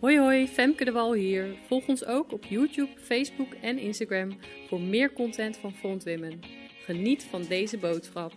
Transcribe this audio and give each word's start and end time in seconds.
Hoi 0.00 0.18
hoi, 0.18 0.48
Femke 0.48 0.84
de 0.84 0.92
Wal 0.92 1.14
hier. 1.14 1.56
Volg 1.66 1.86
ons 1.88 2.04
ook 2.04 2.32
op 2.32 2.44
YouTube, 2.44 2.90
Facebook 3.00 3.54
en 3.62 3.78
Instagram 3.78 4.38
voor 4.68 4.80
meer 4.80 5.12
content 5.12 5.56
van 5.56 5.72
Front 5.72 6.04
Women. 6.04 6.40
Geniet 6.84 7.24
van 7.24 7.42
deze 7.42 7.78
boodschap. 7.78 8.32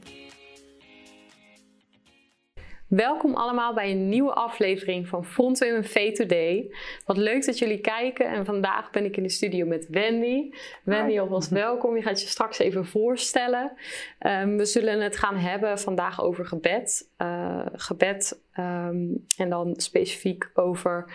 Welkom 2.87 3.35
allemaal 3.35 3.73
bij 3.73 3.91
een 3.91 4.09
nieuwe 4.09 4.33
aflevering 4.33 5.07
van 5.07 5.25
Front 5.25 5.59
Women 5.59 5.83
V 5.83 6.13
Today. 6.13 6.75
Wat 7.05 7.17
leuk 7.17 7.45
dat 7.45 7.57
jullie 7.57 7.81
kijken 7.81 8.29
en 8.29 8.45
vandaag 8.45 8.91
ben 8.91 9.05
ik 9.05 9.17
in 9.17 9.23
de 9.23 9.29
studio 9.29 9.65
met 9.65 9.87
Wendy. 9.89 10.51
Wendy, 10.83 11.19
alvast 11.19 11.49
welkom. 11.49 11.95
Je 11.95 12.01
gaat 12.01 12.21
je 12.21 12.27
straks 12.27 12.59
even 12.59 12.85
voorstellen. 12.85 13.71
Um, 14.19 14.57
we 14.57 14.65
zullen 14.65 15.01
het 15.01 15.17
gaan 15.17 15.37
hebben 15.37 15.79
vandaag 15.79 16.21
over 16.21 16.45
gebed. 16.45 17.09
Uh, 17.17 17.65
gebed 17.73 18.41
um, 18.59 19.25
en 19.37 19.49
dan 19.49 19.73
specifiek 19.75 20.49
over 20.53 21.11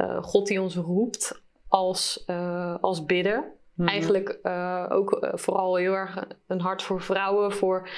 uh, 0.00 0.22
God 0.22 0.46
die 0.46 0.62
ons 0.62 0.76
roept 0.76 1.42
als, 1.68 2.24
uh, 2.26 2.76
als 2.80 3.04
bidden. 3.04 3.44
Mm-hmm. 3.74 3.92
Eigenlijk 3.92 4.38
uh, 4.42 4.86
ook 4.88 5.28
vooral 5.32 5.76
heel 5.76 5.92
erg 5.92 6.26
een 6.46 6.60
hart 6.60 6.82
voor 6.82 7.00
vrouwen. 7.00 7.52
Voor 7.52 7.88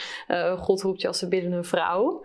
God 0.58 0.82
roept 0.82 1.00
je 1.00 1.06
als 1.06 1.18
ze 1.18 1.28
bidden 1.28 1.52
een 1.52 1.64
vrouw. 1.64 2.24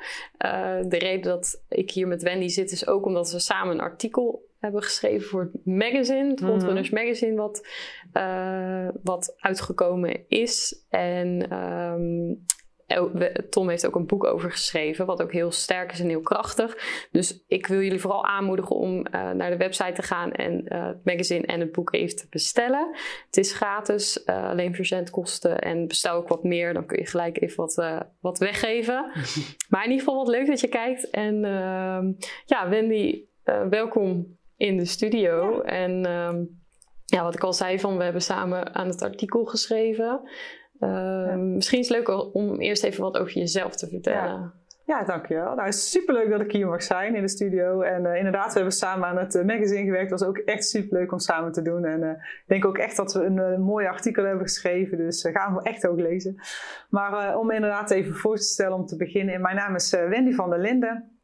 de 0.88 0.98
reden 0.98 1.32
dat 1.32 1.62
ik 1.70 1.92
hier 1.92 2.08
met 2.08 2.24
Wendy 2.24 2.48
zit 2.48 2.72
is 2.72 2.88
ook 2.88 3.06
omdat 3.06 3.32
we 3.32 3.40
samen 3.40 3.74
een 3.74 3.82
artikel 3.82 4.44
hebben 4.60 4.84
geschreven 4.84 5.28
voor 5.28 5.42
het 5.42 5.66
magazine, 5.66 6.30
het 6.30 6.40
Frontrunners 6.40 6.90
mm-hmm. 6.90 7.08
Magazine, 7.08 7.36
wat, 7.36 7.68
wat 9.04 9.36
uitgekomen 9.38 10.26
is. 10.28 10.84
En 10.90 11.58
um, 11.58 12.46
Tom 13.50 13.70
heeft 13.70 13.88
ook 13.88 13.96
een 13.96 14.06
boek 14.06 14.24
over 14.24 14.52
geschreven, 14.52 15.06
wat 15.06 15.22
ook 15.22 15.32
heel 15.32 15.52
sterk 15.52 15.92
is 15.92 16.00
en 16.00 16.08
heel 16.08 16.22
krachtig. 16.22 16.78
Dus 17.12 17.44
ik 17.48 17.68
wil 17.68 17.82
jullie 17.82 18.00
vooral 18.00 18.26
aanmoedigen 18.26 18.76
om 18.76 18.98
uh, 18.98 19.32
naar 19.32 19.50
de 19.50 19.58
website 19.58 19.92
te 19.92 20.02
gaan 20.02 20.32
en 20.32 20.74
uh, 20.74 20.86
het 20.86 21.06
magazine 21.06 21.46
en 21.46 21.60
het 21.60 21.72
boek 21.72 21.94
even 21.94 22.16
te 22.16 22.28
bestellen. 22.30 22.96
Het 23.26 23.38
is 23.38 23.54
gratis, 23.54 24.24
uh, 24.26 24.50
alleen 24.50 24.76
verzendkosten 24.76 25.60
en 25.60 25.88
bestel 25.88 26.16
ook 26.16 26.28
wat 26.28 26.44
meer, 26.44 26.74
dan 26.74 26.86
kun 26.86 26.98
je 26.98 27.06
gelijk 27.06 27.42
even 27.42 27.58
wat, 27.58 28.06
wat 28.20 28.38
weggeven. 28.38 29.12
maar 29.70 29.84
in 29.84 29.92
ieder 29.92 30.06
geval 30.06 30.24
wat 30.24 30.36
leuk 30.36 30.48
dat 30.48 30.60
je 30.60 30.68
kijkt. 30.68 31.10
En 31.10 31.46
ehm, 31.46 32.12
ja, 32.46 32.70
Wendy, 32.70 33.24
welkom 33.70 34.38
in 34.58 34.78
de 34.78 34.86
studio. 34.86 35.62
En 35.62 36.06
ehm, 36.06 36.44
ja, 37.06 37.24
wat 37.24 37.36
ik 37.36 37.44
al 37.44 37.54
zei, 37.54 37.80
van 37.80 37.98
we 37.98 38.04
hebben 38.04 38.22
samen 38.22 38.76
aan 38.76 38.88
het 38.88 39.02
artikel 39.02 39.46
geschreven. 39.46 40.22
Uh, 40.80 41.36
Misschien 41.36 41.80
is 41.80 41.90
het 41.90 41.98
leuk 41.98 42.36
om 42.36 42.60
eerst 42.60 42.84
even 42.84 43.04
wat 43.04 43.18
over 43.18 43.34
jezelf 43.34 43.76
te 43.76 43.88
vertellen. 43.88 44.24
Ja. 44.24 44.54
Ja, 44.86 45.04
dankjewel. 45.04 45.56
Nou, 45.56 45.66
het 45.66 45.74
is 45.74 45.92
superleuk 45.92 46.30
dat 46.30 46.42
ik 46.42 46.52
hier 46.52 46.68
mag 46.68 46.84
zijn 46.84 47.16
in 47.16 47.22
de 47.22 47.28
studio. 47.28 47.82
En 47.82 48.04
uh, 48.04 48.16
inderdaad, 48.16 48.48
we 48.48 48.54
hebben 48.54 48.72
samen 48.72 49.08
aan 49.08 49.18
het 49.18 49.36
uh, 49.36 49.44
magazine 49.44 49.84
gewerkt. 49.84 50.10
Het 50.10 50.20
was 50.20 50.30
ook 50.30 50.38
echt 50.38 50.66
superleuk 50.66 51.12
om 51.12 51.20
samen 51.20 51.52
te 51.52 51.62
doen. 51.62 51.86
En 51.86 52.02
uh, 52.02 52.10
ik 52.10 52.44
denk 52.46 52.66
ook 52.66 52.78
echt 52.78 52.98
dat 52.98 53.14
we 53.14 53.24
een 53.24 53.62
mooi 53.62 53.86
artikel 53.86 54.24
hebben 54.24 54.44
geschreven. 54.44 54.98
Dus 54.98 55.30
gaan 55.34 55.56
we 55.56 55.62
echt 55.62 55.88
ook 55.88 56.00
lezen. 56.00 56.36
Maar 56.90 57.38
om 57.38 57.52
inderdaad 57.52 57.92
even 57.92 58.14
voor 58.14 58.36
te 58.36 58.44
stellen 58.44 58.78
om 58.78 58.86
te 58.86 58.96
beginnen. 58.96 59.42
Mijn 59.42 59.56
naam 59.56 59.76
is 59.76 59.92
Wendy 59.92 60.34
van 60.34 60.50
der 60.50 60.60
Linden. 60.60 61.15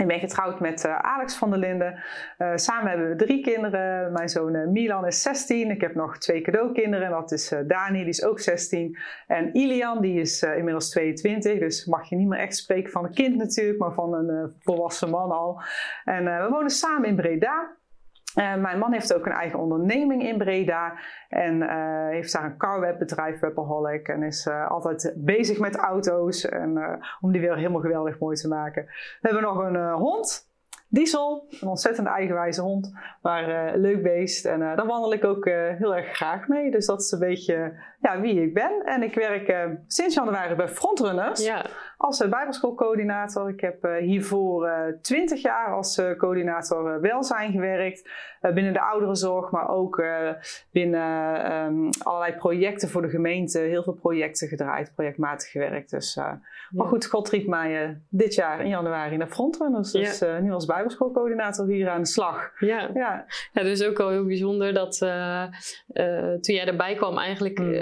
Ik 0.00 0.06
ben 0.06 0.18
getrouwd 0.18 0.60
met 0.60 0.84
uh, 0.84 0.98
Alex 0.98 1.36
van 1.36 1.50
der 1.50 1.58
Linden. 1.58 2.02
Uh, 2.38 2.52
samen 2.54 2.90
hebben 2.90 3.08
we 3.08 3.16
drie 3.16 3.40
kinderen. 3.42 4.12
Mijn 4.12 4.28
zoon 4.28 4.54
uh, 4.54 4.66
Milan 4.66 5.06
is 5.06 5.22
16. 5.22 5.70
Ik 5.70 5.80
heb 5.80 5.94
nog 5.94 6.18
twee 6.18 6.40
cadeaukinderen. 6.40 7.10
Dat 7.10 7.32
is 7.32 7.54
Dani, 7.66 7.98
die 7.98 8.08
is 8.08 8.24
ook 8.24 8.40
16. 8.40 8.98
En 9.26 9.56
Ilian, 9.56 10.00
die 10.00 10.20
is 10.20 10.42
inmiddels 10.42 10.90
22. 10.90 11.58
Dus 11.58 11.84
mag 11.84 12.08
je 12.08 12.16
niet 12.16 12.28
meer 12.28 12.38
echt 12.38 12.56
spreken 12.56 12.90
van 12.90 13.04
een 13.04 13.14
kind 13.14 13.36
natuurlijk, 13.36 13.78
maar 13.78 13.92
van 13.92 14.14
een 14.14 14.54
volwassen 14.60 15.10
man 15.10 15.30
al. 15.30 15.62
En 16.04 16.24
we 16.24 16.48
wonen 16.50 16.70
samen 16.70 17.08
in 17.08 17.16
Breda. 17.16 17.78
Uh, 18.40 18.54
mijn 18.54 18.78
man 18.78 18.92
heeft 18.92 19.14
ook 19.14 19.26
een 19.26 19.32
eigen 19.32 19.58
onderneming 19.58 20.22
in 20.22 20.38
Breda 20.38 20.98
en 21.28 21.62
uh, 21.62 22.08
heeft 22.08 22.32
daar 22.32 22.44
een 22.44 22.56
carwebbedrijf, 22.56 23.40
Webaholic, 23.40 24.08
en 24.08 24.22
is 24.22 24.46
uh, 24.46 24.70
altijd 24.70 25.12
bezig 25.16 25.58
met 25.58 25.76
auto's 25.76 26.48
en, 26.48 27.00
om 27.20 27.32
die 27.32 27.40
weer 27.40 27.56
helemaal 27.56 27.80
geweldig 27.80 28.18
mooi 28.18 28.36
te 28.36 28.48
maken. 28.48 28.84
We 28.84 29.28
hebben 29.28 29.42
nog 29.42 29.58
een 29.58 29.90
hond, 29.90 30.48
Diesel, 30.88 31.46
een 31.60 31.68
ontzettend 31.68 32.06
eigenwijze 32.06 32.62
hond, 32.62 32.92
maar 33.22 33.76
leuk 33.76 34.02
beest 34.02 34.44
en 34.44 34.58
daar 34.60 34.86
wandel 34.86 35.12
ik 35.12 35.24
ook 35.24 35.44
heel 35.78 35.96
erg 35.96 36.16
graag 36.16 36.48
mee. 36.48 36.70
Dus 36.70 36.86
dat 36.86 37.00
is 37.00 37.10
een 37.10 37.18
beetje 37.18 37.72
ja, 38.00 38.20
wie 38.20 38.42
ik 38.42 38.54
ben. 38.54 38.82
En 38.84 39.02
ik 39.02 39.14
werk 39.14 39.76
sinds 39.86 40.14
januari 40.14 40.54
bij 40.54 40.68
Frontrunners. 40.68 41.44
Ja 41.44 41.64
als 42.00 42.20
uh, 42.20 42.28
bijbelschoolcoördinator. 42.28 43.48
Ik 43.48 43.60
heb 43.60 43.84
uh, 43.84 43.96
hiervoor 43.96 44.66
eh, 44.66 44.94
20 45.02 45.42
jaar 45.42 45.74
als 45.74 46.02
coördinator 46.16 47.00
welzijn 47.00 47.52
gewerkt. 47.52 48.10
binnen 48.40 48.72
de 48.72 48.80
ouderenzorg, 48.80 49.50
maar 49.50 49.68
ook 49.68 50.02
binnen 50.70 51.52
um, 51.52 51.88
allerlei 52.02 52.34
projecten 52.36 52.88
voor 52.88 53.02
de 53.02 53.08
gemeente. 53.08 53.58
Heel 53.58 53.82
veel 53.82 53.92
projecten 53.92 54.48
gedraaid, 54.48 54.92
projectmatig 54.94 55.50
gewerkt. 55.50 55.90
Dus, 55.90 56.18
Maar 56.70 56.86
goed, 56.86 57.06
God 57.06 57.28
riep 57.28 57.46
mij 57.46 58.00
dit 58.08 58.34
jaar 58.34 58.60
in 58.60 58.68
januari 58.68 59.16
naar 59.16 59.28
Frontrunners. 59.28 59.92
Dus 59.92 60.18
ja. 60.18 60.38
nu 60.38 60.52
als 60.52 60.66
bijbelschoolcoördinator 60.66 61.66
hier 61.66 61.88
aan 61.88 62.00
de 62.00 62.06
slag. 62.06 62.50
Ja, 62.58 62.90
ja. 62.94 63.24
ja 63.52 63.62
dus 63.62 63.84
ook 63.84 63.96
wel 63.96 64.08
heel 64.08 64.26
bijzonder 64.26 64.74
dat 64.74 64.98
toen 66.40 66.54
jij 66.54 66.66
erbij 66.66 66.94
kwam, 66.94 67.18
eigenlijk 67.18 67.58
mm. 67.58 67.74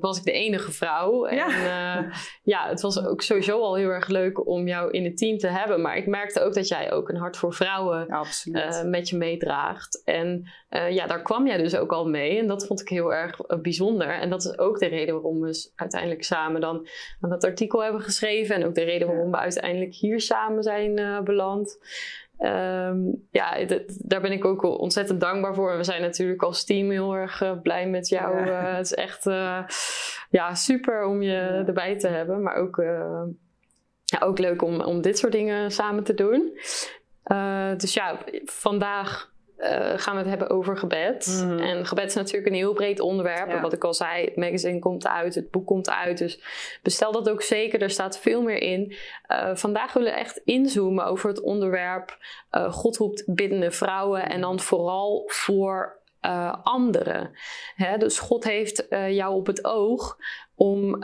Was 0.00 0.18
ik 0.18 0.24
de 0.24 0.32
enige 0.32 0.72
vrouw. 0.72 1.24
En 1.24 1.36
ja, 1.36 2.10
ja 2.42 2.68
het 2.68 2.80
was 2.80 3.04
ook 3.04 3.22
sowieso 3.22 3.60
al 3.60 3.74
heel 3.74 3.88
erg 3.88 4.08
leuk 4.08 4.46
om 4.46 4.66
jou 4.66 4.90
in 4.90 5.04
het 5.04 5.16
team 5.16 5.38
te 5.38 5.46
hebben. 5.46 5.80
Maar 5.80 5.96
ik 5.96 6.06
merkte 6.06 6.40
ook 6.40 6.54
dat 6.54 6.68
jij 6.68 6.92
ook 6.92 7.08
een 7.08 7.16
hart 7.16 7.36
voor 7.36 7.54
vrouwen 7.54 8.06
uh, 8.44 8.82
met 8.82 9.08
je 9.08 9.16
meedraagt. 9.16 10.02
En 10.04 10.48
ja, 10.90 11.06
daar 11.06 11.22
kwam 11.22 11.46
jij 11.46 11.56
dus 11.56 11.76
ook 11.76 11.92
al 11.92 12.08
mee. 12.08 12.38
En 12.38 12.46
dat 12.46 12.66
vond 12.66 12.80
ik 12.80 12.88
heel 12.88 13.14
erg 13.14 13.36
bijzonder. 13.62 14.08
En 14.08 14.30
dat 14.30 14.44
is 14.44 14.58
ook 14.58 14.78
de 14.78 14.86
reden 14.86 15.14
waarom 15.14 15.40
we 15.40 15.70
uiteindelijk 15.74 16.24
samen 16.24 16.60
dan 16.60 16.88
dat 17.20 17.44
artikel 17.44 17.82
hebben 17.82 18.00
geschreven. 18.00 18.54
En 18.54 18.64
ook 18.66 18.74
de 18.74 18.84
reden 18.84 19.08
waarom 19.08 19.30
we 19.30 19.36
uiteindelijk 19.36 19.94
hier 19.94 20.20
samen 20.20 20.62
zijn 20.62 21.24
beland. 21.24 21.78
Um, 22.42 23.26
ja, 23.30 23.56
daar 23.86 24.20
ben 24.20 24.32
ik 24.32 24.44
ook 24.44 24.62
ontzettend 24.62 25.20
dankbaar 25.20 25.54
voor. 25.54 25.70
En 25.70 25.76
we 25.76 25.84
zijn 25.84 26.00
natuurlijk 26.00 26.42
als 26.42 26.64
team 26.64 26.90
heel 26.90 27.14
erg 27.14 27.42
uh, 27.42 27.60
blij 27.62 27.88
met 27.88 28.08
jou. 28.08 28.46
Ja. 28.46 28.46
Uh, 28.46 28.76
het 28.76 28.86
is 28.86 28.94
echt 28.94 29.26
uh, 29.26 29.64
ja, 30.30 30.54
super 30.54 31.04
om 31.04 31.22
je 31.22 31.30
ja. 31.30 31.66
erbij 31.66 31.98
te 31.98 32.08
hebben. 32.08 32.42
Maar 32.42 32.54
ook, 32.54 32.76
ja, 34.04 34.18
ook 34.20 34.38
leuk 34.38 34.62
om, 34.62 34.80
om 34.80 35.00
dit 35.00 35.18
soort 35.18 35.32
dingen 35.32 35.70
samen 35.70 36.04
te 36.04 36.14
doen. 36.14 36.58
dus 37.76 37.94
ja, 37.94 38.18
vandaag 38.44 39.29
uh, 39.60 39.92
gaan 39.96 40.14
we 40.14 40.20
het 40.20 40.28
hebben 40.28 40.50
over 40.50 40.76
gebed. 40.76 41.42
Mhm. 41.44 41.58
En 41.58 41.86
gebed 41.86 42.06
is 42.06 42.14
natuurlijk 42.14 42.46
een 42.46 42.58
heel 42.58 42.72
breed 42.72 43.00
onderwerp. 43.00 43.60
Wat 43.60 43.72
ik 43.72 43.84
al 43.84 43.94
zei, 43.94 44.24
het 44.24 44.36
magazine 44.36 44.78
komt 44.78 45.06
uit, 45.06 45.34
het 45.34 45.50
boek 45.50 45.66
komt 45.66 45.90
uit. 45.90 46.18
Dus 46.18 46.40
bestel 46.82 47.12
dat 47.12 47.30
ook 47.30 47.42
zeker, 47.42 47.82
er 47.82 47.90
staat 47.90 48.18
veel 48.18 48.42
meer 48.42 48.62
in. 48.62 48.94
Uh, 49.28 49.54
vandaag 49.54 49.92
willen 49.92 50.12
we 50.12 50.18
echt 50.18 50.40
inzoomen 50.44 51.04
over 51.04 51.28
het 51.28 51.40
onderwerp 51.40 52.18
uh, 52.52 52.72
God 52.72 52.96
roept 52.96 53.34
biddende 53.34 53.70
vrouwen. 53.70 54.28
En 54.28 54.40
dan 54.40 54.60
vooral 54.60 55.22
voor 55.26 55.98
anderen. 56.62 57.30
Hè? 57.74 57.98
Dus 57.98 58.18
God 58.18 58.44
heeft 58.44 58.86
jou 59.08 59.34
op 59.34 59.46
het 59.46 59.64
oog 59.64 60.16
om, 60.54 60.94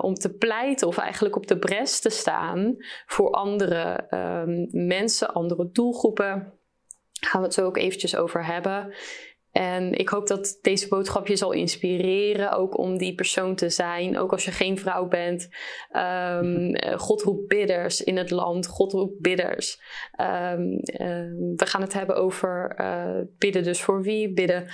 om 0.00 0.14
te 0.14 0.34
pleiten 0.38 0.86
of 0.86 0.98
eigenlijk 0.98 1.36
op 1.36 1.46
de 1.46 1.58
bres 1.58 2.00
te 2.00 2.10
staan 2.10 2.76
voor 3.06 3.30
andere 3.30 4.06
ehm, 4.10 4.66
mensen, 4.70 5.32
andere 5.32 5.68
doelgroepen 5.72 6.52
gaan 7.24 7.40
we 7.40 7.46
het 7.46 7.56
zo 7.56 7.66
ook 7.66 7.76
eventjes 7.76 8.16
over 8.16 8.46
hebben. 8.46 8.94
En 9.52 9.92
ik 9.92 10.08
hoop 10.08 10.26
dat 10.26 10.58
deze 10.62 10.88
boodschap 10.88 11.26
je 11.26 11.36
zal 11.36 11.52
inspireren, 11.52 12.52
ook 12.52 12.78
om 12.78 12.98
die 12.98 13.14
persoon 13.14 13.54
te 13.54 13.70
zijn. 13.70 14.18
Ook 14.18 14.32
als 14.32 14.44
je 14.44 14.50
geen 14.50 14.78
vrouw 14.78 15.08
bent. 15.08 15.48
Um, 15.92 16.76
God 16.98 17.22
roept 17.22 17.48
bidders 17.48 18.02
in 18.02 18.16
het 18.16 18.30
land. 18.30 18.66
God 18.66 18.92
roept 18.92 19.20
bidders. 19.20 19.80
Um, 20.20 20.80
we 21.56 21.66
gaan 21.66 21.80
het 21.80 21.92
hebben 21.92 22.16
over 22.16 22.76
uh, 22.80 23.20
bidden 23.38 23.62
dus 23.62 23.80
voor 23.80 24.02
wie? 24.02 24.32
Bidden 24.32 24.68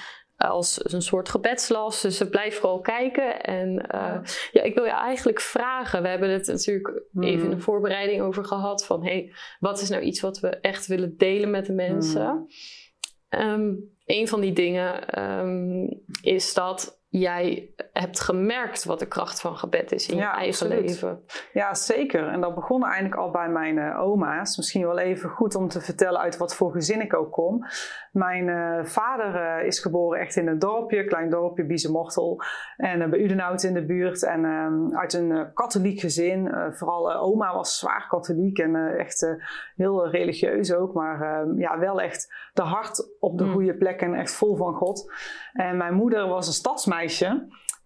als 0.49 0.93
een 0.93 1.03
soort 1.03 1.29
gebedslas. 1.29 2.01
Dus 2.01 2.23
blijf 2.31 2.59
vooral 2.59 2.81
kijken. 2.81 3.41
En 3.41 3.87
uh, 3.95 4.19
ja, 4.53 4.63
ik 4.63 4.75
wil 4.75 4.85
je 4.85 4.91
eigenlijk 4.91 5.41
vragen. 5.41 6.03
We 6.03 6.09
hebben 6.09 6.31
het 6.31 6.47
natuurlijk 6.47 7.03
even 7.21 7.45
in 7.45 7.51
de 7.51 7.61
voorbereiding 7.61 8.23
over 8.23 8.45
gehad. 8.45 8.87
Van 8.87 9.05
hey, 9.05 9.33
wat 9.59 9.81
is 9.81 9.89
nou 9.89 10.03
iets 10.03 10.21
wat 10.21 10.41
we 10.41 10.49
echt 10.49 10.87
willen 10.87 11.17
delen 11.17 11.51
met 11.51 11.67
de 11.67 11.73
mensen? 11.73 12.47
Um, 13.29 13.97
een 14.07 14.29
van 14.29 14.41
die 14.41 14.53
dingen 14.53 15.23
um, 15.23 16.03
is 16.23 16.55
dat 16.55 17.00
jij 17.11 17.71
hebt 17.93 18.21
gemerkt 18.21 18.85
wat 18.85 18.99
de 18.99 19.07
kracht 19.07 19.41
van 19.41 19.57
gebed 19.57 19.93
is 19.93 20.09
in 20.09 20.17
je 20.17 20.25
eigen 20.25 20.69
leven. 20.69 21.25
Ja, 21.53 21.75
zeker. 21.75 22.29
En 22.29 22.41
dat 22.41 22.55
begon 22.55 22.85
eigenlijk 22.85 23.15
al 23.15 23.31
bij 23.31 23.49
mijn 23.49 23.77
uh, 23.77 24.01
oma's. 24.01 24.57
Misschien 24.57 24.87
wel 24.87 24.99
even 24.99 25.31
goed 25.31 25.55
om 25.55 25.69
te 25.69 25.81
vertellen 25.81 26.21
uit 26.21 26.37
wat 26.37 26.55
voor 26.55 26.73
gezin 26.73 27.01
ik 27.01 27.15
ook 27.15 27.33
kom. 27.33 27.67
Mijn 28.13 28.47
uh, 28.47 28.85
vader 28.85 29.61
uh, 29.61 29.67
is 29.67 29.81
geboren 29.81 30.21
echt 30.21 30.37
in 30.37 30.49
een 30.49 30.59
dorpje, 30.59 31.05
klein 31.05 31.31
dorpje, 31.31 31.65
Biezenmortel. 31.65 32.43
En 32.77 33.11
bij 33.11 33.19
Udenhout 33.19 33.63
in 33.63 33.75
de 33.75 33.87
buurt. 33.87 34.23
En 34.23 34.45
ehm, 34.45 34.97
uit 34.97 35.13
een 35.13 35.51
katholiek 35.55 36.01
gezin. 36.01 36.55
vooral 36.73 37.15
oma 37.15 37.55
was 37.55 37.79
zwaar 37.79 38.07
katholiek 38.09 38.59
en 38.59 38.97
echt 38.99 39.37
heel 39.77 40.09
religieus 40.09 40.75
ook. 40.75 40.95
Maar 40.95 41.21
ehm, 41.21 41.59
ja, 41.59 41.79
wel 41.79 42.01
echt 42.01 42.51
de 42.53 42.63
hart 42.63 43.17
op 43.21 43.39
de 43.39 43.45
mm. 43.45 43.53
goede 43.53 43.75
plek 43.75 44.01
en 44.01 44.15
echt 44.15 44.35
vol 44.35 44.57
van 44.57 44.75
God. 44.75 45.13
En 45.53 45.77
mijn 45.77 45.95
moeder 45.95 46.29
was 46.29 46.47
een 46.47 46.53
stadsmeisje 46.53 46.99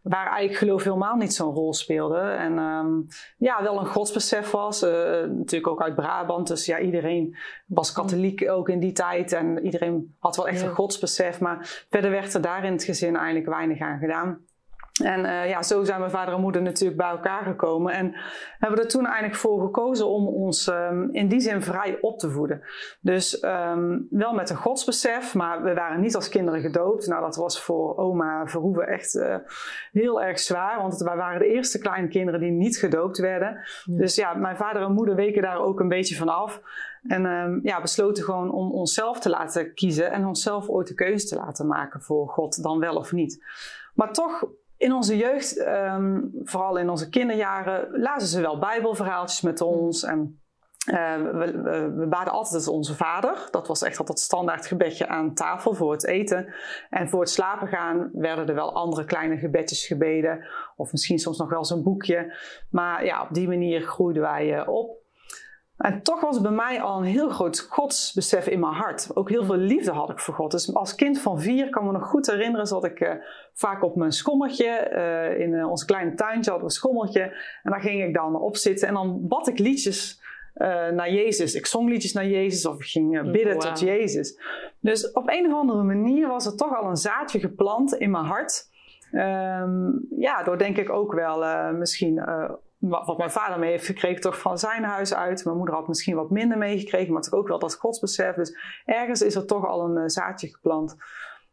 waar 0.04 0.26
eigenlijk 0.26 0.58
geloof 0.58 0.84
helemaal 0.84 1.16
niet 1.16 1.34
zo'n 1.34 1.54
rol 1.54 1.74
speelde. 1.74 2.18
En 2.18 2.58
um, 2.58 3.06
ja, 3.36 3.62
wel 3.62 3.78
een 3.78 3.86
godsbesef 3.86 4.50
was. 4.50 4.82
Uh, 4.82 4.90
natuurlijk 5.22 5.66
ook 5.66 5.82
uit 5.82 5.94
Brabant. 5.94 6.48
Dus 6.48 6.66
ja, 6.66 6.78
iedereen 6.78 7.36
was 7.66 7.92
katholiek 7.92 8.50
ook 8.50 8.68
in 8.68 8.80
die 8.80 8.92
tijd. 8.92 9.32
En 9.32 9.64
iedereen 9.64 10.16
had 10.18 10.36
wel 10.36 10.48
echt 10.48 10.62
een 10.62 10.74
godsbesef. 10.74 11.40
Maar 11.40 11.86
verder 11.90 12.10
werd 12.10 12.34
er 12.34 12.40
daar 12.40 12.64
in 12.64 12.72
het 12.72 12.84
gezin 12.84 13.16
eigenlijk 13.16 13.46
weinig 13.46 13.80
aan 13.80 13.98
gedaan. 13.98 14.44
En 15.02 15.20
uh, 15.24 15.48
ja, 15.48 15.62
zo 15.62 15.84
zijn 15.84 15.98
mijn 15.98 16.10
vader 16.10 16.34
en 16.34 16.40
moeder 16.40 16.62
natuurlijk 16.62 17.00
bij 17.00 17.08
elkaar 17.08 17.44
gekomen. 17.44 17.92
En 17.92 18.14
hebben 18.58 18.78
er 18.78 18.88
toen 18.88 19.04
eigenlijk 19.04 19.36
voor 19.36 19.60
gekozen 19.60 20.06
om 20.06 20.26
ons 20.26 20.66
um, 20.66 21.08
in 21.12 21.28
die 21.28 21.40
zin 21.40 21.62
vrij 21.62 21.98
op 22.00 22.18
te 22.18 22.30
voeden. 22.30 22.62
Dus 23.00 23.42
um, 23.42 24.06
wel 24.10 24.34
met 24.34 24.50
een 24.50 24.56
godsbesef, 24.56 25.34
maar 25.34 25.62
we 25.62 25.74
waren 25.74 26.00
niet 26.00 26.14
als 26.14 26.28
kinderen 26.28 26.60
gedoopt. 26.60 27.06
Nou, 27.06 27.20
dat 27.22 27.36
was 27.36 27.62
voor 27.62 27.96
oma 27.96 28.46
Verhoeven 28.46 28.86
echt 28.86 29.14
uh, 29.14 29.36
heel 29.92 30.22
erg 30.22 30.38
zwaar. 30.38 30.80
Want 30.80 30.96
wij 30.96 31.16
waren 31.16 31.38
de 31.38 31.46
eerste 31.46 31.78
kleine 31.78 32.08
kinderen 32.08 32.40
die 32.40 32.50
niet 32.50 32.76
gedoopt 32.76 33.18
werden. 33.18 33.58
Dus 33.84 34.14
ja, 34.14 34.34
mijn 34.34 34.56
vader 34.56 34.82
en 34.82 34.92
moeder 34.92 35.14
weken 35.14 35.42
daar 35.42 35.60
ook 35.60 35.80
een 35.80 35.88
beetje 35.88 36.16
van 36.16 36.28
af. 36.28 36.60
En 37.02 37.24
um, 37.24 37.60
ja, 37.62 37.80
besloten 37.80 38.24
gewoon 38.24 38.52
om 38.52 38.72
onszelf 38.72 39.20
te 39.20 39.30
laten 39.30 39.74
kiezen 39.74 40.10
en 40.10 40.26
onszelf 40.26 40.68
ooit 40.68 40.88
de 40.88 40.94
keuze 40.94 41.26
te 41.26 41.36
laten 41.36 41.66
maken 41.66 42.00
voor 42.00 42.28
God, 42.28 42.62
dan 42.62 42.78
wel 42.78 42.96
of 42.96 43.12
niet. 43.12 43.44
Maar 43.94 44.12
toch 44.12 44.44
in 44.76 44.92
onze 44.92 45.16
jeugd, 45.16 45.58
ehm, 45.58 46.20
vooral 46.42 46.76
in 46.76 46.90
onze 46.90 47.08
kinderjaren, 47.08 48.00
lazen 48.00 48.28
ze 48.28 48.40
wel 48.40 48.58
bijbelverhaaltjes 48.58 49.40
met 49.40 49.60
ons. 49.60 50.02
En 50.02 50.38
uh, 50.90 51.16
we, 51.16 51.92
we, 51.96 52.06
baden 52.06 52.32
altijd 52.32 52.68
onze 52.68 52.94
vader. 52.94 53.48
Dat 53.50 53.66
was 53.66 53.82
echt 53.82 53.98
altijd 53.98 54.18
standaard 54.18 54.66
gebedje 54.66 55.08
aan 55.08 55.34
tafel 55.34 55.74
voor 55.74 55.92
het 55.92 56.06
eten. 56.06 56.54
En 56.90 57.08
voor 57.08 57.20
het 57.20 57.30
slapen 57.30 57.68
gaan 57.68 58.10
werden 58.12 58.48
er 58.48 58.54
wel 58.54 58.74
andere 58.74 59.04
kleine 59.04 59.36
gebedjes 59.36 59.86
gebeden. 59.86 60.46
Of 60.76 60.92
misschien 60.92 61.18
soms 61.18 61.38
nog 61.38 61.50
wel 61.50 61.64
zo'n 61.64 61.82
boekje. 61.82 62.36
Maar 62.70 63.04
ja, 63.04 63.22
op 63.22 63.34
die 63.34 63.48
manier 63.48 63.80
groeiden 63.80 64.22
wij 64.22 64.58
uh, 64.58 64.68
op. 64.68 65.03
En 65.76 66.02
toch 66.02 66.20
was 66.20 66.40
bij 66.40 66.50
mij 66.50 66.80
al 66.80 66.98
een 66.98 67.04
heel 67.04 67.28
groot 67.28 67.66
godsbesef 67.70 68.46
in 68.46 68.60
mijn 68.60 68.72
hart. 68.72 69.10
Ook 69.14 69.28
heel 69.28 69.44
veel 69.44 69.56
liefde 69.56 69.90
had 69.90 70.10
ik 70.10 70.18
voor 70.18 70.34
God. 70.34 70.50
Dus 70.50 70.74
als 70.74 70.94
kind 70.94 71.20
van 71.20 71.40
vier 71.40 71.70
kan 71.70 71.84
me 71.84 71.92
nog 71.92 72.06
goed 72.06 72.26
herinneren... 72.26 72.68
dat 72.68 72.84
ik 72.84 73.00
uh, 73.00 73.10
vaak 73.52 73.82
op 73.82 73.96
mijn 73.96 74.12
schommeltje... 74.12 74.90
Uh, 74.92 75.40
in 75.40 75.52
uh, 75.52 75.70
ons 75.70 75.84
kleine 75.84 76.14
tuintje 76.14 76.50
hadden 76.50 76.68
we 76.68 76.74
een 76.74 76.80
schommeltje. 76.80 77.20
En 77.62 77.70
daar 77.70 77.80
ging 77.80 78.02
ik 78.02 78.14
dan 78.14 78.36
op 78.36 78.56
zitten. 78.56 78.88
En 78.88 78.94
dan 78.94 79.26
bad 79.28 79.48
ik 79.48 79.58
liedjes 79.58 80.22
naar 80.92 81.10
Jezus. 81.10 81.54
Ik 81.54 81.66
zong 81.66 81.88
liedjes 81.88 82.12
naar 82.12 82.26
Jezus 82.26 82.66
of 82.66 82.76
ik 82.76 82.86
ging 82.86 83.30
bidden 83.30 83.58
tot 83.58 83.80
Jezus. 83.80 84.40
Dus 84.80 85.12
op 85.12 85.28
een 85.28 85.46
of 85.46 85.52
andere 85.52 85.82
manier 85.82 86.28
was 86.28 86.46
er 86.46 86.56
toch 86.56 86.76
al 86.76 86.88
een 86.88 86.96
zaadje 86.96 87.40
geplant 87.40 87.94
in 87.94 88.10
mijn 88.10 88.24
hart... 88.24 88.72
Um, 89.12 90.06
ja, 90.16 90.42
door 90.42 90.58
denk 90.58 90.76
ik 90.76 90.90
ook 90.90 91.12
wel 91.12 91.72
misschien 91.72 92.24
wat 92.88 93.18
mijn 93.18 93.30
vader 93.30 93.58
mee 93.58 93.70
heeft 93.70 93.86
gekregen, 93.86 94.20
toch 94.20 94.40
van 94.40 94.58
zijn 94.58 94.84
huis 94.84 95.14
uit. 95.14 95.44
Mijn 95.44 95.56
moeder 95.56 95.74
had 95.74 95.88
misschien 95.88 96.16
wat 96.16 96.30
minder 96.30 96.58
meegekregen, 96.58 97.12
maar 97.12 97.22
toch 97.22 97.38
ook 97.38 97.48
wel 97.48 97.58
dat 97.58 97.74
godsbesef. 97.74 98.34
Dus 98.34 98.56
ergens 98.84 99.22
is 99.22 99.34
er 99.34 99.46
toch 99.46 99.66
al 99.66 99.84
een 99.84 99.96
uh, 99.96 100.02
zaadje 100.06 100.48
geplant. 100.48 100.96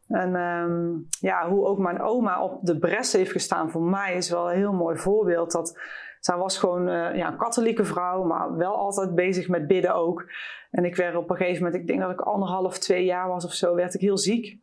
En 0.08 0.34
um, 0.34 1.06
ja, 1.20 1.48
hoe 1.48 1.66
ook 1.66 1.78
mijn 1.78 2.00
oma 2.00 2.42
op 2.42 2.58
de 2.62 2.78
bres 2.78 3.12
heeft 3.12 3.32
gestaan 3.32 3.70
voor 3.70 3.82
mij 3.82 4.14
is 4.14 4.30
wel 4.30 4.50
een 4.50 4.56
heel 4.56 4.72
mooi 4.72 4.96
voorbeeld. 4.96 5.52
Dat, 5.52 5.80
zij 6.20 6.36
was 6.36 6.58
gewoon 6.58 6.88
uh, 6.88 7.16
ja, 7.16 7.28
een 7.28 7.36
katholieke 7.36 7.84
vrouw, 7.84 8.24
maar 8.24 8.56
wel 8.56 8.76
altijd 8.76 9.14
bezig 9.14 9.48
met 9.48 9.66
bidden 9.66 9.94
ook. 9.94 10.30
En 10.70 10.84
ik 10.84 10.96
werd 10.96 11.16
op 11.16 11.30
een 11.30 11.36
gegeven 11.36 11.62
moment, 11.62 11.80
ik 11.80 11.86
denk 11.86 12.00
dat 12.00 12.10
ik 12.10 12.20
anderhalf, 12.20 12.78
twee 12.78 13.04
jaar 13.04 13.28
was 13.28 13.44
of 13.44 13.52
zo, 13.52 13.74
werd 13.74 13.94
ik 13.94 14.00
heel 14.00 14.18
ziek. 14.18 14.60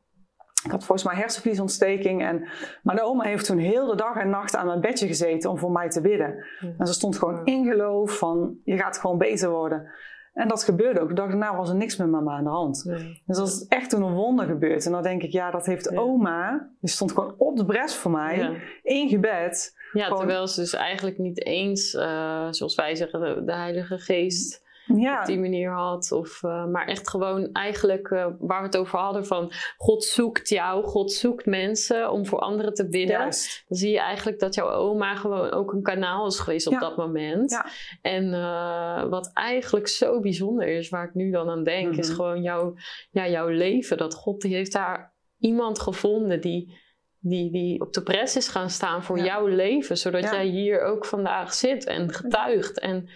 Ik 0.63 0.71
had 0.71 0.83
volgens 0.85 1.07
mij 1.07 1.15
hersenvliesontsteking. 1.15 2.23
En 2.23 2.47
mijn 2.83 3.01
oma 3.01 3.23
heeft 3.23 3.45
toen 3.45 3.57
heel 3.57 3.87
de 3.87 3.95
dag 3.95 4.15
en 4.15 4.29
nacht 4.29 4.55
aan 4.55 4.65
mijn 4.65 4.81
bedje 4.81 5.07
gezeten 5.07 5.49
om 5.49 5.57
voor 5.57 5.71
mij 5.71 5.89
te 5.89 6.01
bidden. 6.01 6.45
En 6.77 6.87
ze 6.87 6.93
stond 6.93 7.17
gewoon 7.17 7.45
in 7.45 7.65
geloof 7.65 8.17
van, 8.17 8.57
je 8.63 8.77
gaat 8.77 8.97
gewoon 8.97 9.17
beter 9.17 9.49
worden. 9.49 9.91
En 10.33 10.47
dat 10.47 10.63
gebeurde 10.63 10.99
ook. 10.99 11.07
De 11.07 11.13
dag 11.13 11.27
daarna 11.27 11.55
was 11.55 11.69
er 11.69 11.75
niks 11.75 11.97
met 11.97 12.09
mama 12.09 12.37
aan 12.37 12.43
de 12.43 12.49
hand. 12.49 12.83
Dus 13.25 13.37
dat 13.37 13.47
is 13.47 13.65
echt 13.67 13.89
toen 13.89 14.01
een 14.01 14.13
wonder 14.13 14.45
gebeurd. 14.45 14.85
En 14.85 14.91
dan 14.91 15.03
denk 15.03 15.23
ik, 15.23 15.31
ja, 15.31 15.51
dat 15.51 15.65
heeft 15.65 15.97
oma. 15.97 16.69
Die 16.79 16.89
stond 16.89 17.11
gewoon 17.11 17.35
op 17.37 17.57
de 17.57 17.65
bres 17.65 17.95
voor 17.95 18.11
mij, 18.11 18.61
in 18.83 19.09
gebed. 19.09 19.77
Ja, 19.93 20.15
terwijl 20.15 20.47
ze 20.47 20.59
dus 20.59 20.73
eigenlijk 20.73 21.17
niet 21.17 21.45
eens, 21.45 21.93
uh, 21.93 22.47
zoals 22.49 22.75
wij 22.75 22.95
zeggen, 22.95 23.19
de, 23.19 23.43
de 23.45 23.53
Heilige 23.53 23.97
Geest 23.97 24.67
ja. 24.95 25.19
op 25.19 25.25
die 25.25 25.39
manier 25.39 25.71
had. 25.71 26.11
Of, 26.11 26.43
uh, 26.43 26.65
maar 26.65 26.87
echt 26.87 27.09
gewoon 27.09 27.49
eigenlijk 27.51 28.09
uh, 28.09 28.27
waar 28.39 28.59
we 28.59 28.65
het 28.65 28.77
over 28.77 28.99
hadden 28.99 29.25
van 29.25 29.51
God 29.77 30.03
zoekt 30.03 30.49
jou, 30.49 30.83
God 30.83 31.11
zoekt 31.11 31.45
mensen 31.45 32.11
om 32.11 32.25
voor 32.25 32.39
anderen 32.39 32.73
te 32.73 32.89
bidden. 32.89 33.17
Juist. 33.19 33.63
Dan 33.67 33.77
zie 33.77 33.91
je 33.91 33.99
eigenlijk 33.99 34.39
dat 34.39 34.55
jouw 34.55 34.69
oma 34.69 35.15
gewoon 35.15 35.51
ook 35.51 35.73
een 35.73 35.83
kanaal 35.83 36.27
is 36.27 36.39
geweest 36.39 36.67
op 36.67 36.79
dat 36.79 36.97
moment. 36.97 37.51
Ja. 37.51 37.65
En 38.01 38.25
uh, 38.25 39.09
wat 39.09 39.31
eigenlijk 39.33 39.87
zo 39.87 40.19
bijzonder 40.19 40.67
is, 40.67 40.89
waar 40.89 41.07
ik 41.07 41.13
nu 41.13 41.31
dan 41.31 41.49
aan 41.49 41.63
denk, 41.63 41.95
is 41.95 42.07
mhm. 42.07 42.15
gewoon 42.15 42.41
jouw, 42.41 42.73
ja, 43.11 43.27
jouw 43.27 43.47
leven. 43.47 43.97
Dat 43.97 44.13
God 44.13 44.41
die 44.41 44.55
heeft 44.55 44.73
daar 44.73 45.13
iemand 45.37 45.79
gevonden 45.79 46.41
die 46.41 46.87
die, 47.21 47.51
die 47.51 47.81
op 47.81 47.93
de 47.93 48.03
pres 48.03 48.35
is 48.35 48.47
gaan 48.47 48.69
staan 48.69 49.03
voor 49.03 49.19
jouw 49.19 49.47
leven. 49.47 49.97
Zodat 49.97 50.23
jij 50.23 50.45
hier 50.45 50.81
ook 50.81 51.05
vandaag 51.05 51.53
zit 51.53 51.85
en 51.85 52.13
getuigt. 52.13 52.79
En 52.79 53.09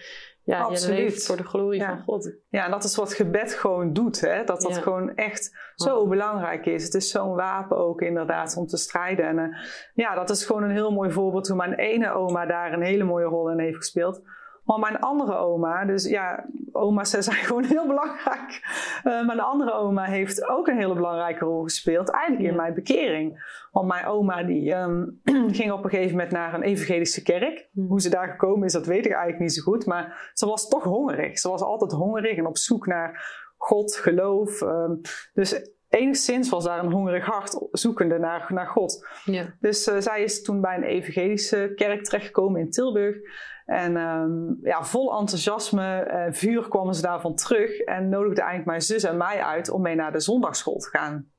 ja, 0.44 0.60
Absoluut. 0.62 0.96
je 0.96 1.02
leeft 1.02 1.26
voor 1.26 1.36
de 1.36 1.44
glorie 1.44 1.84
van 1.84 2.02
God. 2.02 2.36
Ja, 2.48 2.64
en 2.64 2.70
dat 2.70 2.84
is 2.84 2.96
wat 2.96 3.14
gebed 3.14 3.54
gewoon 3.54 3.92
doet. 3.92 4.20
Hè? 4.20 4.44
Dat 4.44 4.60
dat 4.60 4.78
gewoon 4.78 5.14
echt 5.14 5.72
zo 5.74 6.08
belangrijk 6.08 6.66
is. 6.66 6.84
Het 6.84 6.94
is 6.94 7.10
zo'n 7.10 7.34
wapen 7.34 7.76
ook 7.76 8.00
inderdaad 8.00 8.56
om 8.56 8.66
te 8.66 8.76
strijden. 8.76 9.26
En 9.26 9.38
uh, 9.38 9.56
ja, 9.94 10.14
dat 10.14 10.30
is 10.30 10.46
gewoon 10.46 10.62
een 10.62 10.70
heel 10.70 10.92
mooi 10.92 11.10
voorbeeld 11.10 11.48
hoe 11.48 11.56
mijn 11.56 11.74
ene 11.74 12.12
oma 12.12 12.46
daar 12.46 12.72
een 12.72 12.82
hele 12.82 13.04
mooie 13.04 13.24
rol 13.24 13.50
in 13.50 13.58
heeft 13.58 13.76
gespeeld. 13.76 14.22
Maar 14.64 14.78
mijn 14.78 15.00
andere 15.00 15.36
oma, 15.36 15.84
dus 15.84 16.08
ja, 16.08 16.46
oma's 16.72 17.10
zijn 17.10 17.36
gewoon 17.46 17.64
heel 17.64 17.86
belangrijk. 17.86 18.60
Uh, 19.04 19.26
mijn 19.26 19.40
andere 19.40 19.72
oma 19.72 20.04
heeft 20.04 20.48
ook 20.48 20.66
een 20.66 20.76
hele 20.76 20.94
belangrijke 20.94 21.44
rol 21.44 21.62
gespeeld, 21.62 22.10
eigenlijk 22.10 22.48
in 22.50 22.56
mijn 22.56 22.74
bekering. 22.74 23.52
Want 23.72 23.88
mijn 23.88 24.06
oma 24.06 24.42
die 24.42 24.74
um, 24.74 25.20
ging 25.58 25.72
op 25.72 25.84
een 25.84 25.90
gegeven 25.90 26.10
moment 26.10 26.30
naar 26.30 26.54
een 26.54 26.62
evangelische 26.62 27.22
kerk. 27.22 27.68
Hmm. 27.72 27.86
Hoe 27.86 28.00
ze 28.00 28.10
daar 28.10 28.28
gekomen 28.28 28.66
is, 28.66 28.72
dat 28.72 28.86
weet 28.86 29.06
ik 29.06 29.12
eigenlijk 29.12 29.40
niet 29.40 29.52
zo 29.52 29.62
goed. 29.62 29.86
Maar 29.86 30.30
ze 30.34 30.46
was 30.46 30.68
toch 30.68 30.84
hongerig. 30.84 31.38
Ze 31.38 31.48
was 31.48 31.62
altijd 31.62 31.92
hongerig 31.92 32.36
en 32.36 32.46
op 32.46 32.58
zoek 32.58 32.86
naar 32.86 33.42
God, 33.56 33.96
geloof. 33.96 34.60
Um, 34.60 35.00
dus 35.34 35.73
enigszins 35.94 36.48
was 36.48 36.64
daar 36.64 36.84
een 36.84 36.92
hongerig 36.92 37.24
hart 37.24 37.58
zoekende 37.70 38.18
naar, 38.18 38.46
naar 38.48 38.66
God. 38.66 39.06
Ja. 39.24 39.54
Dus 39.60 39.88
uh, 39.88 39.96
zij 39.98 40.22
is 40.22 40.42
toen 40.42 40.60
bij 40.60 40.76
een 40.76 40.82
evangelische 40.82 41.72
kerk 41.74 42.04
terechtgekomen 42.04 42.60
in 42.60 42.70
Tilburg. 42.70 43.16
En 43.64 43.96
um, 43.96 44.58
ja, 44.62 44.84
vol 44.84 45.18
enthousiasme, 45.18 45.98
en 45.98 46.34
vuur 46.34 46.68
kwamen 46.68 46.94
ze 46.94 47.02
daarvan 47.02 47.34
terug 47.34 47.78
en 47.78 48.08
nodigde 48.08 48.40
eigenlijk 48.40 48.70
mijn 48.70 48.80
zus 48.80 49.02
en 49.02 49.16
mij 49.16 49.42
uit 49.42 49.70
om 49.70 49.82
mee 49.82 49.94
naar 49.94 50.12
de 50.12 50.20
zondagschool 50.20 50.78
te 50.78 50.88
gaan. 50.88 51.32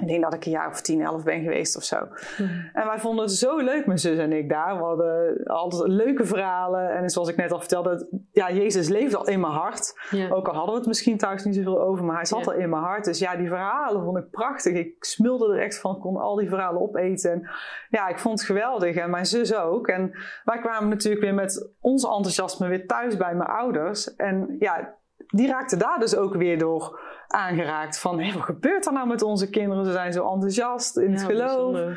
Ik 0.00 0.08
denk 0.08 0.22
dat 0.22 0.34
ik 0.34 0.44
een 0.44 0.50
jaar 0.50 0.68
of 0.68 0.80
10, 0.80 1.00
11 1.00 1.24
ben 1.24 1.42
geweest 1.42 1.76
of 1.76 1.82
zo. 1.82 1.96
Mhm. 1.96 2.50
En 2.72 2.86
wij 2.86 2.98
vonden 2.98 3.24
het 3.24 3.34
zo 3.34 3.58
leuk, 3.58 3.86
mijn 3.86 3.98
zus 3.98 4.18
en 4.18 4.32
ik 4.32 4.48
daar. 4.48 4.76
We 4.76 4.82
hadden 4.82 5.44
altijd 5.44 5.88
leuke 5.88 6.24
verhalen. 6.24 6.90
En 6.90 7.10
zoals 7.10 7.28
ik 7.28 7.36
net 7.36 7.52
al 7.52 7.58
vertelde, 7.58 8.08
ja, 8.32 8.52
Jezus 8.52 8.88
leefde 8.88 9.16
al 9.16 9.28
in 9.28 9.40
mijn 9.40 9.52
hart. 9.52 9.94
Ook 10.30 10.48
al 10.48 10.54
hadden 10.54 10.72
we 10.72 10.78
het 10.78 10.86
misschien 10.86 11.18
thuis 11.18 11.44
niet 11.44 11.54
zoveel 11.54 11.80
over, 11.80 12.04
maar 12.04 12.16
hij 12.16 12.24
zat 12.24 12.46
al 12.46 12.52
in 12.52 12.70
mijn 12.70 12.82
hart. 12.82 13.04
Dus 13.04 13.18
ja, 13.18 13.36
die 13.36 13.48
verhalen 13.48 14.02
vond 14.02 14.18
ik 14.18 14.30
prachtig. 14.30 14.74
Ik 14.74 15.04
smulde 15.04 15.54
er 15.54 15.60
echt 15.60 15.78
van, 15.78 15.98
kon 15.98 16.16
al 16.16 16.36
die 16.36 16.48
verhalen 16.48 16.80
opeten. 16.80 17.32
En 17.32 17.50
ja, 17.90 18.08
ik 18.08 18.18
vond 18.18 18.38
het 18.38 18.48
geweldig. 18.48 18.96
En 18.96 19.10
mijn 19.10 19.26
zus 19.26 19.54
ook. 19.54 19.88
En 19.88 20.12
wij 20.44 20.58
kwamen 20.58 20.88
natuurlijk 20.88 21.24
weer 21.24 21.34
met 21.34 21.70
ons 21.80 22.04
enthousiasme 22.04 22.68
weer 22.68 22.86
thuis 22.86 23.16
bij 23.16 23.34
mijn 23.34 23.50
ouders. 23.50 24.16
En 24.16 24.56
ja, 24.58 24.94
die 25.26 25.48
raakte 25.48 25.76
daar 25.76 25.98
dus 25.98 26.16
ook 26.16 26.34
weer 26.34 26.58
door 26.58 27.00
aangeraakt. 27.32 27.98
Van 27.98 28.20
hé, 28.20 28.32
wat 28.32 28.42
gebeurt 28.42 28.86
er 28.86 28.92
nou 28.92 29.08
met 29.08 29.22
onze 29.22 29.50
kinderen? 29.50 29.84
Ze 29.84 29.92
zijn 29.92 30.12
zo 30.12 30.32
enthousiast 30.32 30.96
in 30.96 31.12
het 31.12 31.22
geloof. 31.22 31.96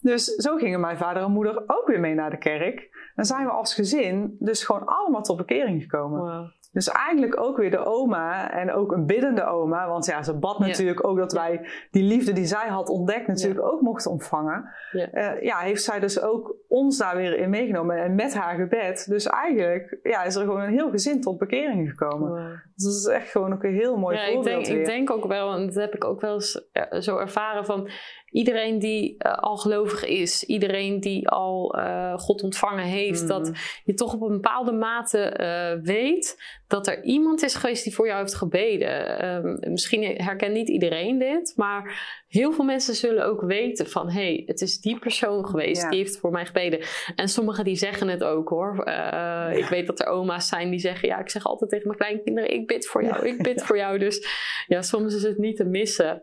Dus 0.00 0.24
zo 0.24 0.56
gingen 0.56 0.80
mijn 0.80 0.96
vader 0.96 1.22
en 1.22 1.30
moeder 1.30 1.62
ook 1.66 1.86
weer 1.86 2.00
mee 2.00 2.14
naar 2.14 2.30
de 2.30 2.38
kerk. 2.38 2.90
En 3.14 3.24
zijn 3.24 3.44
we 3.44 3.50
als 3.50 3.74
gezin 3.74 4.36
dus 4.38 4.64
gewoon 4.64 4.86
allemaal 4.86 5.22
tot 5.22 5.36
bekering 5.36 5.82
gekomen. 5.82 6.54
Dus 6.72 6.88
eigenlijk 6.88 7.40
ook 7.40 7.56
weer 7.56 7.70
de 7.70 7.84
oma 7.84 8.50
en 8.50 8.72
ook 8.72 8.92
een 8.92 9.06
biddende 9.06 9.44
oma. 9.44 9.88
Want 9.88 10.06
ja, 10.06 10.22
ze 10.22 10.38
bad 10.38 10.58
natuurlijk 10.58 11.06
ook 11.06 11.18
dat 11.18 11.32
wij 11.32 11.66
die 11.90 12.02
liefde 12.02 12.32
die 12.32 12.44
zij 12.44 12.68
had 12.68 12.88
ontdekt 12.88 13.26
natuurlijk 13.26 13.62
ook 13.62 13.80
mochten 13.80 14.10
ontvangen. 14.10 14.70
Ja. 14.92 15.08
Uh, 15.12 15.42
ja. 15.42 15.58
heeft 15.58 15.82
zij 15.82 16.00
dus 16.00 16.20
ook 16.20 16.56
ons 16.68 16.98
daar 16.98 17.16
weer 17.16 17.38
in 17.38 17.50
meegenomen 17.50 17.96
en 17.96 18.14
met 18.14 18.34
haar 18.34 18.54
gebed. 18.54 19.08
Dus 19.08 19.26
eigenlijk 19.26 19.98
ja, 20.02 20.22
is 20.22 20.34
er 20.34 20.44
gewoon 20.44 20.60
een 20.60 20.72
heel 20.72 20.90
gezin 20.90 21.20
tot 21.20 21.38
bekering 21.38 21.90
gekomen. 21.90 22.62
Dus 22.74 22.84
dat 22.84 22.94
is 22.94 23.20
echt 23.20 23.30
gewoon 23.30 23.52
ook 23.52 23.64
een 23.64 23.74
heel 23.74 23.96
mooi 23.96 24.18
voorbeeld 24.32 24.46
ik 24.46 24.64
denk, 24.64 24.78
ik 24.78 24.86
denk 24.86 25.10
ook 25.10 25.26
wel, 25.26 25.52
en 25.52 25.66
dat 25.66 25.74
heb 25.74 25.94
ik 25.94 26.04
ook 26.04 26.20
wel 26.20 26.34
eens 26.34 26.68
zo 26.98 27.16
ervaren 27.18 27.64
van 27.64 27.90
iedereen 28.32 28.78
die 28.78 29.14
uh, 29.18 29.34
al 29.34 29.56
gelovig 29.56 30.04
is, 30.04 30.44
iedereen 30.44 31.00
die 31.00 31.28
al 31.28 31.78
uh, 31.78 32.18
God 32.18 32.42
ontvangen 32.42 32.84
heeft, 32.84 33.28
dat 33.28 33.48
mhm. 33.48 33.58
je 33.84 33.94
toch 33.94 34.14
op 34.14 34.20
een 34.22 34.32
bepaalde 34.32 34.72
mate 34.72 35.36
uh, 35.40 35.84
weet 35.84 36.36
dat 36.66 36.86
er 36.86 37.02
iemand 37.02 37.42
is 37.42 37.54
geweest 37.54 37.84
die 37.84 37.94
voor 37.94 38.06
jou 38.06 38.20
heeft 38.20 38.34
gebeden. 38.34 39.24
Um, 39.44 39.58
misschien 39.72 40.02
herkent 40.02 40.52
niet 40.52 40.68
iedereen 40.68 41.18
dit, 41.18 41.52
maar 41.56 42.00
heel 42.28 42.52
veel 42.52 42.64
mensen 42.64 42.94
zullen 42.94 43.26
ook 43.26 43.42
weten 43.42 43.88
van 43.88 44.10
hé, 44.10 44.20
hey, 44.20 44.42
het 44.46 44.60
is 44.60 44.80
die 44.80 44.98
persoon 44.98 45.46
geweest 45.46 45.90
die 45.90 45.98
heeft 45.98 46.18
voor 46.18 46.30
mij 46.30 46.46
gebeden. 46.46 46.80
En 47.16 47.28
sommigen 47.28 47.64
die 47.64 47.76
zeggen 47.76 48.08
het 48.08 48.24
ook 48.24 48.48
hoor. 48.48 48.82
Ja. 48.84 49.50
Ik 49.50 49.64
weet 49.64 49.86
dat 49.86 50.00
er 50.00 50.06
oma's 50.06 50.48
zijn 50.48 50.70
die 50.70 50.78
zeggen 50.78 51.08
ja, 51.08 51.18
ik 51.18 51.30
zeg 51.30 51.44
altijd 51.44 51.70
tegen 51.70 51.86
mijn 51.86 51.98
kleinkinderen, 51.98 52.50
ik 52.50 52.66
bid 52.66 52.86
voor 52.86 53.04
jou, 53.04 53.26
ik 53.26 53.42
bid 53.42 53.62
voor 53.66 53.76
jou. 53.76 53.98
Dus 53.98 54.26
ja, 54.66 54.82
soms 54.82 55.14
is 55.14 55.22
het 55.22 55.38
niet 55.38 55.56
te 55.56 55.64
missen. 55.64 56.22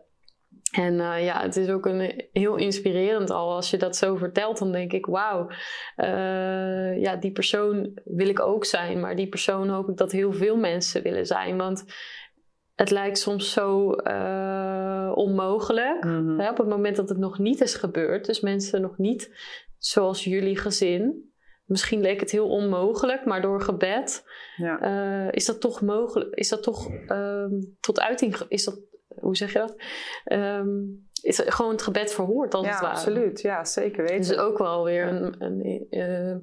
En 0.70 0.94
uh, 0.94 1.24
ja, 1.24 1.42
het 1.42 1.56
is 1.56 1.68
ook 1.68 1.86
een, 1.86 2.28
heel 2.32 2.56
inspirerend 2.56 3.30
al. 3.30 3.54
Als 3.54 3.70
je 3.70 3.76
dat 3.76 3.96
zo 3.96 4.16
vertelt, 4.16 4.58
dan 4.58 4.72
denk 4.72 4.92
ik, 4.92 5.06
wauw, 5.06 5.48
uh, 5.96 7.00
ja, 7.00 7.16
die 7.16 7.32
persoon 7.32 8.00
wil 8.04 8.28
ik 8.28 8.40
ook 8.40 8.64
zijn. 8.64 9.00
Maar 9.00 9.16
die 9.16 9.28
persoon 9.28 9.68
hoop 9.68 9.88
ik 9.88 9.96
dat 9.96 10.12
heel 10.12 10.32
veel 10.32 10.56
mensen 10.56 11.02
willen 11.02 11.26
zijn. 11.26 11.56
Want 11.56 11.84
het 12.74 12.90
lijkt 12.90 13.18
soms 13.18 13.52
zo 13.52 13.94
uh, 14.02 15.12
onmogelijk. 15.14 16.04
Mm 16.04 16.38
hè, 16.40 16.50
op 16.50 16.58
het 16.58 16.68
moment 16.68 16.96
dat 16.96 17.08
het 17.08 17.18
nog 17.18 17.38
niet 17.38 17.60
is 17.60 17.74
gebeurd. 17.74 18.26
Dus 18.26 18.40
mensen 18.40 18.80
nog 18.80 18.98
niet 18.98 19.36
zoals 19.78 20.24
jullie 20.24 20.56
gezin. 20.56 21.32
Misschien 21.64 22.00
leek 22.00 22.20
het 22.20 22.30
heel 22.30 22.48
onmogelijk, 22.48 23.24
maar 23.24 23.42
door 23.42 23.60
gebed 23.60 24.24
ja. 24.56 25.30
is 25.30 25.46
dat 25.46 25.60
toch 25.60 25.80
mogelijk. 25.80 26.34
Is 26.34 26.48
dat 26.48 26.62
toch 26.62 26.90
ehm, 27.06 27.50
tot 27.80 28.00
uiting. 28.00 28.36
Is 28.48 28.64
dat 28.64 28.80
hoe 29.20 29.36
zeg 29.36 29.52
je 29.52 29.58
dat? 29.58 29.74
Um, 30.38 31.08
is 31.22 31.42
gewoon 31.46 31.70
het 31.70 31.82
gebed 31.82 32.12
verhoord 32.12 32.54
als 32.54 32.66
ja, 32.66 32.72
het 32.72 32.80
ware. 32.80 32.94
absoluut. 32.94 33.40
Ja, 33.40 33.64
zeker 33.64 34.02
weten. 34.02 34.28
Dus 34.28 34.36
ook 34.36 34.58
wel 34.58 34.84
weer 34.84 35.06
een, 35.06 35.34
een, 35.38 35.86
uh, 35.90 36.36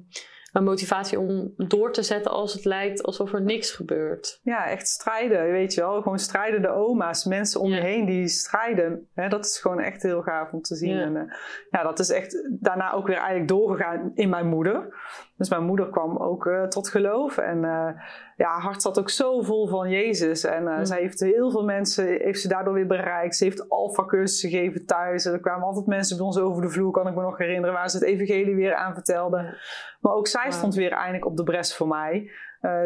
een, 0.52 0.64
motivatie 0.64 1.18
om 1.18 1.54
door 1.56 1.92
te 1.92 2.02
zetten 2.02 2.30
als 2.30 2.52
het 2.52 2.64
lijkt 2.64 3.02
alsof 3.02 3.32
er 3.32 3.42
niks 3.42 3.70
gebeurt. 3.70 4.40
Ja, 4.42 4.66
echt 4.66 4.88
strijden, 4.88 5.50
weet 5.50 5.74
je 5.74 5.80
wel. 5.80 6.02
Gewoon 6.02 6.18
strijden 6.18 6.62
de 6.62 6.68
oma's, 6.68 7.24
mensen 7.24 7.60
om 7.60 7.70
je 7.70 7.80
heen 7.80 8.06
die 8.06 8.28
strijden. 8.28 9.08
Hè, 9.14 9.28
dat 9.28 9.44
is 9.44 9.58
gewoon 9.58 9.80
echt 9.80 10.02
heel 10.02 10.22
gaaf 10.22 10.52
om 10.52 10.62
te 10.62 10.76
zien. 10.76 10.96
Ja. 10.96 11.02
En 11.02 11.14
uh, 11.14 11.32
ja, 11.70 11.82
dat 11.82 11.98
is 11.98 12.10
echt 12.10 12.48
daarna 12.60 12.92
ook 12.92 13.06
weer 13.06 13.16
eigenlijk 13.16 13.48
doorgegaan 13.48 14.10
in 14.14 14.28
mijn 14.28 14.46
moeder. 14.46 14.94
Dus 15.38 15.48
mijn 15.48 15.64
moeder 15.64 15.88
kwam 15.88 16.16
ook 16.16 16.46
uh, 16.46 16.62
tot 16.62 16.88
geloof. 16.88 17.38
En 17.38 17.56
uh, 17.56 17.88
ja, 18.36 18.48
haar 18.48 18.60
hart 18.60 18.82
zat 18.82 18.98
ook 18.98 19.10
zo 19.10 19.42
vol 19.42 19.68
van 19.68 19.90
Jezus. 19.90 20.44
En 20.44 20.62
uh, 20.62 20.76
mm. 20.76 20.84
zij 20.84 21.00
heeft 21.00 21.20
heel 21.20 21.50
veel 21.50 21.64
mensen, 21.64 22.06
heeft 22.06 22.40
ze 22.40 22.48
daardoor 22.48 22.74
weer 22.74 22.86
bereikt. 22.86 23.36
Ze 23.36 23.44
heeft 23.44 23.68
alfa 23.68 24.04
cursussen 24.04 24.50
gegeven 24.50 24.86
thuis. 24.86 25.24
En 25.24 25.32
er 25.32 25.40
kwamen 25.40 25.66
altijd 25.66 25.86
mensen 25.86 26.16
bij 26.16 26.26
ons 26.26 26.38
over 26.38 26.62
de 26.62 26.68
vloer, 26.68 26.90
kan 26.90 27.08
ik 27.08 27.14
me 27.14 27.22
nog 27.22 27.38
herinneren, 27.38 27.74
waar 27.74 27.90
ze 27.90 27.96
het 27.96 28.06
evangelie 28.06 28.54
weer 28.54 28.74
aan 28.74 28.94
vertelden. 28.94 29.56
Maar 30.00 30.12
ook 30.12 30.26
zij 30.26 30.50
stond 30.50 30.74
weer 30.74 30.92
eindelijk 30.92 31.26
op 31.26 31.36
de 31.36 31.44
bres 31.44 31.76
voor 31.76 31.88
mij. 31.88 32.30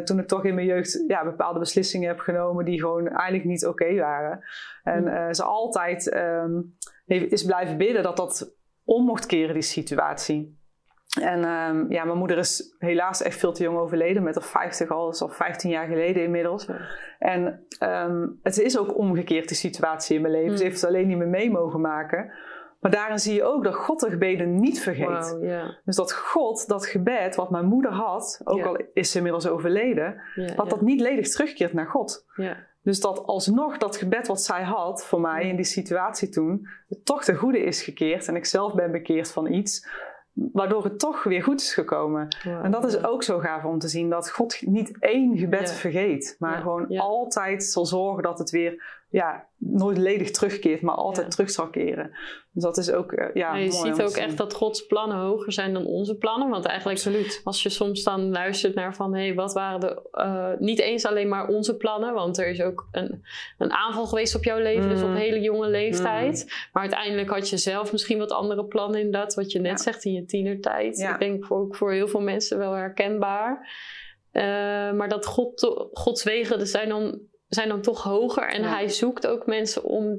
toen 0.05 0.19
ik 0.19 0.29
toch 0.29 0.45
in 0.45 0.55
mijn 0.55 0.67
jeugd 0.67 1.05
ja, 1.09 1.25
bepaalde 1.25 1.59
beslissingen 1.59 2.09
heb 2.09 2.19
genomen 2.19 2.65
die 2.65 2.81
gewoon 2.81 3.09
eigenlijk 3.09 3.45
niet 3.45 3.67
oké 3.67 3.85
okay 3.85 3.99
waren. 3.99 4.45
En 4.83 5.03
mm. 5.03 5.35
ze 5.35 5.43
altijd 5.43 6.15
um, 6.15 6.77
is 7.07 7.45
blijven 7.45 7.77
bidden 7.77 8.03
dat 8.03 8.17
dat 8.17 8.57
om 8.85 9.05
mocht 9.05 9.27
keren, 9.27 9.55
die 9.55 9.63
situatie. 9.63 10.61
En 11.21 11.45
um, 11.45 11.87
ja, 11.91 12.05
mijn 12.05 12.19
moeder 12.19 12.39
is 12.39 12.75
helaas 12.79 13.23
echt 13.23 13.39
veel 13.39 13.53
te 13.53 13.63
jong 13.63 13.79
overleden, 13.79 14.23
met 14.23 14.37
al 14.37 14.43
50 14.43 14.91
al, 14.91 15.05
dat 15.05 15.15
is 15.15 15.23
al 15.23 15.29
15 15.29 15.71
jaar 15.71 15.87
geleden 15.87 16.23
inmiddels. 16.23 16.69
En 17.19 17.67
um, 17.83 18.39
het 18.43 18.59
is 18.59 18.79
ook 18.79 18.97
omgekeerd, 18.97 19.49
die 19.49 19.57
situatie 19.57 20.17
in 20.17 20.23
mijn 20.23 20.35
leven. 20.35 20.51
Mm. 20.51 20.57
Ze 20.57 20.63
heeft 20.63 20.81
het 20.81 20.91
alleen 20.91 21.07
niet 21.07 21.17
meer 21.17 21.29
mee 21.29 21.51
mogen 21.51 21.81
maken. 21.81 22.33
Maar 22.81 22.91
daarin 22.91 23.19
zie 23.19 23.35
je 23.35 23.45
ook 23.45 23.65
dat 23.65 23.75
God 23.75 24.01
de 24.01 24.11
gebeden 24.11 24.61
niet 24.61 24.81
vergeet. 24.81 25.31
Wow, 25.31 25.45
yeah. 25.45 25.69
Dus 25.85 25.97
dat 25.97 26.13
God 26.13 26.69
dat 26.69 26.87
gebed 26.87 27.35
wat 27.35 27.51
mijn 27.51 27.67
moeder 27.67 27.93
had, 27.93 28.41
ook 28.45 28.57
yeah. 28.57 28.69
al 28.69 28.81
is 28.93 29.11
ze 29.11 29.17
inmiddels 29.17 29.47
overleden, 29.47 30.21
yeah, 30.35 30.57
dat 30.57 30.71
dat 30.71 30.81
niet 30.81 31.01
ledig 31.01 31.29
terugkeert 31.29 31.73
naar 31.73 31.87
God. 31.87 32.27
Dus 32.83 33.01
dat 33.01 33.27
alsnog 33.27 33.79
dat 33.79 33.97
gebed 33.97 34.27
wat 34.27 34.43
zij 34.43 34.63
had 34.63 35.05
voor 35.05 35.21
mij 35.21 35.49
in 35.49 35.57
die 35.57 35.65
situatie 35.65 36.29
toen, 36.29 36.69
toch 37.05 37.25
de 37.25 37.35
goede 37.35 37.59
is 37.59 37.83
gekeerd 37.83 38.29
en 38.29 38.37
ik 38.37 38.45
zelf 38.45 38.75
ben 38.75 38.93
bekeerd 38.93 39.31
van 39.31 39.53
iets 39.53 39.87
waardoor 40.33 40.85
het 40.85 40.99
toch 40.99 41.23
weer 41.23 41.43
goed 41.43 41.61
is 41.61 41.75
gekomen. 41.75 42.29
en 42.45 42.71
dat 42.71 42.85
is 42.85 43.05
ook 43.05 43.23
zo 43.23 43.39
gaaf 43.39 43.65
om 43.65 43.79
te 43.79 43.89
zien 43.89 44.11
dat 44.11 44.31
God 44.31 44.61
niet 44.61 44.97
één 44.99 45.39
gebed 45.39 45.73
vergeet, 45.73 46.37
maar 46.39 46.61
gewoon 46.61 46.99
altijd 46.99 47.65
zal 47.65 47.87
zorgen 47.87 48.23
dat 48.23 48.39
het 48.39 48.51
weer 48.51 49.02
ja, 49.13 49.47
nooit 49.57 49.99
ledig 49.99 50.31
terugkeert, 50.31 50.83
maar 50.83 50.95
altijd 50.95 51.31
terug 51.31 51.51
zal 51.51 51.71
keren. 51.71 52.11
Dus 52.53 52.63
dat 52.63 52.77
is 52.77 52.91
ook 52.91 53.13
uh, 53.13 53.27
ja, 53.35 53.55
Je 53.57 53.71
ziet 53.71 54.03
ook 54.03 54.17
echt 54.17 54.37
dat 54.37 54.55
Gods 54.55 54.87
plannen 54.87 55.17
hoger 55.17 55.53
zijn 55.53 55.73
dan 55.73 55.87
onze 55.87 56.17
plannen. 56.17 56.49
Want 56.49 56.65
eigenlijk 56.65 56.99
Absoluut. 56.99 57.41
als 57.45 57.63
je 57.63 57.69
soms 57.69 58.03
dan 58.03 58.31
luistert 58.31 58.75
naar 58.75 58.95
van... 58.95 59.15
hé, 59.15 59.27
hey, 59.27 59.35
wat 59.35 59.53
waren 59.53 59.81
de... 59.81 60.09
Uh, 60.13 60.51
niet 60.59 60.79
eens 60.79 61.07
alleen 61.07 61.29
maar 61.29 61.49
onze 61.49 61.77
plannen. 61.77 62.15
Want 62.15 62.39
er 62.39 62.49
is 62.49 62.63
ook 62.63 62.89
een, 62.91 63.25
een 63.59 63.73
aanval 63.73 64.07
geweest 64.07 64.35
op 64.35 64.45
jouw 64.45 64.59
leven. 64.59 64.89
Dus 64.89 65.03
op 65.03 65.09
mm. 65.09 65.15
hele 65.15 65.41
jonge 65.41 65.69
leeftijd. 65.69 66.43
Mm. 66.45 66.51
Maar 66.73 66.83
uiteindelijk 66.83 67.31
had 67.31 67.49
je 67.49 67.57
zelf 67.57 67.93
misschien 67.93 68.19
wat 68.19 68.33
andere 68.33 68.65
plannen 68.65 69.01
inderdaad. 69.01 69.35
Wat 69.35 69.53
je 69.53 69.61
net 69.61 69.79
ja. 69.79 69.83
zegt 69.85 70.05
in 70.05 70.13
je 70.13 70.25
tienertijd. 70.25 70.99
Ja. 70.99 71.13
Ik 71.13 71.19
denk 71.19 71.53
ook 71.53 71.77
voor 71.77 71.93
heel 71.93 72.09
veel 72.09 72.21
mensen 72.21 72.59
wel 72.59 72.73
herkenbaar. 72.73 73.71
Uh, 74.33 74.43
maar 74.93 75.09
dat 75.09 75.27
God, 75.27 75.89
Gods 75.93 76.25
wegen 76.25 76.67
zijn 76.67 76.89
dan 76.89 77.21
zijn 77.55 77.69
dan 77.69 77.81
toch 77.81 78.03
hoger. 78.03 78.49
En 78.49 78.63
hij 78.63 78.89
zoekt 78.89 79.27
ook 79.27 79.47
mensen 79.47 79.85
om, 79.85 80.19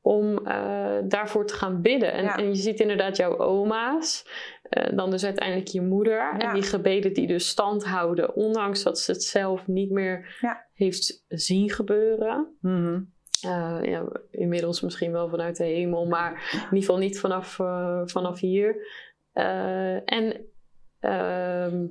om 0.00 0.38
uh, 0.46 0.96
daarvoor 1.04 1.46
te 1.46 1.54
gaan 1.54 1.82
bidden. 1.82 2.12
En, 2.12 2.26
en, 2.26 2.48
je 2.48 2.54
ziet 2.54 2.80
inderdaad 2.80 3.16
jouw 3.16 3.38
oma's. 3.38 4.26
Uh, 4.70 4.96
dan 4.96 5.10
dus 5.10 5.24
uiteindelijk 5.24 5.68
je 5.68 5.80
moeder. 5.80 6.16
Ja. 6.16 6.38
En 6.38 6.54
die 6.54 6.62
gebeden 6.62 7.12
die 7.12 7.26
dus 7.26 7.48
stand 7.48 7.84
houden. 7.84 8.34
Ondanks 8.34 8.82
dat 8.82 8.98
ze 8.98 9.12
het 9.12 9.22
zelf 9.22 9.66
niet 9.66 9.90
meer 9.90 10.38
heeft 10.72 11.24
zien 11.28 11.70
gebeuren. 11.70 12.56
Mm 12.60 13.12
uh, 13.44 13.78
ja, 13.82 14.04
inmiddels 14.30 14.80
misschien 14.80 15.12
wel 15.12 15.28
vanuit 15.28 15.56
de 15.56 15.64
hemel. 15.64 16.06
Maar 16.06 16.50
in 16.52 16.58
ieder 16.58 16.78
geval 16.78 16.98
niet 16.98 17.20
vanaf, 17.20 17.54
vanaf 18.04 18.40
hier. 18.40 18.86
en... 20.04 20.46
ehm 21.00 21.86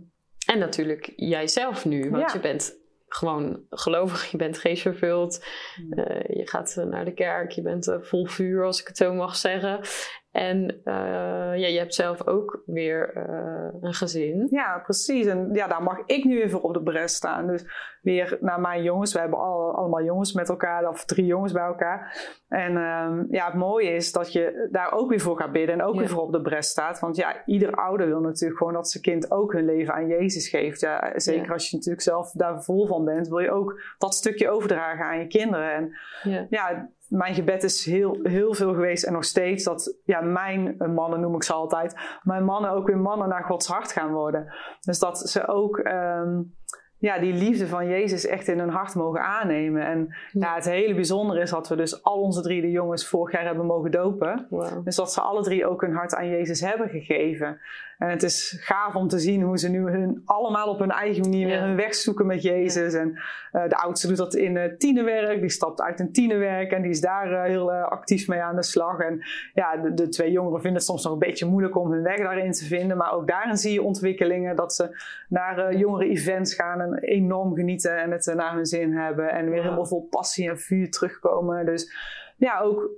en 0.46 0.60
natuurlijk 0.60 1.14
jijzelf 1.16 1.86
nu, 1.86 2.10
want 2.10 2.32
je 2.32 2.40
bent 2.40 2.76
gewoon 3.14 3.66
gelovig, 3.70 4.32
je 4.32 4.38
bent 4.38 4.58
geestvervuld, 4.58 5.46
uh, 5.90 6.06
je 6.22 6.48
gaat 6.48 6.76
naar 6.88 7.06
de 7.06 7.14
kerk, 7.14 7.52
je 7.52 7.62
bent 7.62 7.88
uh, 7.88 7.96
vol 8.02 8.26
vuur, 8.28 8.66
als 8.66 8.82
ik 8.82 8.88
het 8.88 8.98
zo 8.98 9.14
mag 9.14 9.36
zeggen. 9.36 9.80
En 10.34 10.82
uh, 10.86 10.94
ja, 11.56 11.68
je 11.68 11.78
hebt 11.78 11.94
zelf 11.94 12.28
ook 12.28 12.62
weer 12.66 13.18
een 13.82 13.94
gezin. 13.94 14.48
Ja, 14.50 14.80
precies. 14.84 15.26
En 15.26 15.50
ja, 15.52 15.68
daar 15.68 15.84
mag 15.84 15.98
ik 16.06 16.24
nu 16.24 16.42
even 16.42 16.64
op 16.64 16.74
de 16.74 16.84
bres 16.84 17.16
staan. 17.16 17.48
Dus 17.48 17.66
weer 18.02 18.38
naar 18.40 18.60
mijn 18.60 18.84
jongens. 18.84 19.14
We 19.14 19.20
hebben 19.20 19.40
al, 19.40 19.76
allemaal 19.76 20.04
jongens 20.04 20.34
met 20.34 20.50
elkaar, 20.50 20.88
of 20.90 21.06
drie 21.06 21.26
jongens 21.26 21.52
bij 21.52 21.64
elkaar. 21.64 22.18
En 22.48 22.76
um, 22.78 23.28
ja, 23.30 23.46
het 23.46 23.54
mooie 23.54 23.90
is 23.90 24.12
dat 24.12 24.34
je 24.34 24.68
daar 24.72 24.92
ook 24.92 25.10
weer 25.10 25.20
voor 25.20 25.38
gaat 25.38 25.52
bidden 25.52 25.80
en 25.80 25.86
ook 25.86 25.94
ja. 25.94 26.00
weer 26.00 26.10
voor 26.10 26.22
op 26.22 26.32
de 26.32 26.42
bres 26.42 26.68
staat. 26.68 27.00
Want 27.00 27.16
ja, 27.16 27.46
ieder 27.46 27.72
ouder 27.72 28.08
wil 28.08 28.20
natuurlijk 28.20 28.58
gewoon 28.58 28.74
dat 28.74 28.90
zijn 28.90 29.04
kind 29.04 29.32
ook 29.32 29.54
hun 29.54 29.66
leven 29.66 29.94
aan 29.94 30.08
Jezus 30.08 30.50
geeft. 30.50 30.80
Ja, 30.80 31.12
zeker 31.16 31.46
ja. 31.46 31.54
als 31.54 31.70
je 31.70 31.76
natuurlijk 31.76 32.04
zelf 32.04 32.32
daar 32.32 32.64
vol 32.64 32.88
van 32.88 33.06
bent, 33.06 33.28
wil 33.28 33.40
je 33.40 33.52
ook 33.52 33.82
dat 33.98 34.14
stukje 34.14 34.50
overdragen 34.50 35.06
aan 35.06 35.20
je 35.20 35.28
kinderen. 35.28 35.74
En 35.74 35.94
ja, 36.24 36.46
ja 36.50 36.90
mijn 37.14 37.34
gebed 37.34 37.64
is 37.64 37.86
heel, 37.86 38.20
heel 38.24 38.54
veel 38.54 38.74
geweest 38.74 39.04
en 39.04 39.14
nog 39.14 39.24
steeds 39.24 39.64
dat 39.64 39.98
ja, 40.04 40.22
mijn 40.22 40.76
mannen, 40.94 41.20
noem 41.20 41.36
ik 41.36 41.44
ze 41.44 41.54
altijd, 41.54 41.96
mijn 42.24 42.44
mannen 42.44 42.72
ook 42.72 42.88
weer 42.88 42.98
mannen 42.98 43.30
naar 43.30 43.44
Gods 43.44 43.68
hart 43.68 43.92
gaan 43.92 44.12
worden. 44.12 44.54
Dus 44.80 45.00
dat 45.00 45.20
ze 45.20 45.48
ook. 45.48 45.78
Um, 45.78 46.56
ja, 46.98 47.20
die 47.20 47.34
liefde 47.34 47.68
van 47.68 47.88
Jezus 47.88 48.26
echt 48.26 48.48
in 48.48 48.60
hun 48.60 48.70
hart 48.70 48.96
mogen 48.96 49.22
aannemen. 49.22 49.86
En 49.86 50.16
ja, 50.32 50.56
het 50.56 50.66
hele 50.66 50.94
bijzondere 50.94 51.42
is 51.42 51.50
dat 51.50 51.68
we 51.68 51.76
dus 51.76 52.04
al 52.04 52.22
onze 52.22 52.42
drie 52.42 52.62
de 52.62 52.72
jongens 52.72 53.08
vorig 53.08 53.32
jaar 53.34 53.46
hebben 53.46 53.66
mogen 53.66 53.92
dopen. 53.92 54.48
Wow. 54.50 54.86
Dus 54.86 54.96
dat 54.96 55.14
ze 55.14 55.22
alle 55.22 55.44
drie 55.44 55.68
ook 55.68 55.82
hun 55.82 55.94
hart 55.96 56.16
aan 56.16 56.30
Jezus 56.30 56.62
hebben 56.62 56.90
gegeven. 56.90 57.60
En 57.98 58.10
het 58.10 58.24
is 58.24 58.58
gaaf 58.60 58.96
om 58.96 59.08
te 59.08 59.20
zien 59.20 59.42
hoe 59.42 59.58
ze 59.58 59.70
nu 59.70 59.90
hun 59.90 60.22
allemaal 60.26 60.68
op 60.68 60.80
hun 60.80 60.92
eigen 60.92 61.22
manier 61.22 61.48
weer 61.48 61.62
hun 61.62 61.76
weg 61.76 61.96
zoeken 61.96 62.26
met 62.26 62.42
Jezus. 62.42 62.94
En 62.94 63.10
uh, 63.12 63.68
de 63.68 63.76
oudste 63.76 64.08
doet 64.08 64.18
dat 64.18 64.36
in 64.36 64.56
uh, 64.56 64.64
tienerwerk. 64.78 65.42
Die 65.42 65.50
stapt 65.50 65.82
uit 65.82 66.00
een 66.00 66.12
tienerwerk 66.12 66.72
en 66.72 66.82
die 66.82 66.92
is 66.92 67.02
daar 67.02 67.32
uh, 67.32 67.44
heel 67.44 67.72
actief 67.72 68.28
mee 68.28 68.42
aan 68.42 68.56
de 68.56 68.64
slag. 68.64 69.00
En 69.00 69.22
ja, 69.54 69.78
de, 69.78 69.94
de, 69.94 70.10
twee 70.10 70.32
jongeren 70.32 70.62
vinden 70.62 70.80
het 70.80 70.90
soms 70.90 71.04
nog 71.04 71.14
een 71.14 71.20
beetje 71.20 71.46
moeilijk 71.46 71.78
om 71.78 71.92
hun 71.92 72.04
weg 72.04 72.18
daarin 72.18 72.52
te 72.52 72.66
vinden. 72.66 72.98
Maar 72.98 73.14
ook 73.14 73.28
daarin 73.28 73.58
zie 73.58 73.74
je 73.74 73.84
ontwikkelingen 73.84 74.56
dat 74.56 74.74
ze 74.74 75.04
naar 75.30 75.76
jongere 75.76 76.10
events 76.10 76.54
gaan 76.54 76.82
en 76.82 76.98
enorm 77.00 77.56
genieten 77.56 77.98
en 77.98 78.12
het 78.12 78.34
naar 78.36 78.56
hun 78.56 78.66
zin 78.66 78.94
hebben. 78.94 79.32
En 79.32 79.50
weer 79.50 79.62
helemaal 79.62 79.86
vol 79.86 80.08
passie 80.10 80.50
en 80.50 80.60
vuur 80.60 80.92
terugkomen. 80.92 81.66
Dus 81.66 81.92
ja, 82.38 82.60
ook 82.60 82.90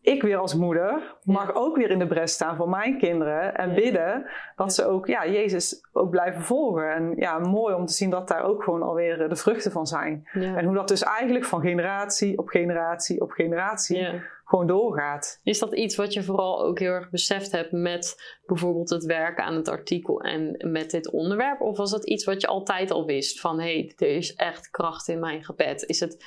ik 0.00 0.22
weer 0.22 0.36
als 0.36 0.54
moeder 0.54 1.16
mag 1.22 1.54
ook 1.54 1.76
weer 1.76 1.90
in 1.90 1.98
de 1.98 2.06
bres 2.06 2.32
staan 2.32 2.56
voor 2.56 2.68
mijn 2.68 2.98
kinderen 2.98 3.56
en 3.56 3.74
bidden 3.74 4.26
dat 4.56 4.74
ze 4.74 4.86
ook 4.86 5.06
ja, 5.06 5.26
Jezus 5.26 5.88
ook 5.92 6.10
blijven 6.10 6.42
volgen. 6.42 6.94
En 6.94 7.12
ja, 7.16 7.38
mooi 7.38 7.74
om 7.74 7.86
te 7.86 7.92
zien 7.92 8.10
dat 8.10 8.28
daar 8.28 8.44
ook 8.44 8.62
gewoon 8.62 8.82
alweer 8.82 9.28
de 9.28 9.36
vruchten 9.36 9.72
van 9.72 9.86
zijn. 9.86 10.28
En 10.32 10.64
hoe 10.64 10.74
dat 10.74 10.88
dus 10.88 11.02
eigenlijk 11.02 11.44
van 11.44 11.60
generatie 11.60 12.38
op 12.38 12.48
generatie 12.48 13.20
op 13.20 13.30
generatie 13.30 14.22
gewoon 14.44 14.66
doorgaat. 14.66 15.40
Is 15.42 15.58
dat 15.58 15.74
iets 15.74 15.96
wat 15.96 16.12
je 16.12 16.22
vooral 16.22 16.62
ook 16.62 16.78
heel 16.78 16.92
erg 16.92 17.10
beseft 17.10 17.52
hebt 17.52 17.72
met 17.72 18.36
bijvoorbeeld 18.46 18.90
het 18.90 19.04
werken 19.04 19.44
aan 19.44 19.54
het 19.54 19.68
artikel 19.68 20.20
en 20.20 20.70
met 20.70 20.90
dit 20.90 21.10
onderwerp? 21.10 21.60
Of 21.60 21.76
was 21.76 21.90
dat 21.90 22.04
iets 22.04 22.24
wat 22.24 22.40
je 22.40 22.46
altijd 22.46 22.90
al 22.90 23.06
wist 23.06 23.40
van 23.40 23.60
hé, 23.60 23.74
hey, 23.74 23.92
er 23.96 24.16
is 24.16 24.34
echt 24.34 24.70
kracht 24.70 25.08
in 25.08 25.20
mijn 25.20 25.44
gebed? 25.44 25.82
Is 25.82 26.00
het 26.00 26.24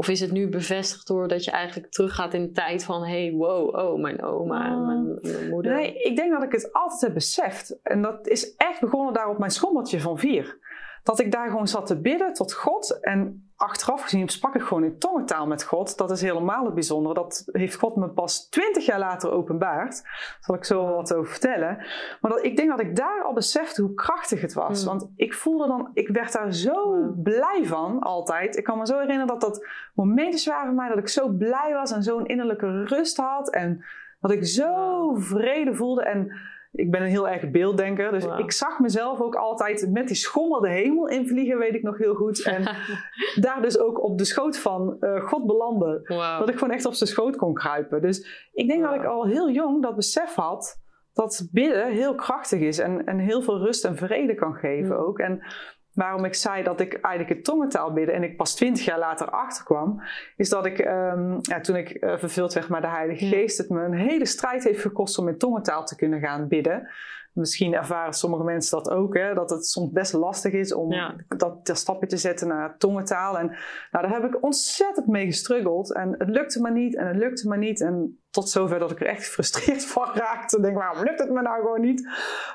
of 0.00 0.08
is 0.08 0.20
het 0.20 0.32
nu 0.32 0.48
bevestigd 0.48 1.06
doordat 1.06 1.44
je 1.44 1.50
eigenlijk 1.50 1.92
teruggaat 1.92 2.34
in 2.34 2.42
de 2.42 2.52
tijd 2.52 2.84
van... 2.84 3.04
hey, 3.04 3.32
wow, 3.32 3.74
oh, 3.74 4.00
mijn 4.00 4.22
oma 4.22 4.66
en 4.66 4.86
mijn, 4.86 5.18
mijn, 5.22 5.48
moeder? 5.48 5.74
Nee, 5.74 6.02
ik 6.02 6.16
denk 6.16 6.32
dat 6.32 6.42
ik 6.42 6.52
het 6.52 6.72
altijd 6.72 7.00
heb 7.00 7.14
beseft. 7.14 7.78
En 7.82 8.02
dat 8.02 8.26
is 8.26 8.54
echt 8.56 8.80
begonnen 8.80 9.14
daar 9.14 9.28
op 9.28 9.38
mijn 9.38 9.50
schommeltje 9.50 10.00
van 10.00 10.18
vier. 10.18 10.58
Dat 11.02 11.18
ik 11.18 11.32
daar 11.32 11.50
gewoon 11.50 11.68
zat 11.68 11.86
te 11.86 12.00
bidden 12.00 12.32
tot 12.32 12.52
God. 12.52 13.00
En 13.00 13.50
achteraf 13.56 14.02
gezien 14.02 14.28
sprak 14.28 14.54
ik 14.54 14.62
gewoon 14.62 14.84
in 14.84 14.98
tongentaal 14.98 15.46
met 15.46 15.64
God. 15.64 15.98
Dat 15.98 16.10
is 16.10 16.22
helemaal 16.22 16.64
het 16.64 16.74
bijzondere. 16.74 17.14
Dat 17.14 17.44
heeft 17.46 17.74
God 17.74 17.96
me 17.96 18.08
pas 18.08 18.48
twintig 18.48 18.86
jaar 18.86 18.98
later 18.98 19.30
openbaard. 19.30 20.02
Daar 20.02 20.38
zal 20.40 20.54
ik 20.54 20.64
zo 20.64 20.94
wat 20.94 21.14
over 21.14 21.30
vertellen. 21.30 21.76
Maar 22.20 22.30
dat, 22.30 22.44
ik 22.44 22.56
denk 22.56 22.70
dat 22.70 22.80
ik 22.80 22.96
daar 22.96 23.22
al 23.22 23.32
besefte 23.32 23.82
hoe 23.82 23.94
krachtig 23.94 24.40
het 24.40 24.52
was. 24.52 24.78
Hmm. 24.78 24.88
Want 24.88 25.12
ik 25.16 25.34
voelde 25.34 25.66
dan, 25.66 25.90
ik 25.94 26.08
werd 26.08 26.32
daar 26.32 26.54
zo 26.54 27.12
blij 27.22 27.60
van 27.64 27.98
altijd. 27.98 28.56
Ik 28.56 28.64
kan 28.64 28.78
me 28.78 28.86
zo 28.86 28.98
herinneren 28.98 29.26
dat 29.26 29.40
dat 29.40 29.66
momenten 29.94 30.50
waren 30.50 30.66
voor 30.66 30.74
mij 30.74 30.88
dat 30.88 30.98
ik 30.98 31.08
zo 31.08 31.28
blij 31.28 31.72
was 31.72 31.92
en 31.92 32.02
zo'n 32.02 32.26
innerlijke 32.26 32.84
rust 32.84 33.16
had. 33.16 33.50
En 33.50 33.84
dat 34.20 34.30
ik 34.30 34.46
zo 34.46 35.14
vrede 35.14 35.74
voelde. 35.74 36.02
En 36.02 36.32
ik 36.72 36.90
ben 36.90 37.02
een 37.02 37.08
heel 37.08 37.28
erg 37.28 37.50
beelddenker. 37.50 38.10
Dus 38.12 38.24
ik 38.38 38.52
zag 38.52 38.78
mezelf 38.78 39.20
ook 39.20 39.34
altijd 39.34 39.88
met 39.90 40.06
die 40.06 40.16
schommel 40.16 40.60
de 40.60 40.70
hemel 40.70 41.08
invliegen, 41.08 41.58
weet 41.58 41.74
ik 41.74 41.82
nog 41.82 41.98
heel 41.98 42.14
goed. 42.14 42.42
En 42.42 42.76
daar 43.44 43.62
dus 43.62 43.78
ook 43.78 44.02
op 44.02 44.18
de 44.18 44.24
schoot 44.24 44.58
van 44.58 44.96
uh, 45.00 45.26
God 45.26 45.46
belanden. 45.46 46.02
Dat 46.38 46.48
ik 46.48 46.58
gewoon 46.58 46.74
echt 46.74 46.84
op 46.84 46.94
zijn 46.94 47.10
schoot 47.10 47.36
kon 47.36 47.54
kruipen. 47.54 48.02
Dus 48.02 48.48
ik 48.52 48.68
denk 48.68 48.82
dat 48.82 48.94
ik 48.94 49.04
al 49.04 49.26
heel 49.26 49.50
jong 49.50 49.82
dat 49.82 49.96
besef 49.96 50.34
had 50.34 50.80
dat 51.12 51.48
bidden 51.52 51.90
heel 51.90 52.14
krachtig 52.14 52.60
is 52.60 52.78
en, 52.78 53.06
en 53.06 53.18
heel 53.18 53.42
veel 53.42 53.58
rust 53.58 53.84
en 53.84 53.96
vrede 53.96 54.34
kan 54.34 54.54
geven 54.54 54.98
ook. 54.98 55.18
En 55.18 55.42
waarom 56.00 56.24
ik 56.24 56.34
zei 56.34 56.62
dat 56.62 56.80
ik 56.80 56.92
eigenlijk 56.92 57.34
het 57.34 57.44
tongentaal 57.44 57.92
bidden 57.92 58.14
en 58.14 58.22
ik 58.22 58.36
pas 58.36 58.54
twintig 58.54 58.84
jaar 58.84 58.98
later 58.98 59.30
achterkwam, 59.30 60.02
is 60.36 60.48
dat 60.48 60.66
ik 60.66 60.78
um, 60.78 61.38
ja, 61.40 61.60
toen 61.60 61.76
ik 61.76 62.02
uh, 62.04 62.18
vervuld 62.18 62.52
werd 62.52 62.68
met 62.68 62.82
de 62.82 62.88
Heilige 62.88 63.26
Geest, 63.26 63.58
het 63.58 63.68
me 63.68 63.84
een 63.84 63.92
hele 63.92 64.26
strijd 64.26 64.64
heeft 64.64 64.80
gekost 64.80 65.18
om 65.18 65.28
in 65.28 65.38
tongentaal 65.38 65.84
te 65.84 65.96
kunnen 65.96 66.20
gaan 66.20 66.48
bidden. 66.48 66.88
Misschien 67.32 67.74
ervaren 67.74 68.12
sommige 68.12 68.44
mensen 68.44 68.78
dat 68.78 68.90
ook, 68.90 69.14
hè, 69.14 69.34
dat 69.34 69.50
het 69.50 69.66
soms 69.66 69.92
best 69.92 70.12
lastig 70.12 70.52
is 70.52 70.74
om 70.74 70.94
dat, 71.28 71.66
dat 71.66 71.78
stapje 71.78 72.06
te 72.06 72.16
zetten 72.16 72.48
naar 72.48 72.78
tongentaal. 72.78 73.38
En 73.38 73.46
nou, 73.90 74.08
daar 74.08 74.20
heb 74.20 74.24
ik 74.24 74.42
ontzettend 74.42 75.06
mee 75.06 75.26
gestruggeld. 75.26 75.94
En 75.94 76.14
het 76.18 76.28
lukte 76.28 76.60
me 76.60 76.70
niet 76.70 76.96
en 76.96 77.06
het 77.06 77.16
lukte 77.16 77.48
me 77.48 77.56
niet. 77.56 77.80
En 77.80 78.20
tot 78.30 78.48
zover 78.48 78.78
dat 78.78 78.90
ik 78.90 79.00
er 79.00 79.06
echt 79.06 79.24
gefrustreerd 79.24 79.84
van 79.94 80.08
raakte. 80.14 80.60
Denk, 80.60 80.76
waarom 80.76 81.04
lukt 81.04 81.18
het 81.18 81.30
me 81.30 81.42
nou 81.42 81.60
gewoon 81.60 81.80
niet? 81.80 82.08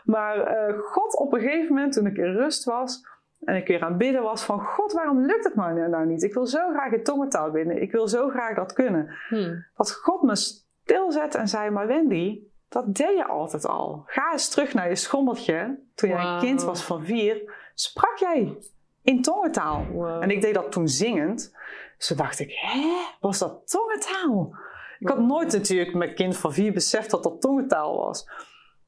Maar 0.03 0.37
uh, 0.37 0.79
God 0.79 1.17
op 1.17 1.33
een 1.33 1.39
gegeven 1.39 1.75
moment, 1.75 1.93
toen 1.93 2.05
ik 2.05 2.17
in 2.17 2.33
rust 2.33 2.63
was, 2.63 3.03
en 3.39 3.55
ik 3.55 3.67
weer 3.67 3.81
aan 3.81 3.89
het 3.89 3.97
bidden 3.97 4.21
was 4.21 4.43
van 4.43 4.59
God, 4.59 4.91
waarom 4.91 5.25
lukt 5.25 5.43
het 5.43 5.55
me 5.55 5.87
nou 5.87 6.05
niet? 6.05 6.23
Ik 6.23 6.33
wil 6.33 6.45
zo 6.45 6.69
graag 6.69 6.91
in 6.91 7.03
tongentaal 7.03 7.51
binnen. 7.51 7.81
Ik 7.81 7.91
wil 7.91 8.07
zo 8.07 8.29
graag 8.29 8.55
dat 8.55 8.73
kunnen. 8.73 9.15
Hmm. 9.27 9.65
Dat 9.75 9.91
God 9.91 10.21
me 10.21 10.35
stilzet 10.35 11.35
en 11.35 11.47
zei, 11.47 11.69
maar 11.69 11.87
Wendy, 11.87 12.43
dat 12.69 12.95
deed 12.95 13.17
je 13.17 13.25
altijd 13.25 13.65
al. 13.65 14.03
Ga 14.05 14.31
eens 14.31 14.49
terug 14.49 14.73
naar 14.73 14.89
je 14.89 14.95
schommeltje. 14.95 15.79
Toen 15.95 16.09
jij 16.09 16.25
een 16.25 16.39
kind 16.39 16.63
was 16.63 16.83
van 16.83 17.05
vier, 17.05 17.53
sprak 17.73 18.17
jij 18.17 18.57
in 19.01 19.21
tongentaal. 19.21 19.85
En 20.21 20.31
ik 20.31 20.41
deed 20.41 20.53
dat 20.53 20.71
toen 20.71 20.87
zingend. 20.87 21.55
Dus 21.97 22.07
toen 22.07 22.17
dacht 22.17 22.39
ik, 22.39 22.51
hè, 22.51 23.05
was 23.19 23.39
dat 23.39 23.61
tongentaal? 23.71 24.55
Ik 24.99 25.07
had 25.07 25.19
nooit 25.19 25.51
natuurlijk 25.51 25.93
met 25.93 26.13
kind 26.13 26.37
van 26.37 26.53
vier 26.53 26.73
beseft 26.73 27.11
dat 27.11 27.23
dat 27.23 27.41
tongentaal 27.41 27.97
was. 27.97 28.29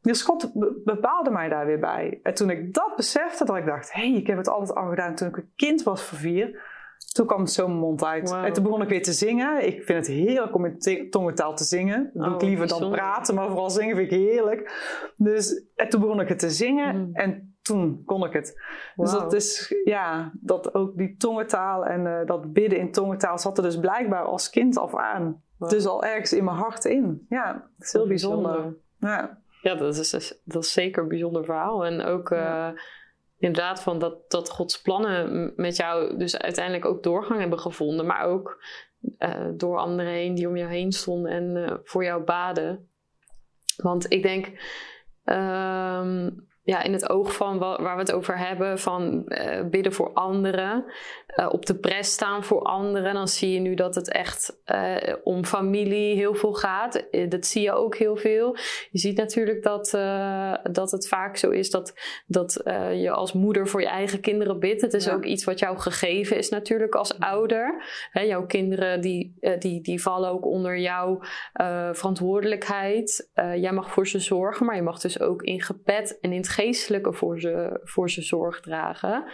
Dus 0.02 0.22
God 0.22 0.52
bepaalde 0.84 1.30
mij 1.30 1.50
daar 1.50 1.66
weer 1.66 1.80
bij. 1.80 2.20
En 2.24 2.34
toen 2.34 2.50
ik 2.50 2.74
dat 2.74 2.96
besefte, 2.96 3.46
dat 3.46 3.56
ik 3.56 3.66
dacht, 3.66 3.94
hé, 3.94 4.10
hey, 4.10 4.20
ik 4.20 4.28
heb 4.28 4.38
het 4.38 4.48
altijd 4.48 4.78
al 4.78 4.90
gedaan 4.90 5.16
toen 5.16 5.28
ik 5.28 5.38
een 5.38 5.52
kind 5.56 5.84
was 5.84 6.04
voor 6.04 6.18
vier. 6.18 6.76
Toen 7.14 7.26
kwam 7.26 7.40
het 7.40 7.52
zo 7.52 7.68
mijn 7.68 7.80
mond 7.80 8.04
uit. 8.04 8.32
En 8.32 8.54
toen 8.54 8.64
begon 8.64 8.82
ik 8.82 8.90
weer 8.90 9.04
te 9.04 9.14
zingen. 9.14 9.68
Ik 9.68 9.84
vind 9.84 10.08
het 10.08 10.16
heerlijk 10.16 10.56
om 10.56 10.66
in 10.66 11.10
tongentaal 11.10 11.56
te 11.56 11.64
zingen. 11.64 12.12
Dat 12.14 12.24
doe 12.24 12.34
ik 12.34 12.42
oh, 12.42 12.48
liever 12.48 12.68
dan 12.68 12.92
praten, 12.92 13.36
maar 13.36 13.48
vooral 13.48 13.70
zingen 13.70 13.96
vind 13.96 14.12
ik 14.12 14.18
heerlijk. 14.18 14.72
Dus 15.16 15.64
en 15.76 15.90
toen 15.90 16.02
begon 16.02 16.20
ik 16.20 16.28
het 16.28 16.40
te 16.40 16.50
zingen 16.50 16.96
mm. 16.96 17.10
en 17.14 17.58
toen 17.62 18.02
kon 18.06 18.26
ik 18.26 18.34
het. 18.34 18.62
Dus 18.96 19.12
dat 19.12 19.34
is, 19.34 19.76
ja, 19.84 20.32
dat 20.42 20.74
ook 20.74 20.98
die 20.98 21.18
tongentaal 21.18 21.86
en 21.86 22.06
uh, 22.06 22.26
dat 22.26 22.54
bidden 22.54 22.80
in 22.80 22.92
tongentaal 22.92 23.38
zat 23.38 23.58
er 23.58 23.64
dus 23.64 23.80
blijkbaar 23.80 24.24
als 24.24 24.50
kind 24.50 24.78
af 24.78 24.96
aan. 24.96 25.42
Dus 25.58 25.86
al 25.86 26.04
ergens 26.04 26.34
in 26.34 26.44
mijn 26.44 26.58
hart 26.58 26.86
in. 26.86 27.26
Ja, 27.30 27.54
dat 27.54 27.88
is 27.88 27.94
heel 27.94 28.08
bijzonder. 28.08 28.52
bijzonder. 28.52 28.78
Ja. 29.00 29.40
Ja, 29.62 29.76
dat 29.76 29.98
is, 29.98 30.40
dat 30.44 30.64
is 30.64 30.72
zeker 30.72 31.04
een 31.04 31.10
bijzonder 31.10 31.46
verhaal. 31.46 31.86
En 31.86 32.04
ook 32.04 32.30
uh, 32.30 32.70
inderdaad 33.38 33.82
van 33.82 34.00
dat, 34.00 34.32
dat 34.32 34.50
Gods 34.50 34.82
plannen 34.82 35.54
met 35.56 35.76
jou 35.76 36.18
dus 36.18 36.38
uiteindelijk 36.38 36.86
ook 36.86 37.04
doorgang 37.04 37.40
hebben 37.40 37.60
gevonden. 37.60 38.06
Maar 38.06 38.24
ook 38.24 38.64
uh, 39.20 39.48
door 39.54 39.78
anderen 39.78 40.12
heen 40.12 40.36
die 40.36 40.48
om 40.48 40.58
jou 40.58 40.72
heen 40.72 40.92
stonden 40.92 41.32
en 41.32 41.56
uh, 41.56 41.78
voor 41.84 42.04
jou 42.04 42.24
baden. 42.24 42.90
Want 43.76 44.12
ik 44.12 44.24
denk... 44.24 44.46
Um, 45.26 46.47
ja, 46.68 46.84
in 46.84 46.94
het 46.94 47.10
oog 47.10 47.36
van 47.36 47.58
waar 47.58 47.96
we 47.96 48.02
het 48.02 48.12
over 48.12 48.38
hebben, 48.38 48.80
van 48.80 49.24
uh, 49.26 49.64
bidden 49.70 49.94
voor 49.94 50.14
anderen, 50.14 50.86
uh, 51.40 51.50
op 51.52 51.66
de 51.66 51.76
pres 51.76 52.12
staan 52.12 52.44
voor 52.44 52.62
anderen, 52.62 53.14
dan 53.14 53.28
zie 53.28 53.52
je 53.52 53.60
nu 53.60 53.76
dat 53.76 53.96
het 53.96 54.12
echt 54.12 54.60
uh, 54.66 54.96
om 55.24 55.46
familie 55.46 56.16
heel 56.16 56.36
veel 56.36 56.54
gaat. 56.54 57.06
dat 57.30 57.46
zie 57.46 57.62
je 57.62 57.72
ook 57.72 57.96
heel 57.96 58.18
veel. 58.18 58.58
Je 58.92 59.00
ziet 59.00 59.18
natuurlijk 59.18 59.64
dat, 59.64 59.90
dat 60.72 60.92
het 60.92 61.08
vaak 61.08 61.38
zo 61.38 61.50
is 61.50 61.70
dat, 61.70 61.94
dat 62.26 62.62
je 62.94 63.12
als 63.12 63.34
moeder 63.34 63.68
voor 63.68 63.82
je 63.82 63.88
eigen 63.88 64.20
kinderen 64.20 64.60
bidt. 64.60 64.82
Het 64.82 64.94
is 64.94 65.10
ook 65.10 65.26
iets 65.26 65.44
wat 65.44 65.60
jou 65.60 65.78
gegeven 65.78 66.38
is 66.38 66.50
natuurlijk 66.50 66.96
als 66.96 67.20
ouder. 67.20 67.84
Hè, 68.12 68.22
jouw 68.22 68.46
kinderen 68.46 69.02
die, 69.02 69.38
die, 69.60 69.82
die 69.82 70.02
vallen 70.02 70.30
ook 70.30 70.46
onder 70.46 70.78
jouw 70.78 71.20
verantwoordelijkheid. 71.92 73.30
jij 73.34 73.72
mag 73.72 73.92
voor 73.92 74.08
ze 74.08 74.20
zorgen, 74.20 74.66
maar 74.66 74.76
je 74.76 74.82
mag 74.82 75.00
dus 75.00 75.20
ook 75.20 75.42
in 75.42 75.62
gebed 75.62 76.18
en 76.22 76.32
in 76.32 76.38
het 76.38 76.56
geestelijke 76.58 77.14
voor 77.14 77.40
ze, 77.40 77.80
voor 77.84 78.10
ze 78.10 78.22
zorg 78.22 78.60
dragen. 78.60 79.32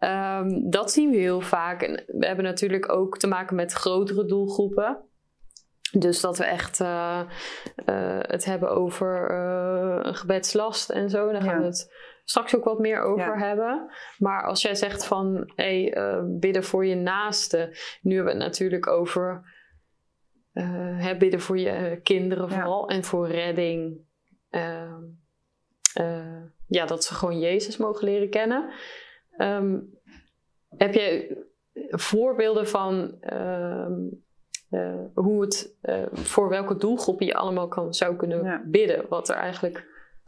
Um, 0.00 0.70
dat 0.70 0.92
zien 0.92 1.10
we 1.10 1.16
heel 1.16 1.40
vaak. 1.40 1.82
En 1.82 2.04
we 2.06 2.26
hebben 2.26 2.44
natuurlijk 2.44 2.92
ook 2.92 3.18
te 3.18 3.26
maken 3.26 3.56
met 3.56 3.72
grotere 3.72 4.24
doelgroepen. 4.24 5.02
Dus 5.92 6.20
dat 6.20 6.38
we 6.38 6.44
echt 6.44 6.80
uh, 6.80 7.20
uh, 7.86 8.18
het 8.20 8.44
hebben 8.44 8.70
over 8.70 9.30
uh, 9.30 9.98
een 10.02 10.14
gebedslast 10.14 10.90
en 10.90 11.10
zo. 11.10 11.32
Daar 11.32 11.42
gaan 11.42 11.58
we 11.58 11.64
het 11.64 11.94
straks 12.24 12.56
ook 12.56 12.64
wat 12.64 12.78
meer 12.78 13.00
over 13.00 13.38
hebben. 13.38 13.90
Maar 14.18 14.42
als 14.42 14.62
jij 14.62 14.74
zegt 14.74 15.06
van 15.06 15.52
hey, 15.54 15.96
bidden 16.24 16.64
voor 16.64 16.86
je 16.86 16.94
naaste. 16.94 17.76
Nu 18.02 18.14
hebben 18.14 18.34
we 18.34 18.38
het 18.38 18.48
natuurlijk 18.48 18.86
over 18.86 19.56
bidden 21.18 21.40
voor 21.40 21.58
je 21.58 22.00
kinderen 22.02 22.50
vooral. 22.50 22.88
En 22.88 23.04
voor 23.04 23.28
redding. 23.28 24.06
Ehm, 25.94 26.42
ja, 26.66 26.86
dat 26.86 27.04
ze 27.04 27.14
gewoon 27.14 27.38
Jezus 27.38 27.76
mogen 27.76 28.04
leren 28.04 28.30
kennen. 28.30 28.70
Um, 29.38 29.96
heb 30.76 30.94
je 30.94 31.36
voorbeelden 31.90 32.68
van 32.68 33.18
uh, 33.32 33.88
uh, 34.70 35.04
hoe 35.14 35.40
het, 35.40 35.76
uh, 35.82 36.02
voor 36.12 36.48
welke 36.48 36.76
doelgroep 36.76 37.20
je 37.20 37.34
allemaal 37.34 37.68
kan, 37.68 37.94
zou 37.94 38.16
kunnen 38.16 38.44
ja. 38.44 38.62
bidden? 38.66 39.08
Wat 39.08 39.28
er 39.28 39.36
eigenlijk, 39.36 39.86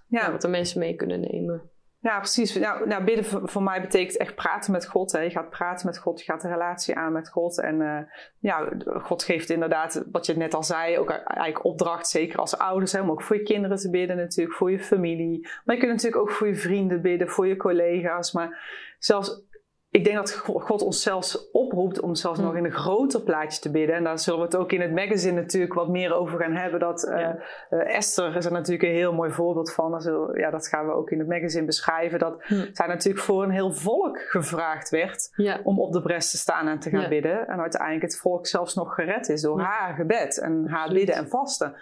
ja. 0.09 0.33
wat 0.33 0.43
de 0.43 0.49
mensen 0.49 0.79
mee 0.79 0.95
kunnen 0.95 1.21
nemen. 1.21 1.71
Ja, 2.03 2.19
precies. 2.19 2.55
Nou, 2.55 2.87
nou 2.89 3.05
bidden 3.05 3.49
voor, 3.49 3.63
mij 3.63 3.81
betekent 3.81 4.17
echt 4.17 4.35
praten 4.35 4.73
met 4.73 4.87
God. 4.87 5.13
Hè. 5.13 5.21
Je 5.21 5.31
gaat 5.31 5.51
praten 5.51 5.87
met 5.87 5.99
God, 5.99 6.19
je 6.19 6.33
gaat 6.33 6.45
een 6.45 6.51
relatie 6.51 6.97
aan 6.97 7.13
met 7.13 7.29
God. 7.29 7.61
En 7.61 7.81
uh, 7.81 7.99
ja, 8.39 8.69
God 8.87 9.23
geeft 9.23 9.51
inderdaad, 9.51 10.05
wat 10.13 10.27
je 10.27 10.37
net 10.37 10.55
al 10.55 10.63
zei, 10.63 10.99
ook 10.99 11.11
eigenlijk 11.11 11.65
opdracht, 11.65 12.09
zeker 12.09 12.39
als 12.39 12.59
ouders, 12.59 12.93
hè, 12.93 13.01
om 13.01 13.11
ook 13.11 13.23
voor 13.23 13.37
je 13.37 13.43
kinderen 13.43 13.77
te 13.77 13.91
bidden 13.91 14.17
natuurlijk, 14.17 14.57
voor 14.57 14.71
je 14.71 14.81
familie. 14.81 15.49
Maar 15.65 15.75
je 15.75 15.81
kunt 15.81 15.93
natuurlijk 15.93 16.23
ook 16.23 16.31
voor 16.31 16.47
je 16.47 16.55
vrienden 16.55 17.03
bidden, 17.03 17.29
voor 17.29 17.47
je 17.47 17.57
collega's. 17.57 18.33
Maar 18.33 18.59
zelfs 18.99 19.43
ik 19.91 20.05
denk 20.05 20.17
dat 20.17 20.35
God 20.35 20.83
ons 20.83 21.03
zelfs 21.03 21.51
oproept 21.51 22.01
om 22.01 22.15
zelfs 22.15 22.39
nog 22.39 22.57
in 22.57 22.65
een 22.65 22.73
groter 22.73 23.21
plaatje 23.21 23.61
te 23.61 23.71
bidden. 23.71 23.97
En 23.97 24.05
daar 24.05 24.19
zullen 24.19 24.39
we 24.39 24.45
het 24.45 24.57
ook 24.57 24.73
in 24.73 24.81
het 24.81 24.95
magazine 24.95 25.41
natuurlijk 25.41 25.75
wat 25.75 25.89
meer 25.89 26.15
over 26.15 26.39
gaan 26.39 26.53
hebben. 26.53 26.81
Dat 26.81 27.05
uh, 27.05 27.97
Esther 27.97 28.37
is 28.37 28.45
er 28.45 28.53
natuurlijk 28.53 28.89
een 28.89 28.95
heel 28.95 29.13
mooi 29.13 29.31
voorbeeld 29.31 29.73
van. 29.73 30.01
Ja, 30.35 30.51
dat 30.51 30.69
gaan 30.69 30.87
we 30.87 30.93
ook 30.93 31.11
in 31.11 31.19
het 31.19 31.29
magazine 31.29 31.67
beschrijven. 31.67 32.19
Dat 32.19 32.45
hm. 32.45 32.67
zij 32.73 32.87
natuurlijk 32.87 33.25
voor 33.25 33.43
een 33.43 33.51
heel 33.51 33.73
volk 33.73 34.19
gevraagd 34.19 34.91
werd 34.91 35.31
om 35.65 35.81
op 35.81 35.93
de 35.93 36.03
bres 36.03 36.31
te 36.31 36.37
staan 36.37 36.69
en 36.69 36.79
te 36.79 36.91
gaan 36.91 37.09
bidden. 37.09 37.49
En 37.49 37.61
uiteindelijk 37.61 38.03
het 38.03 38.19
volk 38.19 38.47
zelfs 38.47 38.75
nog 38.75 38.95
gered 38.95 39.29
is 39.29 39.43
door 39.43 39.61
haar 39.61 39.95
gebed 39.95 40.39
en 40.39 40.69
haar 40.69 40.93
bidden 40.93 41.15
en 41.15 41.29
vasten. 41.29 41.75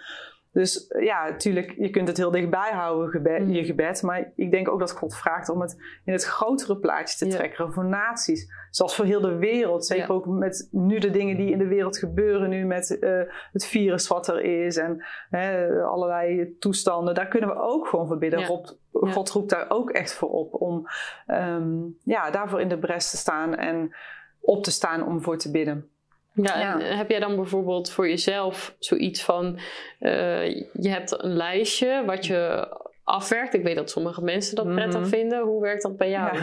Dus 0.51 0.87
eh, 0.87 1.05
ja, 1.05 1.29
natuurlijk, 1.29 1.73
je 1.77 1.89
kunt 1.89 2.07
het 2.07 2.17
heel 2.17 2.31
dichtbij 2.31 2.71
houden, 2.71 3.21
mm. 3.21 3.49
je 3.49 3.65
gebed. 3.65 4.01
Maar 4.01 4.31
ik 4.35 4.51
denk 4.51 4.69
ook 4.69 4.79
dat 4.79 4.91
God 4.91 5.15
vraagt 5.15 5.49
om 5.49 5.61
het 5.61 5.77
in 6.05 6.13
het 6.13 6.23
grotere 6.23 6.77
plaatje 6.77 7.17
te 7.17 7.27
trekken. 7.27 7.73
Voor 7.73 7.85
naties, 7.85 8.51
zoals 8.69 8.95
voor 8.95 9.05
heel 9.05 9.21
de 9.21 9.35
wereld. 9.35 9.85
Zeker 9.85 10.11
ook 10.11 10.25
met 10.25 10.67
nu 10.71 10.99
de 10.99 11.09
dingen 11.09 11.37
die 11.37 11.51
in 11.51 11.57
de 11.57 11.67
wereld 11.67 11.97
gebeuren. 11.97 12.49
Nu 12.49 12.65
met 12.65 12.97
uh, 12.99 13.21
het 13.51 13.65
virus 13.65 14.07
wat 14.07 14.27
er 14.27 14.41
is 14.41 14.77
en 14.77 15.03
allerlei 15.85 16.55
toestanden. 16.59 17.15
Daar 17.15 17.27
kunnen 17.27 17.49
we 17.49 17.55
ook 17.55 17.87
gewoon 17.87 18.07
voor 18.07 18.17
bidden. 18.17 18.45
God, 18.45 18.79
roept 18.91 19.49
daar 19.49 19.65
ook 19.69 19.89
echt 19.89 20.13
voor 20.13 20.29
op. 20.29 20.53
Om 20.53 20.87
um, 21.27 21.97
ja, 22.03 22.31
daarvoor 22.31 22.61
in 22.61 22.69
de 22.69 22.79
bres 22.79 23.09
te 23.09 23.17
staan 23.17 23.55
en 23.55 23.95
op 24.39 24.63
te 24.63 24.71
staan 24.71 25.05
om 25.05 25.21
voor 25.21 25.37
te 25.37 25.51
bidden. 25.51 25.89
Ja, 26.43 26.79
heb 26.79 27.09
jij 27.09 27.19
dan 27.19 27.35
bijvoorbeeld 27.35 27.91
voor 27.91 28.09
jezelf 28.09 28.75
zoiets 28.79 29.23
van: 29.23 29.59
uh, 29.99 30.47
je 30.73 30.89
hebt 30.89 31.23
een 31.23 31.35
lijstje 31.35 32.03
wat 32.05 32.25
je 32.25 32.67
afwerkt. 33.09 33.53
Ik 33.53 33.63
weet 33.63 33.75
dat 33.75 33.89
sommige 33.89 34.23
mensen 34.23 34.55
dat 34.55 34.73
prettig 34.73 34.99
mhm. 34.99 35.09
vinden. 35.09 35.41
Hoe 35.41 35.61
werkt 35.61 35.81
dat 35.81 35.97
bij 35.97 36.09
jou? 36.09 36.37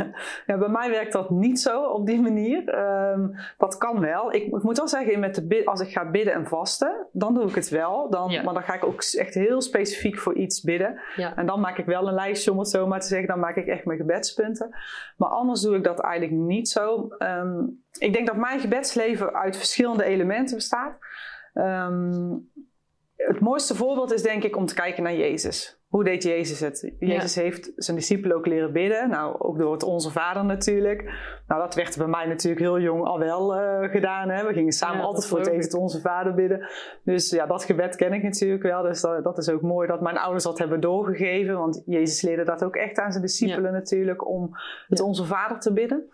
Ja. 0.47 0.59
bij 0.59 0.69
mij 0.69 0.91
werkt 0.91 1.13
dat 1.13 1.31
niet 1.31 1.61
zo 1.61 1.83
op 1.83 2.07
die 2.07 2.21
manier. 2.21 2.79
Um, 2.79 3.37
dat 3.59 3.77
kan 3.77 4.01
wel. 4.01 4.33
Ik, 4.33 4.43
ik, 4.43 4.63
moet 4.63 4.77
wel 4.77 4.89
zeggen, 4.89 5.21
met 5.21 5.35
de 5.35 5.63
als 5.65 5.81
ik 5.81 5.89
ga 5.89 6.11
bidden 6.11 6.33
en 6.33 6.47
vasten, 6.47 7.07
dan 7.13 7.35
doe 7.35 7.49
ik 7.49 7.55
het 7.55 7.69
wel. 7.69 8.11
Dan, 8.11 8.45
Maar 8.45 8.55
dan 8.55 8.63
ga 8.63 8.75
ik 8.75 8.85
ook 8.85 9.03
echt 9.03 9.35
heel 9.35 9.61
specifiek 9.61 10.19
voor 10.19 10.35
iets 10.35 10.61
bidden. 10.61 11.01
En 11.37 11.47
dan 11.47 11.61
maak 11.61 11.79
ik 11.79 11.87
wel 11.87 12.09
een 12.09 12.15
lijstje, 12.15 12.53
om 12.53 12.59
het 12.59 12.69
zo 12.69 12.87
maar 12.87 13.01
te 13.01 13.07
zeggen. 13.07 13.29
Dan 13.29 13.41
maak 13.41 13.57
ik 13.57 13.67
echt 13.67 13.85
mijn 13.85 13.99
gebedspunten. 13.99 14.77
Maar 15.17 15.29
anders 15.29 15.61
doe 15.61 15.77
ik 15.77 15.85
dat 15.85 16.01
eigenlijk 16.01 16.41
niet 16.41 16.69
zo. 16.69 17.09
Um, 17.19 17.85
ik 17.99 18.13
denk 18.13 18.27
dat 18.27 18.37
mijn 18.37 18.61
gebedsleven 18.61 19.35
uit 19.35 19.57
verschillende 19.57 20.05
elementen 20.05 20.57
bestaat. 20.57 20.99
Um, 21.55 22.51
het 23.17 23.41
mooiste 23.41 23.75
voorbeeld 23.75 24.13
is 24.13 24.23
denk 24.23 24.45
ik 24.45 24.57
om 24.57 24.67
te 24.67 24.75
kijken 24.75 25.03
naar 25.03 25.17
Jezus. 25.17 25.81
Hoe 25.87 26.05
deed 26.05 26.23
Jezus 26.23 26.61
het? 26.61 26.95
Jezus 26.99 27.35
heeft 27.35 27.73
zijn 27.77 27.97
discipelen 27.97 28.37
ook 28.37 28.47
leren 28.47 28.73
bidden. 28.73 29.09
Nou, 29.09 29.39
ook 29.39 29.59
door 29.59 29.73
het 29.73 29.83
Onze 29.83 30.11
Vader 30.11 30.45
natuurlijk. 30.45 31.03
Nou, 31.47 31.61
dat 31.61 31.75
werd 31.75 31.97
bij 31.97 32.07
mij 32.07 32.27
natuurlijk 32.27 32.61
heel 32.61 32.81
jong 32.81 33.05
al 33.05 33.19
wel 33.19 33.57
uh, 33.57 33.91
gedaan. 33.91 34.29
Hè? 34.29 34.47
We 34.47 34.53
gingen 34.53 34.73
samen 34.73 35.05
altijd 35.05 35.27
voor 35.27 35.39
het 35.39 35.47
eten 35.47 35.61
het 35.61 35.75
Onze 35.75 36.01
Vader 36.01 36.35
bidden. 36.35 36.69
Dus 37.05 37.31
ja, 37.31 37.47
dat 37.47 37.65
gebed 37.65 37.97
ken 37.97 38.13
ik 38.13 38.23
natuurlijk 38.23 38.63
wel. 38.63 38.83
Dus 38.83 39.01
dat, 39.01 39.25
dat, 39.25 39.39
is 39.39 39.49
ook 39.49 39.63
mooi 39.63 39.89
dat 39.89 40.01
mijn 40.01 40.19
ouders 40.19 40.45
dat 40.45 40.59
hebben 40.59 40.81
doorgegeven. 40.81 41.59
Want 41.59 41.83
Jezus 41.87 42.23
leerde 42.23 42.45
dat 42.45 42.65
ook 42.65 42.77
echt 42.77 42.99
aan 42.99 43.11
zijn 43.11 43.23
discipelen 43.23 43.73
natuurlijk. 43.73 44.29
Om 44.29 44.51
het 44.89 45.01
Onze 45.01 45.25
Vader 45.25 45.59
te 45.59 45.73
bidden. 45.73 46.09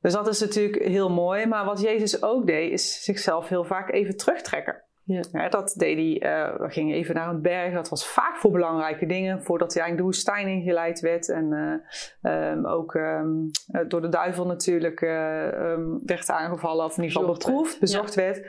Dus 0.00 0.12
dat 0.12 0.28
is 0.28 0.40
natuurlijk 0.40 0.82
heel 0.82 1.10
mooi. 1.10 1.46
Maar 1.46 1.64
wat 1.64 1.80
Jezus 1.80 2.22
ook 2.22 2.46
deed, 2.46 2.72
is 2.72 3.04
zichzelf 3.04 3.48
heel 3.48 3.64
vaak 3.64 3.92
even 3.92 4.16
terugtrekken. 4.16 4.86
Ja. 5.08 5.48
dat 5.48 5.74
deed 5.76 6.20
hij, 6.20 6.48
uh, 6.48 6.56
we 6.56 6.70
gingen 6.70 6.94
even 6.94 7.14
naar 7.14 7.28
een 7.28 7.42
berg. 7.42 7.74
Dat 7.74 7.88
was 7.88 8.06
vaak 8.06 8.36
voor 8.36 8.50
belangrijke 8.50 9.06
dingen, 9.06 9.42
voordat 9.42 9.74
hij 9.74 9.82
eigenlijk 9.82 9.96
de 9.96 10.16
woestijn 10.16 10.48
ingeleid 10.48 11.00
werd. 11.00 11.28
En 11.28 11.52
uh, 12.22 12.50
um, 12.50 12.66
ook 12.66 12.94
um, 12.94 13.50
door 13.88 14.00
de 14.00 14.08
duivel 14.08 14.46
natuurlijk 14.46 15.00
um, 15.00 16.00
werd 16.04 16.30
aangevallen, 16.30 16.84
of 16.84 16.96
in 16.96 17.02
ieder 17.02 17.18
geval 17.18 17.34
beproefd, 17.34 17.80
bezocht 17.80 18.14
werd. 18.14 18.46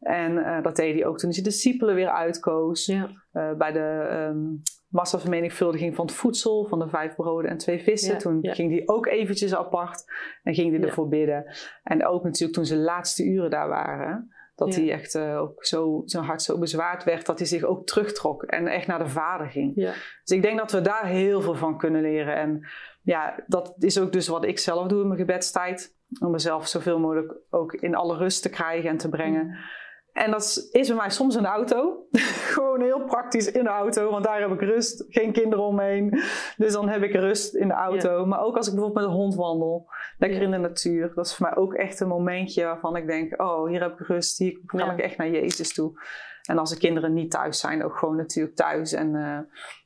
En 0.00 0.62
dat 0.62 0.76
deed 0.76 0.94
hij 0.94 1.06
ook 1.06 1.18
toen 1.18 1.30
hij 1.30 1.38
de 1.38 1.48
discipelen 1.48 1.94
weer 1.94 2.10
uitkoos. 2.10 2.86
Ja. 2.86 3.10
bij 3.56 3.72
de 3.72 4.62
massavermenigvuldiging 4.88 5.94
van 5.94 6.06
het 6.06 6.14
voedsel, 6.14 6.66
van 6.66 6.78
de 6.78 6.88
vijf 6.88 7.14
broden 7.14 7.50
en 7.50 7.58
twee 7.58 7.82
vissen. 7.82 8.18
toen 8.18 8.38
ging 8.40 8.70
hij 8.70 8.82
ook 8.86 9.06
eventjes 9.06 9.54
apart 9.54 10.04
en 10.42 10.54
ging 10.54 10.76
hij 10.76 10.88
ervoor 10.88 11.08
bidden. 11.08 11.44
En 11.82 12.06
ook 12.06 12.24
natuurlijk 12.24 12.52
toen 12.52 12.66
ze 12.66 12.74
de 12.74 12.80
laatste 12.80 13.24
uren 13.24 13.50
daar 13.50 13.68
waren. 13.68 14.34
Dat 14.54 14.74
hij 14.74 14.92
echt 14.92 15.14
uh, 15.14 15.40
ook 15.40 15.64
zo, 15.64 16.02
zijn 16.04 16.24
hart 16.24 16.42
zo 16.42 16.58
bezwaard 16.58 17.04
werd 17.04 17.26
dat 17.26 17.38
hij 17.38 17.48
zich 17.48 17.64
ook 17.64 17.86
terugtrok 17.86 18.42
en 18.42 18.66
echt 18.66 18.86
naar 18.86 18.98
de 18.98 19.08
vader 19.08 19.46
ging. 19.46 19.72
Ja. 19.74 19.92
Dus 20.24 20.36
ik 20.36 20.42
denk 20.42 20.58
dat 20.58 20.72
we 20.72 20.80
daar 20.80 21.06
heel 21.06 21.40
veel 21.40 21.54
van 21.54 21.78
kunnen 21.78 22.02
leren. 22.02 22.36
En 22.36 22.66
ja, 23.02 23.44
dat 23.46 23.74
is 23.78 24.00
ook 24.00 24.12
dus 24.12 24.28
wat 24.28 24.44
ik 24.44 24.58
zelf 24.58 24.86
doe 24.86 25.00
in 25.00 25.06
mijn 25.06 25.20
gebedstijd. 25.20 25.96
Om 26.20 26.30
mezelf 26.30 26.66
zoveel 26.66 26.98
mogelijk 26.98 27.34
ook 27.50 27.72
in 27.72 27.94
alle 27.94 28.16
rust 28.16 28.42
te 28.42 28.50
krijgen 28.50 28.90
en 28.90 28.96
te 28.96 29.08
brengen. 29.08 29.56
En 30.14 30.30
dat 30.30 30.68
is 30.72 30.88
bij 30.88 30.96
mij 30.96 31.10
soms 31.10 31.36
in 31.36 31.42
de 31.42 31.48
auto. 31.48 32.06
Gewoon 32.54 32.80
heel 32.80 33.04
praktisch 33.04 33.52
in 33.52 33.64
de 33.64 33.70
auto, 33.70 34.10
want 34.10 34.24
daar 34.24 34.40
heb 34.40 34.50
ik 34.50 34.60
rust. 34.60 35.04
Geen 35.08 35.32
kinderen 35.32 35.64
omheen. 35.64 36.20
Dus 36.56 36.72
dan 36.72 36.88
heb 36.88 37.02
ik 37.02 37.14
rust 37.14 37.54
in 37.54 37.68
de 37.68 37.74
auto. 37.74 38.26
Maar 38.26 38.40
ook 38.40 38.56
als 38.56 38.66
ik 38.66 38.74
bijvoorbeeld 38.74 39.04
met 39.06 39.14
een 39.14 39.20
hond 39.20 39.34
wandel, 39.34 39.88
lekker 40.18 40.42
in 40.42 40.50
de 40.50 40.56
natuur. 40.56 41.12
Dat 41.14 41.26
is 41.26 41.34
voor 41.34 41.46
mij 41.46 41.56
ook 41.56 41.74
echt 41.74 42.00
een 42.00 42.08
momentje 42.08 42.64
waarvan 42.64 42.96
ik 42.96 43.06
denk: 43.06 43.42
oh, 43.42 43.68
hier 43.68 43.82
heb 43.82 44.00
ik 44.00 44.06
rust. 44.06 44.38
Hier 44.38 44.60
kan 44.66 44.90
ik 44.90 44.98
echt 44.98 45.16
naar 45.16 45.30
Jezus 45.30 45.74
toe. 45.74 46.00
En 46.42 46.58
als 46.58 46.70
de 46.70 46.78
kinderen 46.78 47.12
niet 47.12 47.30
thuis 47.30 47.60
zijn, 47.60 47.84
ook 47.84 47.96
gewoon 47.96 48.16
natuurlijk 48.16 48.56
thuis. 48.56 48.92
En 48.92 49.14
uh, 49.14 49.38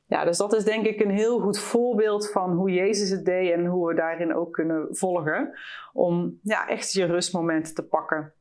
ja, 0.05 0.25
dus 0.25 0.37
dat 0.37 0.53
is 0.53 0.63
denk 0.63 0.85
ik 0.85 0.99
een 0.99 1.11
heel 1.11 1.39
goed 1.39 1.59
voorbeeld 1.59 2.31
van 2.31 2.51
hoe 2.51 2.71
Jezus 2.71 3.09
het 3.09 3.25
deed 3.25 3.53
en 3.53 3.65
hoe 3.65 3.87
we 3.87 3.93
daarin 3.93 4.35
ook 4.35 4.53
kunnen 4.53 4.87
volgen. 4.89 5.59
Om 5.93 6.39
ja, 6.41 6.67
echt 6.67 6.91
je 6.91 7.05
rustmomenten 7.05 7.73
te 7.73 7.87
pakken. 7.87 8.33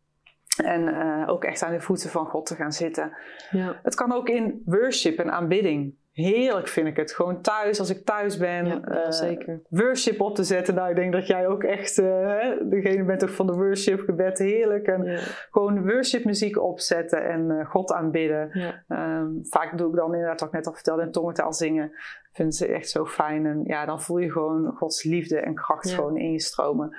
En 0.65 0.89
uh, 0.89 1.29
ook 1.29 1.45
echt 1.45 1.63
aan 1.63 1.73
de 1.73 1.81
voeten 1.81 2.11
van 2.11 2.27
God 2.27 2.47
te 2.47 2.55
gaan 2.55 2.73
zitten. 2.73 3.13
Ja. 3.51 3.81
Het 3.83 3.95
kan 3.95 4.13
ook 4.13 4.29
in 4.29 4.63
worship 4.65 5.19
en 5.19 5.31
aanbidding. 5.31 5.95
Heerlijk 6.13 6.69
vind 6.69 6.87
ik 6.87 6.97
het. 6.97 7.13
Gewoon 7.13 7.41
thuis, 7.43 7.79
als 7.79 7.91
ik 7.91 8.05
thuis 8.05 8.37
ben. 8.37 8.67
Ja, 8.67 8.81
uh, 8.89 9.11
zeker. 9.11 9.61
Worship 9.69 10.21
op 10.21 10.35
te 10.35 10.45
zetten. 10.45 10.75
Nou, 10.75 10.91
ik 10.91 10.97
denk 10.97 11.13
dat 11.13 11.27
jij 11.27 11.49
ook 11.49 11.63
echt 11.63 11.99
uh, 11.99 12.37
degene 12.63 13.05
bent 13.05 13.23
ook 13.23 13.31
van 13.31 13.47
de 13.47 13.53
worship 13.53 14.01
gebed. 14.01 14.39
Heerlijk. 14.39 14.87
En 14.87 15.05
ja. 15.05 15.19
gewoon 15.51 15.87
worship 15.87 16.25
muziek 16.25 16.63
opzetten 16.63 17.25
en 17.25 17.67
God 17.67 17.93
aanbidden. 17.93 18.51
Um, 18.89 19.39
vaak 19.43 19.79
doe 19.79 19.91
ik 19.91 19.97
dan 19.97 20.13
inderdaad, 20.15 20.41
wat 20.41 20.49
ik 20.49 20.55
net 20.55 20.67
al 20.67 20.73
vertelde, 20.73 21.03
in 21.03 21.13
tongentaal 21.13 21.53
zingen. 21.53 21.93
Vind 22.33 22.55
ze 22.55 22.67
echt 22.67 22.89
zo 22.89 23.07
fijn. 23.07 23.47
En 23.47 23.61
ja, 23.65 23.87
dan 23.87 24.03
voel 24.03 24.19
je 24.19 24.33
gewoon 24.33 24.73
Gods 24.75 25.05
liefde 25.05 25.41
en 25.41 25.55
kracht 25.55 25.91
gewoon 25.91 26.17
in 26.17 26.33
je 26.33 26.41
stromen. 26.41 26.97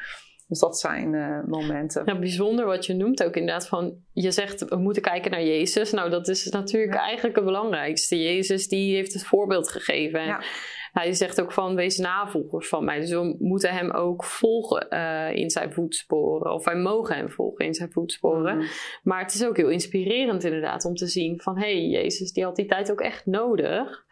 Dus 0.50 0.60
dat 0.60 0.80
zijn 0.80 1.14
uh, 1.14 1.40
momenten. 1.46 2.02
Ja, 2.06 2.20
bijzonder 2.20 2.66
wat 2.66 2.86
je 2.86 2.94
noemt 2.94 3.24
ook 3.24 3.36
inderdaad 3.36 3.68
van, 3.68 3.94
je 4.14 4.32
zegt 4.32 4.66
we 4.70 4.76
moeten 4.76 5.02
kijken 5.02 5.32
naar 5.32 5.44
Jezus. 5.44 5.92
Nou, 5.92 6.10
dat 6.10 6.28
is 6.28 6.50
natuurlijk 6.50 6.94
eigenlijk 6.94 7.36
het 7.36 7.46
belangrijkste. 7.46 8.22
Jezus 8.24 8.68
die 8.68 8.96
heeft 8.96 9.14
het 9.14 9.26
voorbeeld 9.26 9.70
gegeven. 9.70 10.26
Ja 10.26 10.42
hij 11.00 11.14
zegt 11.14 11.42
ook 11.42 11.52
van 11.52 11.76
wees 11.76 11.98
navolgers 11.98 12.68
van 12.68 12.86
mij. 12.86 13.00
Dus 13.00 13.12
we 13.12 13.36
moeten 13.40 13.74
hem 13.74 13.92
ook 13.92 14.24
volgen 14.24 14.88
uh, 14.90 15.36
in 15.36 15.50
zijn 15.50 15.74
voetsporen. 15.74 16.54
Of 16.54 16.66
wij 16.66 16.76
mogen 16.76 17.16
hem 17.16 17.30
volgen 17.30 17.66
in 17.66 17.74
zijn 17.74 17.92
voetsporen. 17.92 18.58
Mm. 18.58 18.66
Maar 19.04 19.22
het 19.22 19.34
is 19.34 19.46
ook 19.46 19.58
heel 19.58 19.70
inspirerend 19.70 20.44
inderdaad 20.44 20.86
om 20.86 20.96
te 20.96 21.08
zien 21.08 21.42
van... 21.42 21.58
hé, 21.58 21.62
hey, 21.62 21.88
Jezus 21.88 22.32
die 22.32 22.44
had 22.44 22.56
die 22.56 22.66
tijd 22.66 22.92
ook 22.92 23.02
echt 23.02 23.26
nodig. 23.26 24.06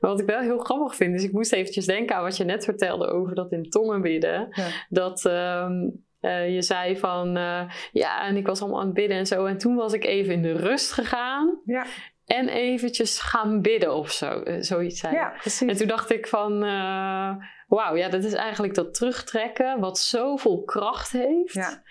wat 0.00 0.20
ik 0.20 0.26
wel 0.26 0.40
heel 0.40 0.58
grappig 0.58 0.94
vind, 0.94 1.14
is 1.14 1.24
ik 1.24 1.32
moest 1.32 1.52
eventjes 1.52 1.86
denken 1.86 2.16
aan 2.16 2.22
wat 2.22 2.36
je 2.36 2.44
net 2.44 2.64
vertelde 2.64 3.06
over 3.06 3.34
dat 3.34 3.52
in 3.52 3.70
tongen 3.70 4.02
bidden. 4.02 4.48
Ja. 4.50 4.68
Dat... 4.88 5.24
Um, 5.24 6.04
uh, 6.20 6.54
je 6.54 6.62
zei 6.62 6.98
van 6.98 7.36
uh, 7.36 7.70
ja, 7.92 8.26
en 8.26 8.36
ik 8.36 8.46
was 8.46 8.60
allemaal 8.60 8.80
aan 8.80 8.86
het 8.86 8.94
bidden 8.94 9.16
en 9.16 9.26
zo. 9.26 9.44
En 9.44 9.58
toen 9.58 9.74
was 9.74 9.92
ik 9.92 10.04
even 10.04 10.34
in 10.34 10.42
de 10.42 10.52
rust 10.52 10.92
gegaan. 10.92 11.60
Ja 11.64 11.84
en 12.26 12.48
eventjes 12.48 13.20
gaan 13.20 13.60
bidden 13.60 13.94
of 13.94 14.10
zo, 14.10 14.42
uh, 14.44 14.56
zoiets 14.60 15.00
zijn. 15.00 15.14
Ja, 15.14 15.34
precies. 15.40 15.68
En 15.68 15.76
toen 15.76 15.86
dacht 15.86 16.10
ik 16.10 16.26
van, 16.26 16.64
uh, 16.64 17.34
wauw, 17.68 17.96
ja, 17.96 18.08
dat 18.08 18.24
is 18.24 18.32
eigenlijk 18.32 18.74
dat 18.74 18.94
terugtrekken 18.94 19.80
wat 19.80 19.98
zoveel 19.98 20.62
kracht 20.62 21.12
heeft. 21.12 21.54
Ja. 21.54 21.82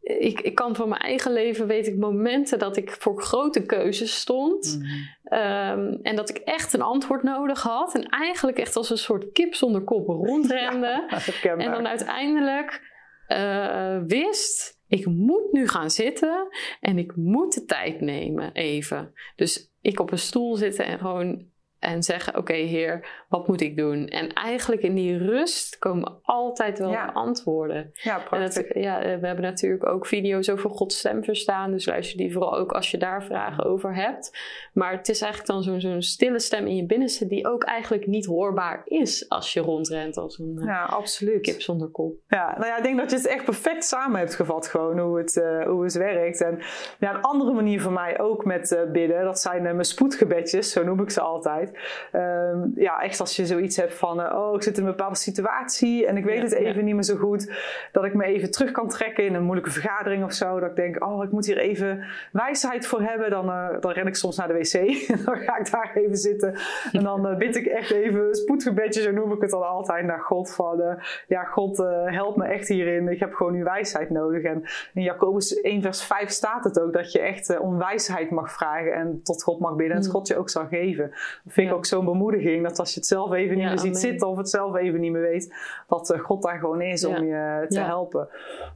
Ik, 0.00 0.40
ik 0.40 0.54
kan 0.54 0.76
van 0.76 0.88
mijn 0.88 1.00
eigen 1.00 1.32
leven, 1.32 1.66
weet 1.66 1.86
ik, 1.86 1.96
momenten 1.96 2.58
dat 2.58 2.76
ik 2.76 2.90
voor 2.90 3.22
grote 3.22 3.66
keuzes 3.66 4.20
stond. 4.20 4.78
Mm. 4.78 5.38
Um, 5.38 5.98
en 6.02 6.16
dat 6.16 6.28
ik 6.28 6.36
echt 6.36 6.72
een 6.72 6.82
antwoord 6.82 7.22
nodig 7.22 7.62
had. 7.62 7.94
En 7.94 8.02
eigenlijk 8.02 8.58
echt 8.58 8.76
als 8.76 8.90
een 8.90 8.98
soort 8.98 9.32
kip 9.32 9.54
zonder 9.54 9.84
kop 9.84 10.06
rondrende. 10.26 11.06
Ja, 11.42 11.56
en 11.64 11.70
dan 11.70 11.86
uiteindelijk 11.86 12.82
uh, 13.28 13.98
wist 14.06 14.77
ik 14.88 15.06
moet 15.06 15.52
nu 15.52 15.68
gaan 15.68 15.90
zitten 15.90 16.48
en 16.80 16.98
ik 16.98 17.16
moet 17.16 17.54
de 17.54 17.64
tijd 17.64 18.00
nemen 18.00 18.52
even. 18.52 19.12
Dus 19.36 19.70
ik 19.80 20.00
op 20.00 20.12
een 20.12 20.18
stoel 20.18 20.56
zitten 20.56 20.84
en 20.86 20.98
gewoon 20.98 21.46
en 21.78 22.02
zeggen: 22.02 22.36
Oké, 22.36 22.52
Heer, 22.52 23.24
wat 23.28 23.48
moet 23.48 23.60
ik 23.60 23.76
doen? 23.76 24.06
En 24.06 24.32
eigenlijk 24.32 24.82
in 24.82 24.94
die 24.94 25.18
rust 25.18 25.78
komen 25.78 26.18
altijd 26.22 26.78
wel 26.78 26.96
antwoorden. 26.96 27.90
Ja, 27.92 28.18
prachtig. 28.18 28.74
ja, 28.74 28.98
we 29.00 29.26
hebben 29.26 29.40
natuurlijk 29.40 29.86
ook 29.86 30.06
video's 30.06 30.48
over 30.48 30.70
Gods 30.70 30.98
stem 30.98 31.24
verstaan. 31.24 31.70
Dus 31.70 31.86
luister 31.86 32.18
die 32.18 32.32
vooral 32.32 32.56
ook 32.56 32.72
als 32.72 32.90
je 32.90 32.98
daar 32.98 33.24
vragen 33.24 33.64
over 33.64 33.94
hebt. 33.94 34.38
Maar 34.72 34.92
het 34.92 35.08
is 35.08 35.20
eigenlijk 35.20 35.52
dan 35.52 35.62
zo'n 35.62 35.80
zo'n 35.80 36.02
stille 36.02 36.38
stem 36.38 36.66
in 36.66 36.76
je 36.76 36.86
binnenste, 36.86 37.26
die 37.26 37.48
ook 37.48 37.64
eigenlijk 37.64 38.06
niet 38.06 38.26
hoorbaar 38.26 38.82
is 38.84 39.28
als 39.28 39.52
je 39.52 39.60
rondrent 39.60 40.16
als 40.16 40.38
een 40.38 40.60
ja, 40.64 40.84
absoluut. 40.84 41.40
kip 41.40 41.60
zonder 41.60 41.88
kop. 41.88 42.16
Ja, 42.28 42.54
nou 42.58 42.66
ja, 42.66 42.76
ik 42.76 42.82
denk 42.82 42.98
dat 42.98 43.10
je 43.10 43.16
het 43.16 43.26
echt 43.26 43.44
perfect 43.44 43.84
samen 43.84 44.18
hebt 44.18 44.34
gevat, 44.34 44.66
gewoon 44.66 44.98
hoe 44.98 45.18
het, 45.18 45.36
uh, 45.36 45.66
hoe 45.66 45.84
het 45.84 45.94
werkt. 45.94 46.40
En 46.40 46.58
ja, 46.98 47.14
een 47.14 47.20
andere 47.20 47.52
manier 47.52 47.80
voor 47.80 47.92
mij 47.92 48.20
ook 48.20 48.44
met 48.44 48.70
uh, 48.70 48.90
bidden, 48.92 49.24
dat 49.24 49.40
zijn 49.40 49.64
uh, 49.64 49.72
mijn 49.72 49.84
spoedgebedjes, 49.84 50.72
zo 50.72 50.84
noem 50.84 51.00
ik 51.00 51.10
ze 51.10 51.20
altijd. 51.20 51.67
Um, 52.12 52.72
ja, 52.76 53.00
echt 53.00 53.20
als 53.20 53.36
je 53.36 53.46
zoiets 53.46 53.76
hebt 53.76 53.94
van, 53.94 54.20
uh, 54.20 54.34
oh, 54.34 54.54
ik 54.54 54.62
zit 54.62 54.78
in 54.78 54.84
een 54.84 54.90
bepaalde 54.90 55.16
situatie 55.16 56.06
en 56.06 56.16
ik 56.16 56.24
weet 56.24 56.42
het 56.42 56.52
even 56.52 56.84
niet 56.84 56.94
meer 56.94 57.02
zo 57.02 57.16
goed. 57.16 57.52
Dat 57.92 58.04
ik 58.04 58.14
me 58.14 58.24
even 58.24 58.50
terug 58.50 58.70
kan 58.70 58.88
trekken 58.88 59.24
in 59.24 59.34
een 59.34 59.42
moeilijke 59.42 59.70
vergadering 59.70 60.24
of 60.24 60.32
zo. 60.32 60.60
Dat 60.60 60.70
ik 60.70 60.76
denk, 60.76 61.04
oh, 61.04 61.24
ik 61.24 61.30
moet 61.30 61.46
hier 61.46 61.58
even 61.58 62.04
wijsheid 62.32 62.86
voor 62.86 63.02
hebben. 63.02 63.30
Dan, 63.30 63.48
uh, 63.48 63.68
dan 63.80 63.92
ren 63.92 64.06
ik 64.06 64.16
soms 64.16 64.36
naar 64.36 64.48
de 64.48 64.54
wc 64.54 64.72
dan 65.24 65.36
ga 65.36 65.58
ik 65.58 65.70
daar 65.70 65.92
even 65.94 66.16
zitten. 66.16 66.54
En 66.92 67.02
dan 67.02 67.30
uh, 67.30 67.36
bid 67.36 67.56
ik 67.56 67.66
echt 67.66 67.90
even 67.90 68.34
spoedgebedje, 68.34 69.00
zo 69.00 69.10
noem 69.10 69.32
ik 69.32 69.40
het 69.40 69.50
dan 69.50 69.68
altijd, 69.68 70.04
naar 70.04 70.20
God. 70.20 70.54
Van, 70.54 70.98
ja, 71.28 71.44
God, 71.44 71.76
help 72.04 72.36
me 72.36 72.44
echt 72.44 72.68
hierin. 72.68 73.08
Ik 73.08 73.20
heb 73.20 73.34
gewoon 73.34 73.54
uw 73.54 73.64
wijsheid 73.64 74.10
nodig. 74.10 74.42
En 74.42 74.62
in 74.94 75.02
Jacobus 75.02 75.60
1 75.60 75.82
vers 75.82 76.04
5 76.04 76.28
staat 76.28 76.64
het 76.64 76.80
ook 76.80 76.92
dat 76.92 77.12
je 77.12 77.20
echt 77.20 77.58
om 77.58 77.78
wijsheid 77.78 78.30
mag 78.30 78.52
vragen 78.52 78.92
en 78.92 79.20
tot 79.22 79.42
God 79.42 79.60
mag 79.60 79.76
bidden. 79.76 79.96
En 79.96 80.02
het 80.02 80.06
mm. 80.06 80.12
God 80.12 80.28
je 80.28 80.36
ook 80.36 80.50
zal 80.50 80.66
geven. 80.66 81.10
Dat 81.44 81.52
vind 81.58 81.70
ik 81.70 81.76
ook 81.76 81.86
zo'n 81.86 82.04
bemoediging. 82.04 82.62
Dat 82.62 82.78
als 82.78 82.94
je 82.94 82.98
het 82.98 83.08
zelf 83.08 83.32
even 83.32 83.56
niet 83.56 83.66
meer 83.66 83.78
ziet 83.78 83.98
zitten 83.98 84.28
of 84.28 84.36
het 84.36 84.50
zelf 84.50 84.76
even 84.76 85.00
niet 85.00 85.12
meer 85.12 85.22
weet, 85.22 85.54
dat 85.88 86.10
uh, 86.10 86.20
God 86.20 86.42
daar 86.42 86.58
gewoon 86.58 86.80
is 86.80 87.04
om 87.04 87.24
je 87.24 87.64
te 87.68 87.80
helpen. 87.80 88.28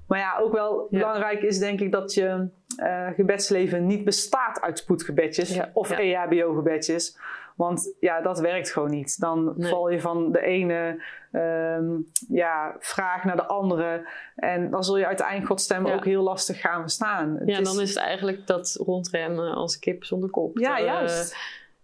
Maar 0.07 0.19
ja, 0.19 0.39
ook 0.39 0.53
wel 0.53 0.87
belangrijk 0.91 1.43
is 1.43 1.59
denk 1.59 1.81
ik 1.81 1.93
dat 1.93 2.15
je 2.15 2.49
uh, 2.83 3.09
gebedsleven 3.15 3.87
niet 3.87 4.05
bestaat 4.05 4.61
uit 4.61 4.79
spoedgebedjes 4.79 5.61
of 5.73 5.91
EHBO-gebedjes. 5.91 7.19
Want 7.57 7.95
ja, 8.01 8.21
dat 8.21 8.41
werkt 8.41 8.71
gewoon 8.71 8.91
niet. 8.91 9.21
Dan 9.21 9.55
val 9.59 9.91
je 9.91 10.01
van 10.01 10.33
de 10.33 10.41
ene 10.41 11.03
um, 11.33 12.07
ja, 12.29 12.77
vraag 12.79 13.25
naar 13.25 13.37
de 13.37 13.47
andere. 13.47 14.09
En 14.37 14.71
dan 14.71 14.85
zul 14.85 14.99
je 14.99 15.07
uiteindelijk 15.07 15.47
Gods 15.47 15.65
stem 15.65 15.87
ook 15.87 16.05
heel 16.05 16.23
lastig 16.23 16.61
gaan 16.61 16.81
verstaan. 16.81 17.39
Ja, 17.45 17.57
en 17.57 17.65
dan 17.65 17.81
is 17.81 17.89
het 17.89 17.99
eigenlijk 17.99 18.47
dat 18.47 18.79
rondrennen 18.85 19.55
als 19.55 19.79
kip 19.79 20.05
zonder 20.05 20.31
kop. 20.31 20.59
Ja, 20.59 20.81
juist 20.81 21.37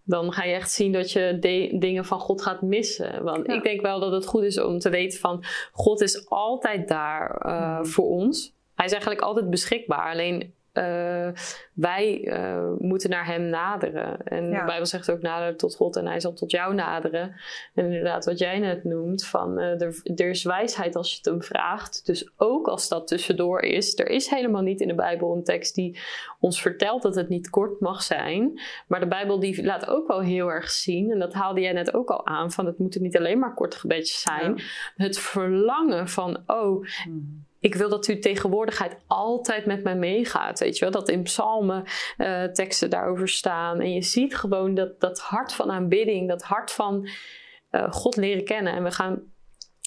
dan 0.09 0.33
ga 0.33 0.43
je 0.43 0.53
echt 0.53 0.71
zien 0.71 0.91
dat 0.91 1.11
je 1.11 1.37
dingen 1.79 2.05
van 2.05 2.19
God 2.19 2.41
gaat 2.41 2.61
missen. 2.61 3.23
Want 3.23 3.47
ik 3.49 3.63
denk 3.63 3.81
wel 3.81 3.99
dat 3.99 4.11
het 4.11 4.25
goed 4.25 4.43
is 4.43 4.61
om 4.61 4.79
te 4.79 4.89
weten 4.89 5.19
van 5.19 5.43
God 5.71 6.01
is 6.01 6.29
altijd 6.29 6.87
daar 6.87 7.45
uh, 7.45 7.83
voor 7.83 8.05
ons. 8.05 8.53
Hij 8.75 8.85
is 8.85 8.91
eigenlijk 8.91 9.21
altijd 9.21 9.49
beschikbaar. 9.49 10.11
Alleen 10.11 10.53
uh, 10.79 11.29
wij 11.73 12.21
uh, 12.23 12.71
moeten 12.77 13.09
naar 13.09 13.25
hem 13.25 13.41
naderen. 13.41 14.23
En 14.23 14.49
de 14.49 14.63
Bijbel 14.65 14.85
zegt 14.85 15.11
ook 15.11 15.21
naderen 15.21 15.57
tot 15.57 15.75
God 15.75 15.95
en 15.95 16.05
hij 16.05 16.19
zal 16.19 16.33
tot 16.33 16.51
jou 16.51 16.73
naderen. 16.73 17.35
En 17.73 17.85
inderdaad, 17.85 18.25
wat 18.25 18.39
jij 18.39 18.59
net 18.59 18.83
noemt, 18.83 19.25
van 19.25 19.59
uh, 19.59 19.81
er, 19.81 20.01
er, 20.15 20.29
is 20.29 20.43
wijsheid 20.43 20.95
als 20.95 21.11
je 21.11 21.17
het 21.17 21.25
hem 21.25 21.43
vraagt. 21.43 22.05
Dus 22.05 22.31
ook 22.37 22.67
als 22.67 22.87
dat 22.87 23.07
tussendoor 23.07 23.61
is. 23.61 23.99
Er 23.99 24.09
is 24.09 24.29
helemaal 24.29 24.61
niet 24.61 24.81
in 24.81 24.87
de 24.87 24.95
Bijbel 24.95 25.35
een 25.35 25.43
tekst 25.43 25.75
die 25.75 25.99
ons 26.39 26.61
vertelt 26.61 27.01
dat 27.01 27.15
het 27.15 27.29
niet 27.29 27.49
kort 27.49 27.79
mag 27.79 28.01
zijn. 28.01 28.61
Maar 28.87 28.99
de 28.99 29.07
Bijbel 29.07 29.39
die 29.39 29.65
laat 29.65 29.87
ook 29.87 30.07
wel 30.07 30.21
heel 30.21 30.51
erg 30.51 30.69
zien, 30.69 31.11
en 31.11 31.19
dat 31.19 31.33
haalde 31.33 31.61
jij 31.61 31.73
net 31.73 31.93
ook 31.93 32.09
al 32.09 32.25
aan, 32.25 32.51
van 32.51 32.65
het 32.65 32.77
moeten 32.77 33.01
niet 33.01 33.17
alleen 33.17 33.39
maar 33.39 33.53
korte 33.53 33.79
gebedjes 33.79 34.21
zijn. 34.21 34.61
Het 34.95 35.19
verlangen 35.19 36.07
van, 36.07 36.43
oh... 36.47 36.85
Hmm 37.03 37.47
ik 37.59 37.75
wil 37.75 37.89
dat 37.89 38.05
uw 38.05 38.19
tegenwoordigheid 38.19 38.97
altijd 39.07 39.65
met 39.65 39.83
mij 39.83 39.95
meegaat. 39.95 40.59
Weet 40.59 40.77
je 40.77 40.83
wel? 40.83 40.93
Dat 40.93 41.09
in 41.09 41.23
psalmen 41.23 41.83
uh, 42.17 42.43
teksten 42.43 42.89
daarover 42.89 43.29
staan. 43.29 43.79
En 43.79 43.93
je 43.93 44.01
ziet 44.01 44.35
gewoon 44.35 44.73
dat, 44.73 44.99
dat 44.99 45.19
hart 45.19 45.53
van 45.53 45.71
aanbidding, 45.71 46.27
dat 46.27 46.43
hart 46.43 46.71
van 46.71 47.09
uh, 47.71 47.91
God 47.91 48.15
leren 48.15 48.43
kennen. 48.43 48.73
En 48.73 48.83
we 48.83 48.91
gaan 48.91 49.23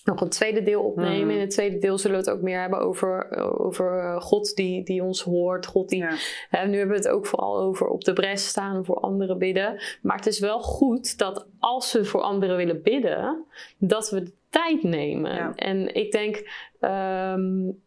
nog 0.05 0.21
een 0.21 0.29
tweede 0.29 0.63
deel 0.63 0.83
opnemen. 0.83 1.25
Mm. 1.25 1.31
In 1.31 1.41
het 1.41 1.51
tweede 1.51 1.79
deel 1.79 1.99
zullen 1.99 2.19
we 2.19 2.25
het 2.25 2.37
ook 2.37 2.43
meer 2.43 2.61
hebben 2.61 2.79
over, 2.79 3.37
over 3.59 3.99
eh, 3.99 4.21
God 4.21 4.55
die, 4.55 4.85
die 4.85 5.03
ons 5.03 5.23
hoort. 5.23 5.67
God 5.67 5.89
die, 5.89 6.05
hè, 6.49 6.67
nu 6.67 6.79
hebben 6.79 6.97
we 6.97 7.03
het 7.03 7.13
ook 7.13 7.27
vooral 7.27 7.61
over 7.61 7.87
op 7.87 8.05
de 8.05 8.13
bres 8.13 8.49
staan 8.49 8.77
en 8.77 8.85
voor 8.85 9.01
anderen 9.01 9.39
bidden. 9.39 9.83
Maar 10.03 10.17
het 10.17 10.27
is 10.27 10.39
wel 10.39 10.61
goed 10.61 11.19
dat 11.19 11.47
als 11.59 11.93
we 11.93 12.05
voor 12.05 12.21
anderen 12.21 12.57
willen 12.57 12.83
bidden, 12.83 13.45
dat 13.79 14.11
we 14.11 14.23
de 14.23 14.33
tijd 14.51 14.83
nemen. 14.83 15.55
En 15.55 15.95
ik 15.95 16.13
denk. 16.13 16.71
Um, 16.85 17.83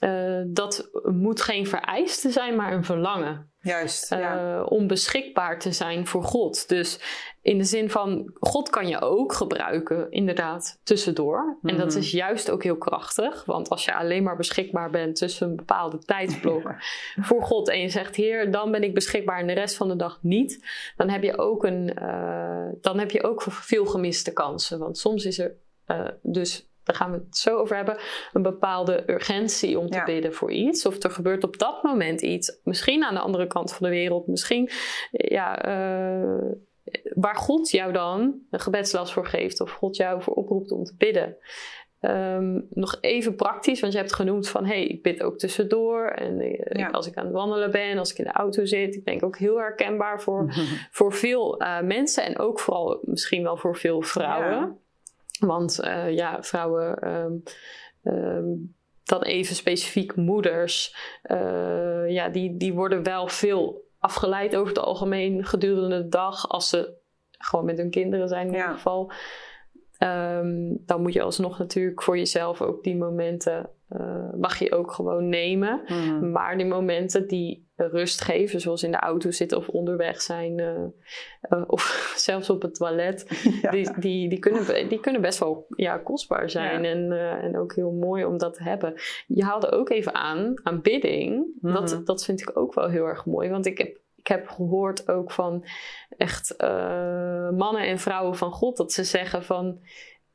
uh, 0.00 0.42
dat 0.46 0.90
moet 1.02 1.40
geen 1.40 1.66
vereiste 1.66 2.30
zijn, 2.30 2.56
maar 2.56 2.72
een 2.72 2.84
verlangen. 2.84 3.52
Juist. 3.62 4.12
Uh, 4.12 4.62
om 4.68 4.86
beschikbaar 4.86 5.58
te 5.58 5.72
zijn 5.72 6.06
voor 6.06 6.22
God. 6.22 6.68
Dus 6.68 7.00
in 7.42 7.58
de 7.58 7.64
zin 7.64 7.90
van, 7.90 8.32
God 8.40 8.70
kan 8.70 8.88
je 8.88 9.00
ook 9.00 9.32
gebruiken, 9.32 10.10
inderdaad, 10.10 10.80
tussendoor. 10.82 11.58
En 11.62 11.76
dat 11.76 11.88
mhm. 11.88 11.98
is 11.98 12.10
juist 12.10 12.50
ook 12.50 12.62
heel 12.62 12.76
krachtig. 12.76 13.44
Want 13.44 13.68
als 13.68 13.84
je 13.84 13.94
alleen 13.94 14.22
maar 14.22 14.36
beschikbaar 14.36 14.90
bent 14.90 15.16
tussen 15.16 15.48
een 15.48 15.56
bepaalde 15.56 15.98
tijdsblok 15.98 16.74
voor 17.28 17.42
God. 17.42 17.68
En 17.68 17.80
je 17.80 17.88
zegt, 17.88 18.16
Heer, 18.16 18.50
dan 18.50 18.70
ben 18.70 18.82
ik 18.82 18.94
beschikbaar 18.94 19.38
en 19.38 19.46
de 19.46 19.52
rest 19.52 19.76
van 19.76 19.88
de 19.88 19.96
dag 19.96 20.18
niet. 20.22 20.66
Dan 20.96 21.08
heb 21.08 21.22
je 21.22 21.38
ook, 21.38 21.64
een, 21.64 21.96
uh, 22.02 22.68
dan 22.80 22.98
heb 22.98 23.10
je 23.10 23.22
ook 23.22 23.42
veel 23.42 23.86
gemiste 23.86 24.32
kansen. 24.32 24.78
Want 24.78 24.98
soms 24.98 25.24
is 25.24 25.38
er 25.38 25.56
dus 26.22 26.69
daar 26.84 26.96
gaan 26.96 27.10
we 27.10 27.16
het 27.16 27.36
zo 27.36 27.56
over 27.56 27.76
hebben, 27.76 27.98
een 28.32 28.42
bepaalde 28.42 29.10
urgentie 29.10 29.78
om 29.78 29.90
te 29.90 30.02
bidden 30.04 30.34
voor 30.34 30.50
iets. 30.50 30.86
Of 30.86 31.02
er 31.02 31.10
gebeurt 31.10 31.44
op 31.44 31.58
dat 31.58 31.82
moment 31.82 32.20
iets, 32.20 32.60
misschien 32.64 33.04
aan 33.04 33.14
de 33.14 33.20
andere 33.20 33.46
kant 33.46 33.72
van 33.72 33.86
de 33.86 33.92
wereld, 33.92 34.26
misschien 34.26 34.70
ja, 35.10 35.68
uh, 35.68 36.52
waar 37.14 37.36
God 37.36 37.70
jou 37.70 37.92
dan 37.92 38.40
een 38.50 38.60
gebedslast 38.60 39.12
voor 39.12 39.26
geeft 39.26 39.60
of 39.60 39.70
God 39.70 39.96
jou 39.96 40.22
voor 40.22 40.34
oproept 40.34 40.72
om 40.72 40.84
te 40.84 40.94
bidden. 40.98 41.36
Um, 42.00 42.66
nog 42.70 42.98
even 43.00 43.34
praktisch, 43.34 43.80
want 43.80 43.92
je 43.92 43.98
hebt 43.98 44.14
genoemd 44.14 44.48
van 44.48 44.64
hey, 44.64 44.84
ik 44.84 45.02
bid 45.02 45.22
ook 45.22 45.38
tussendoor. 45.38 46.06
En 46.06 46.40
uh, 46.40 46.90
als 46.90 47.06
ik 47.06 47.16
aan 47.16 47.24
het 47.24 47.34
wandelen 47.34 47.70
ben, 47.70 47.98
als 47.98 48.10
ik 48.10 48.18
in 48.18 48.24
de 48.24 48.32
auto 48.32 48.64
zit, 48.64 48.94
ik 48.94 49.04
denk 49.04 49.24
ook 49.24 49.38
heel 49.38 49.58
herkenbaar 49.58 50.22
voor, 50.22 50.52
voor 50.98 51.12
veel 51.12 51.62
uh, 51.62 51.80
mensen 51.80 52.24
en 52.24 52.38
ook 52.38 52.60
vooral 52.60 52.98
misschien 53.02 53.42
wel 53.42 53.56
voor 53.56 53.76
veel 53.76 54.02
vrouwen. 54.02 54.50
Ja. 54.50 54.76
Want 55.52 55.80
uh, 55.84 56.10
ja, 56.10 56.42
vrouwen, 56.42 57.14
um, 57.14 57.42
um, 58.02 58.74
dan 59.04 59.22
even 59.22 59.54
specifiek 59.54 60.16
moeders, 60.16 60.96
uh, 61.30 62.10
ja, 62.10 62.28
die, 62.28 62.56
die 62.56 62.74
worden 62.74 63.02
wel 63.02 63.28
veel 63.28 63.88
afgeleid 63.98 64.56
over 64.56 64.68
het 64.68 64.84
algemeen 64.84 65.44
gedurende 65.44 66.02
de 66.02 66.08
dag. 66.08 66.48
Als 66.48 66.68
ze 66.68 66.98
gewoon 67.38 67.64
met 67.64 67.78
hun 67.78 67.90
kinderen 67.90 68.28
zijn 68.28 68.46
in 68.46 68.52
ieder 68.52 68.70
geval. 68.70 69.12
Um, 70.02 70.82
dan 70.86 71.02
moet 71.02 71.12
je 71.12 71.22
alsnog 71.22 71.58
natuurlijk 71.58 72.02
voor 72.02 72.18
jezelf 72.18 72.62
ook 72.62 72.82
die 72.84 72.96
momenten 72.96 73.70
uh, 73.90 74.32
mag 74.36 74.58
je 74.58 74.72
ook 74.72 74.92
gewoon 74.92 75.28
nemen. 75.28 75.82
Mm. 75.86 76.30
Maar 76.30 76.56
die 76.56 76.66
momenten 76.66 77.28
die 77.28 77.69
rust 77.88 78.20
geven, 78.20 78.60
zoals 78.60 78.82
in 78.82 78.90
de 78.90 78.98
auto 78.98 79.30
zitten 79.30 79.58
of 79.58 79.68
onderweg 79.68 80.22
zijn, 80.22 80.58
uh, 80.58 80.68
uh, 81.50 81.64
of 81.66 81.82
zelfs 82.26 82.50
op 82.50 82.62
het 82.62 82.74
toilet, 82.74 83.26
ja. 83.62 83.70
die, 83.70 83.90
die, 83.98 84.28
die, 84.28 84.38
kunnen, 84.38 84.88
die 84.88 85.00
kunnen 85.00 85.20
best 85.20 85.38
wel 85.38 85.66
ja, 85.76 85.98
kostbaar 85.98 86.50
zijn 86.50 86.82
ja. 86.82 86.90
en, 86.90 87.12
en 87.42 87.58
ook 87.58 87.74
heel 87.74 87.92
mooi 87.92 88.24
om 88.24 88.38
dat 88.38 88.54
te 88.54 88.62
hebben. 88.62 88.94
Je 89.26 89.44
haalde 89.44 89.70
ook 89.70 89.90
even 89.90 90.14
aan, 90.14 90.54
aanbidding. 90.62 91.46
Mm. 91.60 91.72
Dat, 91.72 92.00
dat 92.04 92.24
vind 92.24 92.40
ik 92.40 92.56
ook 92.56 92.74
wel 92.74 92.88
heel 92.88 93.04
erg 93.04 93.26
mooi, 93.26 93.50
want 93.50 93.66
ik 93.66 93.78
heb 93.78 93.98
ik 94.20 94.26
heb 94.26 94.48
gehoord 94.48 95.08
ook 95.08 95.30
van 95.30 95.64
echt 96.16 96.54
uh, 96.58 97.50
mannen 97.50 97.82
en 97.82 97.98
vrouwen 97.98 98.36
van 98.36 98.52
God 98.52 98.76
dat 98.76 98.92
ze 98.92 99.04
zeggen 99.04 99.44
van 99.44 99.80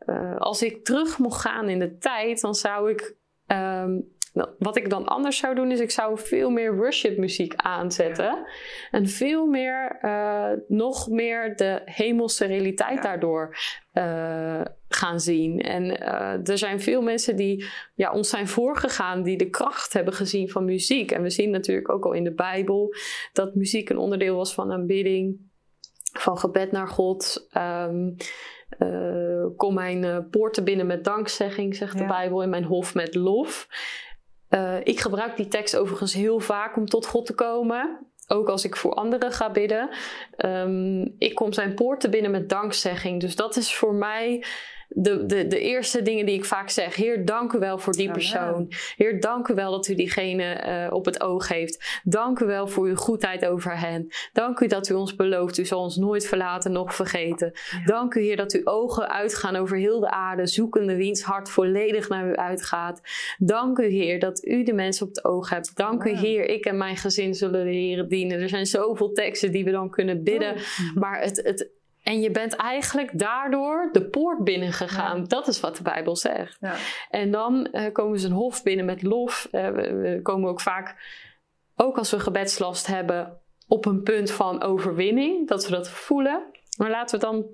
uh, 0.05 0.37
als 0.37 0.63
ik 0.63 0.85
terug 0.85 1.17
mocht 1.17 1.41
gaan 1.41 1.69
in 1.69 1.79
de 1.79 1.97
tijd, 1.97 2.41
dan 2.41 2.55
zou 2.55 2.89
ik 2.89 3.15
um, 3.47 4.14
wat 4.59 4.77
ik 4.77 4.89
dan 4.89 5.05
anders 5.05 5.37
zou 5.37 5.55
doen, 5.55 5.71
is 5.71 5.79
ik 5.79 5.91
zou 5.91 6.19
veel 6.19 6.49
meer 6.49 6.75
worship 6.75 7.17
muziek 7.17 7.53
aanzetten. 7.55 8.45
En 8.91 9.07
veel 9.07 9.45
meer, 9.45 9.97
uh, 10.01 10.51
nog 10.67 11.09
meer 11.09 11.55
de 11.55 11.81
hemelse 11.85 12.45
realiteit 12.45 12.95
ja. 12.95 13.01
daardoor 13.01 13.57
uh, 13.93 14.61
gaan 14.87 15.19
zien. 15.19 15.61
En 15.61 15.83
uh, 15.83 16.49
er 16.49 16.57
zijn 16.57 16.81
veel 16.81 17.01
mensen 17.01 17.35
die 17.35 17.65
ja, 17.93 18.11
ons 18.11 18.29
zijn 18.29 18.47
voorgegaan, 18.47 19.23
die 19.23 19.37
de 19.37 19.49
kracht 19.49 19.93
hebben 19.93 20.13
gezien 20.13 20.49
van 20.49 20.65
muziek. 20.65 21.11
En 21.11 21.21
we 21.21 21.29
zien 21.29 21.49
natuurlijk 21.49 21.89
ook 21.89 22.05
al 22.05 22.13
in 22.13 22.23
de 22.23 22.33
Bijbel 22.33 22.95
dat 23.33 23.55
muziek 23.55 23.89
een 23.89 23.97
onderdeel 23.97 24.35
was 24.35 24.53
van 24.53 24.71
aanbidding, 24.71 25.37
van 26.11 26.37
gebed 26.37 26.71
naar 26.71 26.87
God. 26.87 27.47
Um, 27.57 28.15
uh, 28.79 29.45
kom 29.55 29.73
mijn 29.73 30.03
uh, 30.03 30.17
poorten 30.31 30.63
binnen 30.63 30.85
met 30.85 31.03
dankzegging, 31.03 31.75
zegt 31.75 31.93
ja. 31.93 31.99
de 31.99 32.05
Bijbel, 32.05 32.43
in 32.43 32.49
mijn 32.49 32.63
hof 32.63 32.93
met 32.93 33.15
lof. 33.15 33.67
Uh, 34.49 34.77
ik 34.83 34.99
gebruik 34.99 35.35
die 35.37 35.47
tekst 35.47 35.77
overigens 35.77 36.13
heel 36.13 36.39
vaak 36.39 36.77
om 36.77 36.85
tot 36.85 37.05
God 37.05 37.25
te 37.25 37.33
komen. 37.33 37.99
ook 38.27 38.49
als 38.49 38.65
ik 38.65 38.75
voor 38.75 38.93
anderen 38.93 39.31
ga 39.31 39.51
bidden. 39.51 39.89
Um, 40.37 41.15
ik 41.17 41.35
kom 41.35 41.53
zijn 41.53 41.73
poorten 41.73 42.11
binnen 42.11 42.31
met 42.31 42.49
dankzegging. 42.49 43.21
Dus 43.21 43.35
dat 43.35 43.55
is 43.55 43.75
voor 43.75 43.93
mij 43.93 44.43
de, 44.87 45.25
de, 45.25 45.47
de 45.47 45.59
eerste 45.59 46.01
dingen 46.01 46.25
die 46.25 46.35
ik 46.35 46.45
vaak 46.45 46.69
zeg. 46.69 46.95
Heer, 46.95 47.25
dank 47.25 47.53
u 47.53 47.59
wel 47.59 47.77
voor 47.77 47.93
die 47.93 48.11
persoon. 48.11 48.71
Heer, 48.95 49.19
dank 49.19 49.47
u 49.47 49.53
wel 49.53 49.71
dat 49.71 49.87
u 49.87 49.95
diegene 49.95 50.63
uh, 50.87 50.93
op 50.93 51.05
het 51.05 51.21
oog 51.21 51.47
heeft. 51.47 52.01
Dank 52.03 52.39
u 52.39 52.45
wel 52.45 52.67
voor 52.67 52.85
uw 52.85 52.95
goedheid 52.95 53.45
over 53.45 53.79
hen. 53.79 54.07
Dank 54.33 54.59
u 54.59 54.67
dat 54.67 54.89
u 54.89 54.93
ons 54.93 55.15
belooft. 55.15 55.57
U 55.57 55.65
zal 55.65 55.79
ons 55.79 55.95
nooit 55.95 56.25
verlaten, 56.25 56.71
nog 56.71 56.95
vergeten. 56.95 57.51
Dank 57.85 58.13
u, 58.13 58.21
Heer, 58.21 58.35
dat 58.35 58.53
uw 58.53 58.65
ogen 58.65 59.09
uitgaan 59.09 59.55
over 59.55 59.77
heel 59.77 59.99
de 59.99 60.09
aarde, 60.09 60.47
zoekende 60.47 60.95
wiens 60.95 61.21
hart 61.21 61.49
volledig 61.49 62.09
naar 62.09 62.29
u 62.29 62.35
uitgaat. 62.35 63.01
Dank 63.37 63.77
u, 63.77 63.85
Heer, 63.85 64.19
dat 64.19 64.45
u 64.45 64.63
de 64.63 64.73
mensen 64.73 65.07
op 65.07 65.15
het 65.15 65.25
oog 65.25 65.49
hebt. 65.49 65.75
Dank 65.75 66.03
u, 66.03 66.15
Heer, 66.15 66.49
ik 66.49 66.65
en 66.65 66.77
mijn 66.77 66.97
gezin 66.97 67.33
zullen 67.33 67.65
de 67.65 67.71
Heer 67.71 68.07
dienen. 68.07 68.41
Er 68.41 68.49
zijn 68.49 68.65
zoveel 68.65 69.11
teksten 69.11 69.51
die 69.51 69.63
we 69.63 69.71
dan 69.71 69.89
kunnen 69.89 70.23
bidden. 70.23 70.55
Maar 70.95 71.21
het, 71.21 71.41
het, 71.43 71.69
en 72.05 72.21
je 72.21 72.31
bent 72.31 72.55
eigenlijk 72.55 73.19
daardoor 73.19 73.89
de 73.91 74.05
poort 74.05 74.43
binnengegaan. 74.43 75.17
Ja. 75.17 75.23
Dat 75.23 75.47
is 75.47 75.59
wat 75.59 75.77
de 75.77 75.83
Bijbel 75.83 76.15
zegt. 76.15 76.57
Ja. 76.59 76.75
En 77.09 77.31
dan 77.31 77.67
uh, 77.71 77.91
komen 77.91 78.19
ze 78.19 78.27
een 78.27 78.33
hof 78.33 78.63
binnen 78.63 78.85
met 78.85 79.03
lof. 79.03 79.47
Uh, 79.51 79.69
we, 79.69 79.93
we, 79.93 80.19
komen 80.21 80.49
ook 80.49 80.61
vaak, 80.61 80.95
ook 81.75 81.97
als 81.97 82.11
we 82.11 82.19
gebedslast 82.19 82.87
hebben, 82.87 83.41
op 83.67 83.85
een 83.85 84.01
punt 84.01 84.31
van 84.31 84.61
overwinning. 84.61 85.47
Dat 85.47 85.65
we 85.65 85.71
dat 85.71 85.89
voelen. 85.89 86.43
Maar 86.77 86.89
laten 86.89 87.19
we 87.19 87.25
dan 87.25 87.45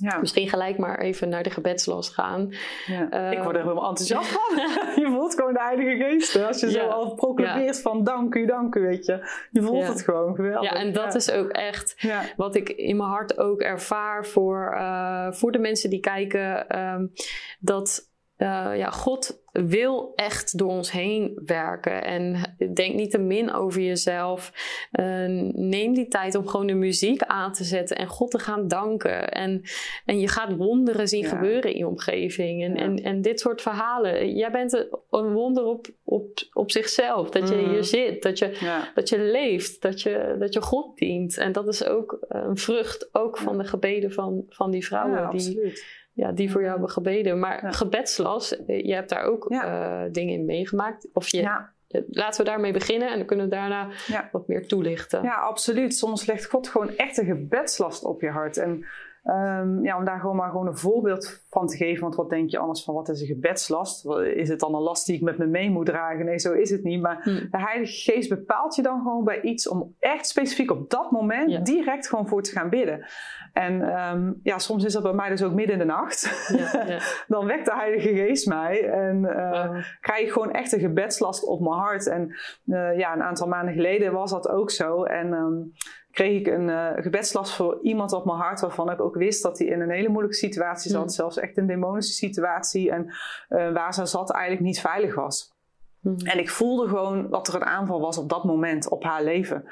ja. 0.00 0.18
Misschien 0.18 0.48
gelijk 0.48 0.78
maar 0.78 0.98
even 0.98 1.28
naar 1.28 1.42
de 1.42 1.50
gebedslast 1.50 2.14
gaan. 2.14 2.52
Ja. 2.86 3.30
ik 3.30 3.42
word 3.42 3.56
er 3.56 3.62
helemaal 3.62 3.88
enthousiast 3.88 4.28
van. 4.28 4.56
je 5.04 5.08
voelt 5.10 5.34
gewoon 5.34 5.52
de 5.52 5.60
Heilige 5.60 6.04
Geest. 6.04 6.42
Als 6.42 6.60
je 6.60 6.70
zo 6.70 6.86
al 6.86 7.14
proclameert 7.14 7.80
van 7.80 8.04
dank 8.04 8.34
u, 8.34 8.46
dank 8.46 8.74
u, 8.74 8.80
weet 8.80 9.06
je. 9.06 9.46
Je 9.50 9.62
voelt 9.62 9.88
het 9.88 10.02
gewoon 10.02 10.34
geweldig. 10.34 10.70
Ja, 10.70 10.76
en 10.76 10.92
dat 10.92 11.14
is 11.14 11.30
ook 11.30 11.48
echt 11.48 12.06
wat 12.36 12.54
ik 12.54 12.68
in 12.68 12.96
mijn 12.96 13.08
hart 13.08 13.38
ook 13.38 13.60
ervaar 13.60 14.26
voor, 14.26 14.74
uh, 14.74 15.32
voor 15.32 15.52
de 15.52 15.58
mensen 15.58 15.90
die 15.90 16.00
kijken. 16.00 16.78
Um, 16.78 17.12
dat 17.60 18.10
uh, 18.38 18.76
ja, 18.76 18.90
God 18.90 19.42
wil 19.52 20.12
echt 20.14 20.58
door 20.58 20.68
ons 20.68 20.92
heen 20.92 21.40
werken. 21.44 22.04
En 22.04 22.54
denk 22.74 22.94
niet 22.94 23.10
te 23.10 23.18
min 23.18 23.52
over 23.52 23.80
jezelf. 23.80 24.52
Uh, 24.92 25.04
neem 25.52 25.94
die 25.94 26.08
tijd 26.08 26.34
om 26.34 26.46
gewoon 26.46 26.66
de 26.66 26.74
muziek 26.74 27.22
aan 27.22 27.52
te 27.52 27.64
zetten 27.64 27.96
en 27.96 28.06
God 28.06 28.30
te 28.30 28.38
gaan 28.38 28.68
danken. 28.68 29.28
En, 29.28 29.62
en 30.04 30.20
je 30.20 30.28
gaat 30.28 30.56
wonderen 30.56 31.08
zien 31.08 31.24
gebeuren 31.24 31.72
in 31.72 31.78
je 31.78 31.86
omgeving. 31.86 32.64
En, 32.64 32.76
en, 32.76 32.96
en 32.96 33.22
dit 33.22 33.40
soort 33.40 33.62
verhalen. 33.62 34.34
Jij 34.34 34.50
bent 34.50 34.86
een 35.10 35.32
wonder 35.32 35.64
op, 35.64 35.86
op, 36.04 36.28
op 36.52 36.70
zichzelf. 36.70 37.30
Dat 37.30 37.48
je 37.48 37.54
hier 37.54 37.68
mhm. 37.68 37.82
zit, 37.82 38.22
dat 38.22 38.38
je, 38.38 38.80
dat 38.94 39.08
je 39.08 39.18
leeft, 39.18 39.82
dat 39.82 40.02
je, 40.02 40.36
dat 40.38 40.52
je 40.52 40.60
God 40.60 40.96
dient. 40.96 41.36
En 41.38 41.52
dat 41.52 41.68
is 41.68 41.84
ook 41.84 42.18
een 42.28 42.56
vrucht 42.56 43.08
ook 43.12 43.38
van 43.38 43.58
de 43.58 43.64
gebeden 43.64 44.12
van, 44.12 44.44
van 44.48 44.70
die 44.70 44.86
vrouwen. 44.86 45.16
die, 45.16 45.24
absoluut 45.24 45.96
ja, 46.18 46.32
die 46.32 46.50
voor 46.50 46.60
jou 46.60 46.72
hebben 46.72 46.90
gebeden. 46.90 47.38
Maar 47.38 47.72
gebedslas, 47.74 48.64
eh, 48.64 48.84
je 48.84 48.94
hebt 48.94 49.08
daar 49.08 49.24
ook 49.24 49.37
uh, 49.48 50.02
dingen 50.12 50.34
in 50.34 50.44
meegemaakt. 50.44 51.08
Of 51.12 51.28
je, 51.28 51.40
ja. 51.40 51.72
Eh, 51.88 52.02
laten 52.08 52.44
we 52.44 52.50
daarmee 52.50 52.72
beginnen 52.72 53.10
en 53.10 53.16
dan 53.16 53.26
kunnen 53.26 53.44
we 53.44 53.54
daarna 53.54 53.88
wat 54.32 54.48
meer 54.48 54.66
toelichten. 54.66 55.22
Ja, 55.22 55.34
absoluut. 55.34 55.94
Soms 55.94 56.26
legt 56.26 56.46
God 56.46 56.68
gewoon 56.68 56.96
echt 56.96 57.16
een 57.18 57.24
gebedslast 57.24 58.04
op 58.04 58.20
je 58.20 58.30
hart. 58.30 58.56
En 58.56 58.84
um, 59.24 59.84
ja, 59.84 59.96
om 59.98 60.04
daar 60.04 60.20
gewoon 60.20 60.36
maar 60.36 60.50
gewoon 60.50 60.66
een 60.66 60.76
voorbeeld 60.76 61.44
van 61.50 61.66
te 61.66 61.76
geven. 61.76 62.02
Want 62.02 62.14
wat 62.14 62.30
denk 62.30 62.50
je 62.50 62.58
anders 62.58 62.84
van 62.84 62.94
wat 62.94 63.08
is 63.08 63.20
een 63.20 63.26
gebedslast? 63.26 64.06
Is 64.34 64.48
het 64.48 64.60
dan 64.60 64.74
een 64.74 64.80
last 64.80 65.06
die 65.06 65.16
ik 65.16 65.22
met 65.22 65.38
me 65.38 65.46
mee 65.46 65.70
moet 65.70 65.86
dragen? 65.86 66.24
Nee, 66.24 66.38
zo 66.38 66.52
is 66.52 66.70
het 66.70 66.82
niet. 66.82 67.00
Maar 67.00 67.20
hm. 67.22 67.30
de 67.30 67.58
Heilige 67.58 68.12
Geest 68.12 68.28
bepaalt 68.28 68.74
je 68.74 68.82
dan 68.82 69.02
gewoon 69.02 69.24
bij 69.24 69.40
iets 69.40 69.68
om 69.68 69.94
echt 69.98 70.26
specifiek 70.26 70.70
op 70.70 70.90
dat 70.90 71.10
moment 71.10 71.66
direct 71.66 72.08
gewoon 72.08 72.28
voor 72.28 72.42
te 72.42 72.50
gaan 72.50 72.68
bidden. 72.68 73.06
En 73.52 74.00
um, 74.00 74.40
ja, 74.42 74.58
soms 74.58 74.84
is 74.84 74.92
dat 74.92 75.02
bij 75.02 75.12
mij 75.12 75.28
dus 75.28 75.42
ook 75.42 75.54
midden 75.54 75.72
in 75.72 75.78
de 75.78 75.92
nacht. 75.92 76.46
Ja, 76.56 76.84
ja. 76.86 76.98
dan 77.34 77.46
wekt 77.46 77.64
de 77.64 77.74
Heilige 77.74 78.08
Geest 78.08 78.46
mij 78.46 78.90
en 78.90 79.16
uh, 79.16 79.84
krijg 80.00 80.20
ik 80.20 80.32
gewoon 80.32 80.50
echt 80.50 80.72
een 80.72 80.80
gebedslast 80.80 81.44
op 81.44 81.60
mijn 81.60 81.72
hart. 81.72 82.06
En 82.06 82.28
uh, 82.66 82.98
ja, 82.98 83.14
een 83.14 83.22
aantal 83.22 83.48
maanden 83.48 83.74
geleden 83.74 84.12
was 84.12 84.30
dat 84.30 84.48
ook 84.48 84.70
zo. 84.70 85.02
En 85.02 85.32
um, 85.32 85.72
kreeg 86.18 86.40
ik 86.40 86.46
een 86.46 86.68
uh, 86.68 86.90
gebedslast 86.96 87.54
voor 87.54 87.78
iemand 87.82 88.12
op 88.12 88.24
mijn 88.24 88.38
hart 88.38 88.60
waarvan 88.60 88.90
ik 88.90 89.00
ook 89.00 89.14
wist 89.14 89.42
dat 89.42 89.58
hij 89.58 89.66
in 89.66 89.80
een 89.80 89.90
hele 89.90 90.08
moeilijke 90.08 90.36
situatie 90.36 90.90
zat. 90.90 91.02
Mm. 91.02 91.08
Zelfs 91.08 91.38
echt 91.38 91.56
een 91.56 91.66
demonische 91.66 92.12
situatie 92.12 92.90
en 92.90 93.12
waar 93.48 93.94
ze 93.94 94.06
zat 94.06 94.30
eigenlijk 94.30 94.64
niet 94.64 94.80
veilig 94.80 95.14
was. 95.14 95.56
Mhm. 96.00 96.26
En 96.26 96.38
ik 96.38 96.50
voelde 96.50 96.88
gewoon 96.88 97.30
dat 97.30 97.48
er 97.48 97.54
een 97.54 97.64
aanval 97.64 98.00
was 98.00 98.18
op 98.18 98.28
dat 98.28 98.44
moment 98.44 98.88
op 98.88 99.04
haar 99.04 99.22
leven. 99.24 99.64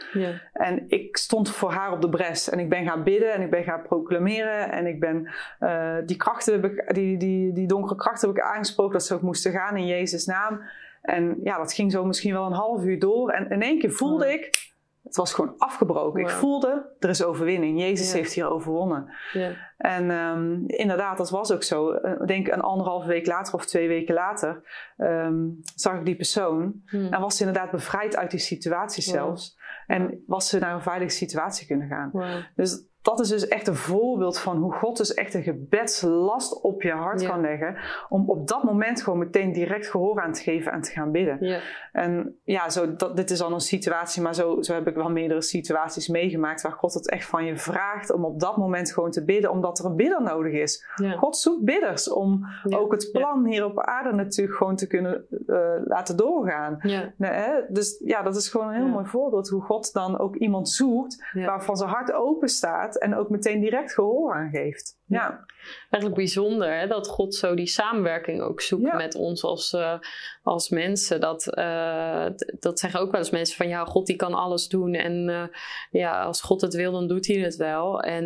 En 0.53 0.85
ik 0.89 1.17
stond 1.17 1.51
voor 1.51 1.73
haar 1.73 1.93
op 1.93 2.01
de 2.01 2.09
bres. 2.09 2.51
En 2.51 2.59
ik 2.59 2.69
ben 2.69 2.85
gaan 2.85 3.03
bidden 3.03 3.33
en 3.33 3.41
ik 3.43 3.51
ben 3.51 3.65
gaan 3.65 3.83
proclameren. 3.83 4.73
En 4.73 4.87
ik 4.87 5.01
ben 5.01 5.29
uh, 5.61 5.97
die 6.07 6.17
krachten, 6.17 6.83
die, 6.87 7.17
die, 7.17 7.53
die 7.53 7.67
donkere 7.67 7.97
krachten 7.97 8.29
heb 8.29 8.37
ik 8.37 8.45
aangesproken 8.45 8.93
dat 8.93 9.07
ze 9.07 9.15
ook 9.15 9.23
moesten 9.23 9.53
gaan 9.53 9.77
in 9.77 9.87
Jezus' 9.87 10.27
naam. 10.27 10.61
En 11.03 11.37
ja, 11.43 11.59
dat 11.59 11.73
ging 11.73 11.93
zo 11.93 12.05
misschien 12.05 12.33
wel 12.33 12.47
een 12.47 12.53
half 12.53 12.85
uur 12.85 12.99
door. 12.99 13.31
En 13.31 13.51
in 13.51 13.63
één 13.63 13.79
keer 13.79 13.93
voelde 13.93 14.33
ik, 14.33 14.75
het 15.07 15.17
was 15.17 15.35
gewoon 15.35 15.55
afgebroken. 15.59 16.21
Ik 16.21 16.29
voelde, 16.29 16.95
er 16.99 17.09
is 17.09 17.23
overwinning. 17.23 17.81
Jezus 17.81 18.13
heeft 18.13 18.33
hier 18.33 18.51
overwonnen. 18.51 19.15
Ja. 19.33 19.53
En 19.77 20.11
um, 20.11 20.65
inderdaad, 20.67 21.17
dat 21.17 21.31
was 21.31 21.53
ook 21.53 21.63
zo. 21.63 21.93
Ik 21.93 22.03
eh, 22.03 22.27
denk 22.27 22.49
een 22.49 22.61
anderhalve 22.61 23.09
week 23.09 23.27
later 23.27 23.55
of 23.55 23.67
twee 23.67 23.89
weken 23.89 24.15
later 24.15 24.63
um, 24.97 25.59
zag 25.75 25.99
ik 25.99 26.05
die 26.05 26.17
persoon. 26.17 26.83
Hmm. 26.87 27.13
En 27.13 27.21
was 27.21 27.37
ze 27.37 27.45
inderdaad 27.45 27.71
bevrijd 27.71 28.17
uit 28.17 28.31
die 28.31 28.41
situatie 28.41 29.03
zelfs. 29.03 29.59
En 29.87 30.23
was 30.27 30.49
ze 30.49 30.59
naar 30.59 30.75
een 30.75 30.83
veilige 30.83 31.15
situatie 31.15 31.67
kunnen 31.67 31.89
gaan. 31.89 32.11
Dus 32.55 32.85
dat 33.07 33.21
is 33.21 33.29
dus 33.29 33.49
echt 33.49 33.67
een 33.67 33.75
voorbeeld 33.75 34.39
van 34.39 34.57
hoe 34.57 34.73
God 34.73 34.97
dus 34.97 35.15
echt 35.15 35.35
een 35.35 35.43
gebedslast 35.43 36.63
op 36.63 36.83
je 36.83 36.93
hart 36.93 37.27
kan 37.27 37.41
leggen. 37.41 37.77
Om 38.09 38.31
op 38.31 38.49
dat 38.49 38.63
moment 38.63 39.03
gewoon 39.03 39.19
meteen 39.19 39.53
direct 39.53 39.87
gehoor 39.87 40.21
aan 40.21 40.33
te 40.33 40.43
geven 40.43 40.73
en 40.73 40.81
te 40.81 40.91
gaan 40.91 41.11
bidden. 41.11 41.37
Ja. 41.41 41.61
En 41.93 42.39
ja, 42.45 42.71
zo, 42.71 42.97
dat, 42.97 43.17
dit 43.17 43.31
is 43.31 43.43
al 43.43 43.53
een 43.53 43.61
situatie, 43.61 44.23
maar 44.23 44.35
zo, 44.35 44.63
zo 44.63 44.75
heb 44.75 44.87
ik 44.87 44.95
wel 44.95 45.11
meerdere 45.11 45.43
situaties 45.43 46.09
meegemaakt 46.09 46.63
waar 46.63 46.73
God 46.73 46.95
het 46.95 47.11
echt 47.11 47.27
van 47.27 47.45
je 47.45 47.57
vraagt 47.57 48.13
om 48.13 48.25
op 48.25 48.41
dat 48.41 48.57
moment 48.57 48.93
gewoon 48.93 49.11
te 49.11 49.25
bidden, 49.25 49.51
omdat 49.51 49.79
er 49.79 49.85
een 49.85 49.97
bidder 49.97 50.23
nodig 50.23 50.53
is. 50.53 50.87
God 51.17 51.37
zoekt 51.37 51.65
bidders 51.65 52.11
om 52.11 52.47
ook 52.69 52.93
het 52.93 53.09
plan 53.13 53.47
hier 53.47 53.65
op 53.65 53.81
aarde 53.81 54.13
natuurlijk 54.13 54.57
gewoon 54.57 54.77
te 54.77 54.87
kunnen 54.87 55.27
uh, 55.47 55.57
laten 55.85 56.17
doorgaan. 56.17 56.79
Nee, 57.17 57.65
dus 57.69 58.03
ja, 58.05 58.23
dat 58.23 58.37
is 58.37 58.49
gewoon 58.49 58.69
een 58.69 58.75
heel 58.75 58.87
mooi 58.87 59.07
voorbeeld 59.07 59.49
hoe 59.49 59.63
God 59.63 59.93
dan 59.93 60.19
ook 60.19 60.37
iemand 60.37 60.69
zoekt 60.69 61.25
waarvan 61.33 61.77
zijn 61.77 61.91
hart 61.91 62.13
open 62.13 62.49
staat 62.49 62.96
en 62.99 63.17
ook 63.17 63.29
meteen 63.29 63.61
direct 63.61 63.93
gehoor 63.93 64.35
aan 64.35 64.51
geeft. 64.51 64.99
Ja. 65.07 65.45
Eigenlijk 65.91 66.15
bijzonder 66.15 66.79
hè, 66.79 66.87
dat 66.87 67.09
God 67.09 67.35
zo 67.35 67.55
die 67.55 67.67
samenwerking 67.67 68.41
ook 68.41 68.61
zoekt 68.61 68.93
met 68.93 69.15
ons 69.15 69.43
als, 69.43 69.73
uh, 69.73 69.99
als 70.43 70.69
mensen. 70.69 71.21
Dat, 71.21 71.59
uh, 71.59 72.27
dat 72.59 72.79
zeggen 72.79 73.01
ook 73.01 73.11
wel 73.11 73.21
eens 73.21 73.31
mensen 73.31 73.57
van 73.57 73.69
ja, 73.69 73.85
God 73.85 74.07
die 74.07 74.17
kan 74.17 74.35
alles 74.35 74.69
doen. 74.69 74.95
En 74.95 75.29
uh, 75.29 75.45
ja, 75.91 76.23
als 76.23 76.43
God 76.43 76.61
het 76.61 76.75
wil, 76.75 76.93
dan 76.93 77.09
doet 77.09 77.27
hij 77.27 77.37
het 77.37 77.57
wel. 77.57 78.01
En 78.01 78.25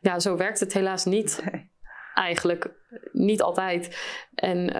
ja, 0.00 0.18
zo 0.18 0.36
werkt 0.36 0.60
het 0.60 0.72
helaas 0.72 1.04
niet. 1.04 1.42
Nee. 1.52 1.70
Eigenlijk 2.14 2.70
niet 3.12 3.42
altijd. 3.42 3.98
En 4.34 4.70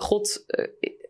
God, 0.00 0.44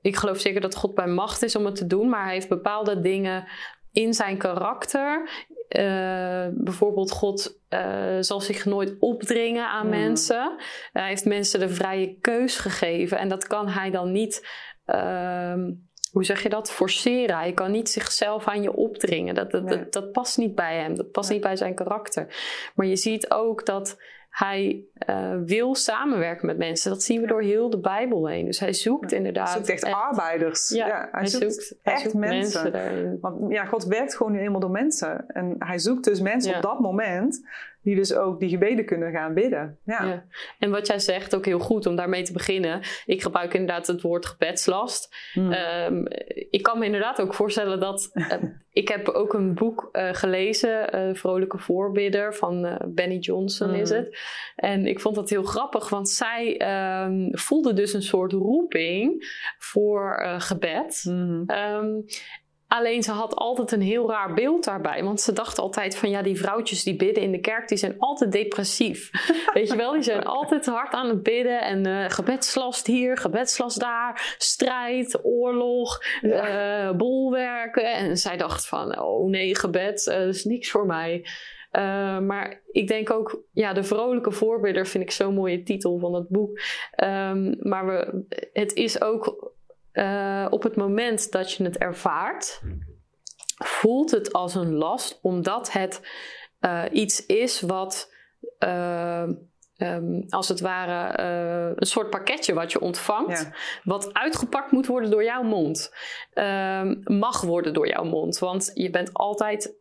ik 0.01 0.17
geloof 0.17 0.39
zeker 0.39 0.61
dat 0.61 0.77
God 0.77 0.95
bij 0.95 1.07
macht 1.07 1.43
is 1.43 1.57
om 1.57 1.65
het 1.65 1.77
te 1.77 1.87
doen, 1.87 2.09
maar 2.09 2.25
hij 2.25 2.33
heeft 2.33 2.49
bepaalde 2.49 3.01
dingen 3.01 3.49
in 3.93 4.15
zijn 4.15 4.39
karakter, 4.39 5.31
uh, 5.69 6.47
bijvoorbeeld 6.53 7.11
God 7.11 7.59
uh, 7.71 8.17
zal 8.21 8.41
zich 8.41 8.65
nooit 8.65 8.97
opdringen 8.99 9.69
aan 9.69 9.89
mensen. 9.89 10.55
Hij 10.93 11.09
heeft 11.09 11.25
mensen 11.25 11.61
de 11.61 11.69
vrije 11.69 12.17
keus 12.21 12.57
gegeven. 12.57 13.19
En 13.19 13.29
dat 13.29 13.47
kan 13.47 13.69
hij 13.69 13.91
dan 13.91 14.13
niet, 14.13 14.49
uh, 14.87 15.55
hoe 16.13 16.25
zeg 16.25 16.43
je 16.43 16.49
dat, 16.49 16.71
forceren. 16.71 17.37
Hij 17.37 17.53
kan 17.53 17.71
niet 17.71 17.89
zichzelf 17.89 18.47
aan 18.47 18.63
je 18.63 18.77
opdringen. 18.77 19.35
Dat, 19.35 19.51
dat, 19.51 19.69
dat, 19.69 19.93
dat, 19.93 20.13
past 20.13 20.39
niet 20.39 20.55
bij 20.55 20.79
hem. 20.79 20.95
Dat 20.95 21.11
past 21.11 21.31
niet 21.31 21.41
bij 21.41 21.57
zijn 21.57 21.75
karakter. 21.75 22.27
Maar 22.75 22.87
je 22.87 22.97
ziet 22.97 23.31
ook 23.31 23.67
dat 23.67 23.97
hij 24.33 24.85
uh, 25.09 25.35
wil 25.45 25.75
samenwerken 25.75 26.47
met 26.47 26.59
mensen. 26.59 26.91
Dat 26.91 27.03
zien 27.03 27.21
we 27.21 27.27
door 27.27 27.43
heel 27.43 27.71
de 27.71 27.79
Bijbel 27.79 28.27
heen. 28.27 28.45
Dus 28.45 28.61
hij 28.61 28.73
zoekt 28.73 29.13
inderdaad. 29.13 29.49
Hij 29.49 29.57
zoekt 29.65 29.83
echt, 29.83 29.95
arbeiders. 29.95 30.69
Ja, 30.69 31.09
hij, 31.13 31.27
zoekt, 31.27 31.75
echt 31.83 32.15
mensen. 32.15 32.73
mensen 32.73 33.19
Want 33.21 33.53
ja, 33.53 33.65
God 33.65 33.85
werkt 33.85 34.17
gewoon 34.17 34.33
nu 34.33 34.41
eenmaal 34.41 34.61
door 34.61 34.71
mensen. 34.71 35.25
En 35.29 35.55
hij 35.59 35.79
zoekt 35.79 36.05
dus 36.05 36.21
mensen 36.21 36.57
op 36.57 36.63
dat 36.63 36.81
moment 36.81 37.47
die 37.83 37.97
dus 37.97 38.15
ook 38.15 38.41
die 38.41 38.49
gebeden 38.49 38.85
kunnen 38.85 39.13
gaan 39.13 39.35
bidden. 39.35 39.79
Ja. 39.85 40.05
ja. 40.05 40.25
En 40.59 40.71
wat 40.71 40.87
jij 40.87 40.99
zegt, 40.99 41.37
ook 41.37 41.45
heel 41.45 41.59
goed 41.59 41.87
om 41.87 41.97
daarmee 41.97 42.23
te 42.23 42.33
beginnen. 42.33 42.81
Ik 43.07 43.23
gebruik 43.23 43.55
inderdaad 43.55 43.87
het 43.87 44.03
woord 44.03 44.27
gebedslast. 44.27 45.17
Hmm. 45.33 45.53
Um, 45.53 46.07
ik 46.51 46.63
kan 46.63 46.79
me 46.79 46.85
inderdaad 46.85 47.21
ook 47.21 47.35
voorstellen 47.35 47.81
dat... 47.81 48.11
Uh, 48.15 48.33
ik 48.73 48.89
heb 48.89 49.09
ook 49.09 49.35
een 49.35 49.55
boek 49.55 49.89
uh, 49.93 50.09
gelezen, 50.13 50.97
uh, 50.97 51.15
Vrolijke 51.15 51.59
Voorbidder, 51.59 52.35
van 52.35 52.79
Benny 52.89 53.19
Johnson 53.19 53.75
is 53.75 53.89
hmm. 53.89 53.99
het. 53.99 54.19
En 54.57 54.87
ik 54.87 55.01
vond 55.01 55.15
dat 55.15 55.31
heel 55.31 55.43
grappig, 55.43 55.89
want 55.89 56.09
zij 56.09 56.61
um, 57.05 57.29
voelde 57.39 57.73
dus 57.73 57.93
een 57.93 58.03
soort 58.03 58.33
roeping 58.33 59.25
voor 59.59 60.25
gebed. 60.39 61.01
Hmm. 61.03 61.45
Um, 61.51 62.05
Alleen 62.73 63.03
ze 63.03 63.11
had 63.11 63.35
altijd 63.35 63.73
een 63.73 63.81
heel 63.81 64.11
raar 64.11 64.35
beeld 64.35 64.65
daarbij. 64.65 65.05
Want 65.05 65.21
ze 65.21 65.33
dacht 65.33 65.59
altijd 65.59 65.97
van 65.97 66.11
ja, 66.11 66.23
die 66.23 66.39
vrouwtjes 66.39 66.83
die 66.83 66.97
bidden 66.97 67.23
in 67.23 67.33
de 67.33 67.41
kerk, 67.41 67.69
die 67.69 67.79
zijn 67.79 67.95
altijd 67.99 68.33
depressief. 68.33 69.11
Weet 69.55 69.69
je 69.69 69.77
wel, 69.77 69.93
die 69.93 70.03
zijn 70.03 70.25
altijd 70.25 70.67
hard 70.67 70.93
aan 70.93 71.09
het 71.09 71.23
bidden. 71.23 71.61
En 71.61 71.87
uh, 71.87 72.05
gebedslast 72.09 72.87
hier, 72.87 73.17
gebedslast 73.17 73.81
daar, 73.81 74.35
strijd, 74.39 75.19
oorlog, 75.23 76.03
ja. 76.21 76.89
uh, 76.89 76.97
bolwerken. 76.97 77.93
En 77.95 78.17
zij 78.17 78.37
dacht 78.37 78.67
van 78.67 79.01
oh 79.01 79.31
nee, 79.31 79.57
gebed, 79.57 80.07
uh, 80.07 80.15
dat 80.15 80.35
is 80.35 80.45
niks 80.45 80.71
voor 80.71 80.87
mij. 80.87 81.27
maar 82.21 82.63
ik 82.71 82.89
denk 82.89 83.11
ook, 83.11 83.43
ja, 83.53 83.73
de 83.73 83.83
vrolijke 83.83 84.31
voorbidder 84.31 84.87
vind 84.87 85.05
ik 85.05 85.11
zo'n 85.11 85.35
mooie 85.35 85.63
titel 85.63 85.99
van 85.99 86.15
het 86.15 86.29
boek. 86.29 86.61
Um, 87.05 87.57
maar 87.59 87.87
we, 87.87 88.25
het 88.53 88.75
is 88.75 89.03
ook 89.03 89.53
uh, 89.93 90.47
op 90.51 90.63
het 90.63 90.77
moment 90.77 91.31
dat 91.31 91.53
je 91.53 91.65
het 91.65 91.79
ervaart, 91.79 92.63
voelt 93.65 94.11
het 94.11 94.33
als 94.33 94.55
een 94.55 94.75
last, 94.75 95.19
omdat 95.23 95.73
het 95.73 96.01
uh, 96.61 96.85
iets 96.93 97.27
is 97.27 97.61
wat. 97.61 98.11
Uh, 98.59 99.29
um, 99.77 100.25
als 100.29 100.49
het 100.49 100.61
ware 100.61 101.23
een 101.77 101.87
soort 101.87 102.11
pakketje 102.11 102.55
wat 102.55 102.73
je 102.73 102.81
ontvangt, 102.81 103.41
ja. 103.41 103.55
wat 103.85 104.15
uitgepakt 104.15 104.71
moet 104.71 104.87
worden 104.87 105.11
door 105.11 105.25
jouw 105.25 105.43
mond. 105.43 105.95
Um, 106.35 107.01
mag 107.05 107.41
worden 107.41 107.75
door 107.75 107.89
jouw 107.89 108.05
mond. 108.05 108.39
Want 108.39 108.71
je 108.75 108.91
bent 108.91 109.13
altijd 109.13 109.81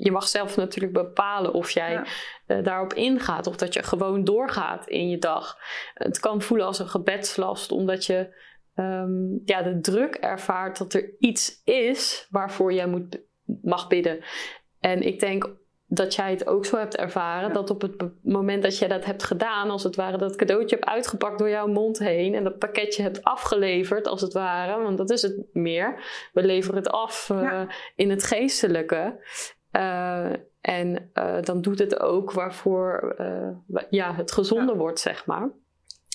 je 0.00 0.10
mag 0.10 0.28
zelf 0.28 0.56
natuurlijk 0.56 0.92
bepalen 0.92 1.52
of 1.52 1.70
jij 1.70 1.92
ja. 1.92 2.04
uh, 2.46 2.64
daarop 2.64 2.94
ingaat 2.94 3.46
of 3.46 3.56
dat 3.56 3.74
je 3.74 3.82
gewoon 3.82 4.24
doorgaat 4.24 4.86
in 4.86 5.08
je 5.08 5.18
dag. 5.18 5.56
Het 5.94 6.20
kan 6.20 6.42
voelen 6.42 6.66
als 6.66 6.78
een 6.78 6.88
gebedslast, 6.88 7.72
omdat 7.72 8.06
je 8.06 8.48
um, 8.80 9.42
ja, 9.44 9.62
de 9.62 9.80
druk 9.80 10.14
ervaart 10.14 10.78
dat 10.78 10.94
er 10.94 11.14
iets 11.18 11.62
is 11.64 12.26
waarvoor 12.30 12.72
jij 12.72 12.86
moet, 12.86 13.20
mag 13.62 13.88
bidden. 13.88 14.20
En 14.80 15.02
ik 15.02 15.20
denk 15.20 15.58
dat 15.86 16.14
jij 16.14 16.30
het 16.30 16.46
ook 16.46 16.64
zo 16.64 16.76
hebt 16.76 16.96
ervaren. 16.96 17.52
Dat 17.52 17.70
op 17.70 17.82
het 17.82 18.12
moment 18.22 18.62
dat 18.62 18.78
jij 18.78 18.88
dat 18.88 19.04
hebt 19.04 19.22
gedaan, 19.22 19.70
als 19.70 19.82
het 19.82 19.96
ware 19.96 20.18
dat 20.18 20.36
cadeautje 20.36 20.76
hebt 20.76 20.88
uitgepakt 20.88 21.38
door 21.38 21.48
jouw 21.48 21.66
mond 21.66 21.98
heen. 21.98 22.34
En 22.34 22.44
dat 22.44 22.58
pakketje 22.58 23.02
hebt 23.02 23.24
afgeleverd, 23.24 24.06
als 24.06 24.20
het 24.20 24.32
ware. 24.32 24.82
Want 24.82 24.98
dat 24.98 25.10
is 25.10 25.22
het 25.22 25.46
meer. 25.52 26.04
We 26.32 26.42
leveren 26.42 26.76
het 26.76 26.90
af 26.90 27.28
uh, 27.32 27.42
ja. 27.42 27.66
in 27.94 28.10
het 28.10 28.24
geestelijke. 28.24 29.24
Uh, 29.72 30.32
en 30.60 31.10
uh, 31.14 31.42
dan 31.42 31.60
doet 31.60 31.78
het 31.78 32.00
ook 32.00 32.32
waarvoor 32.32 33.16
ja, 33.90 34.14
het 34.14 34.32
gezonder 34.32 34.74
ja. 34.74 34.80
wordt, 34.80 35.00
zeg 35.00 35.26
maar 35.26 35.50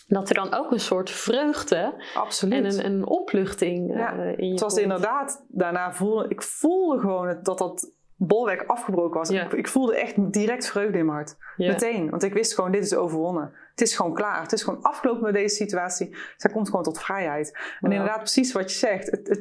dat 0.07 0.29
er 0.29 0.35
dan 0.35 0.53
ook 0.53 0.71
een 0.71 0.79
soort 0.79 1.09
vreugde 1.09 1.93
Absoluut. 2.13 2.53
en 2.53 2.65
een, 2.65 2.85
een 2.85 3.05
opluchting 3.05 3.93
ja. 3.95 4.15
uh, 4.15 4.37
in 4.37 4.45
je 4.45 4.51
Het 4.51 4.59
was 4.59 4.73
komt. 4.73 4.83
inderdaad, 4.83 5.45
daarna 5.47 5.93
voelde 5.93 6.25
ik 6.29 6.41
voelde 6.41 6.99
gewoon 6.99 7.39
dat 7.43 7.57
dat 7.57 7.93
bolwerk 8.15 8.63
afgebroken 8.67 9.19
was. 9.19 9.29
Ja. 9.29 9.43
Ik, 9.43 9.53
ik, 9.53 9.67
voelde 9.67 9.99
echt 9.99 10.33
direct 10.33 10.67
vreugde 10.67 10.97
in 10.97 11.05
mijn 11.05 11.17
hart. 11.17 11.37
Ja. 11.57 11.71
Meteen. 11.71 12.09
Want 12.09 12.23
ik 12.23 12.33
wist 12.33 12.53
gewoon, 12.53 12.71
dit 12.71 12.83
is 12.83 12.95
overwonnen. 12.95 13.53
Het 13.71 13.81
is 13.81 13.95
gewoon 13.95 14.13
klaar. 14.13 14.41
Het 14.41 14.53
is 14.53 14.63
gewoon 14.63 14.81
afgelopen 14.81 15.23
met 15.23 15.33
deze 15.33 15.55
situatie. 15.55 16.15
Zij 16.37 16.51
komt 16.51 16.69
gewoon 16.69 16.83
tot 16.83 16.99
vrijheid. 16.99 17.57
En 17.81 17.91
inderdaad, 17.91 18.17
precies 18.17 18.51
wat 18.51 18.71
je 18.71 18.77
zegt. 18.77 19.11
Het, 19.11 19.37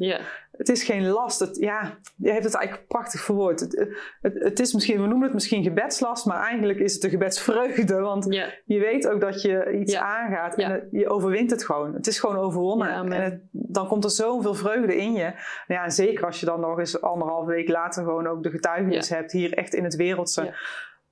het 0.56 0.68
is 0.68 0.84
geen 0.84 1.06
last. 1.06 1.38
Het, 1.40 1.56
ja, 1.56 1.98
je 2.16 2.30
hebt 2.30 2.44
het 2.44 2.54
eigenlijk 2.54 2.88
prachtig 2.88 3.20
verwoord. 3.20 3.60
Het, 3.60 3.88
het, 4.20 4.34
het 4.42 4.60
is 4.60 4.72
misschien, 4.72 5.00
we 5.00 5.06
noemen 5.06 5.22
het 5.24 5.34
misschien 5.34 5.62
gebedslast, 5.62 6.26
maar 6.26 6.40
eigenlijk 6.46 6.78
is 6.78 6.94
het 6.94 7.04
een 7.04 7.10
gebedsvreugde. 7.10 8.00
Want 8.00 8.24
je 8.64 8.78
weet 8.80 9.08
ook 9.08 9.20
dat 9.20 9.42
je 9.42 9.72
iets 9.80 9.92
aangaat 10.00 10.56
en 10.56 10.70
het- 10.72 10.88
je 10.90 11.08
overwint 11.08 11.50
het 11.50 11.64
gewoon. 11.64 11.94
Het 11.94 12.06
is 12.06 12.18
gewoon 12.20 12.36
overwonnen. 12.36 12.88
Ja, 12.88 13.02
en 13.22 13.48
dan 13.52 13.86
komt 13.88 14.04
er 14.04 14.10
zoveel 14.10 14.54
vreugde 14.54 14.96
in 14.96 15.12
je. 15.12 15.32
Ja, 15.66 15.84
en 15.84 15.90
zeker 15.90 16.24
als 16.24 16.40
je 16.40 16.46
dan 16.46 16.60
nog 16.60 16.78
eens 16.78 17.00
anderhalve 17.00 17.50
week 17.50 17.68
later 17.68 18.04
gewoon 18.04 18.26
ook 18.26 18.42
de 18.42 18.50
getuigenis 18.50 19.08
hebt, 19.08 19.32
hier 19.32 19.52
echt 19.54 19.74
in 19.74 19.84
het 19.84 19.96
wereldse. 19.96 20.54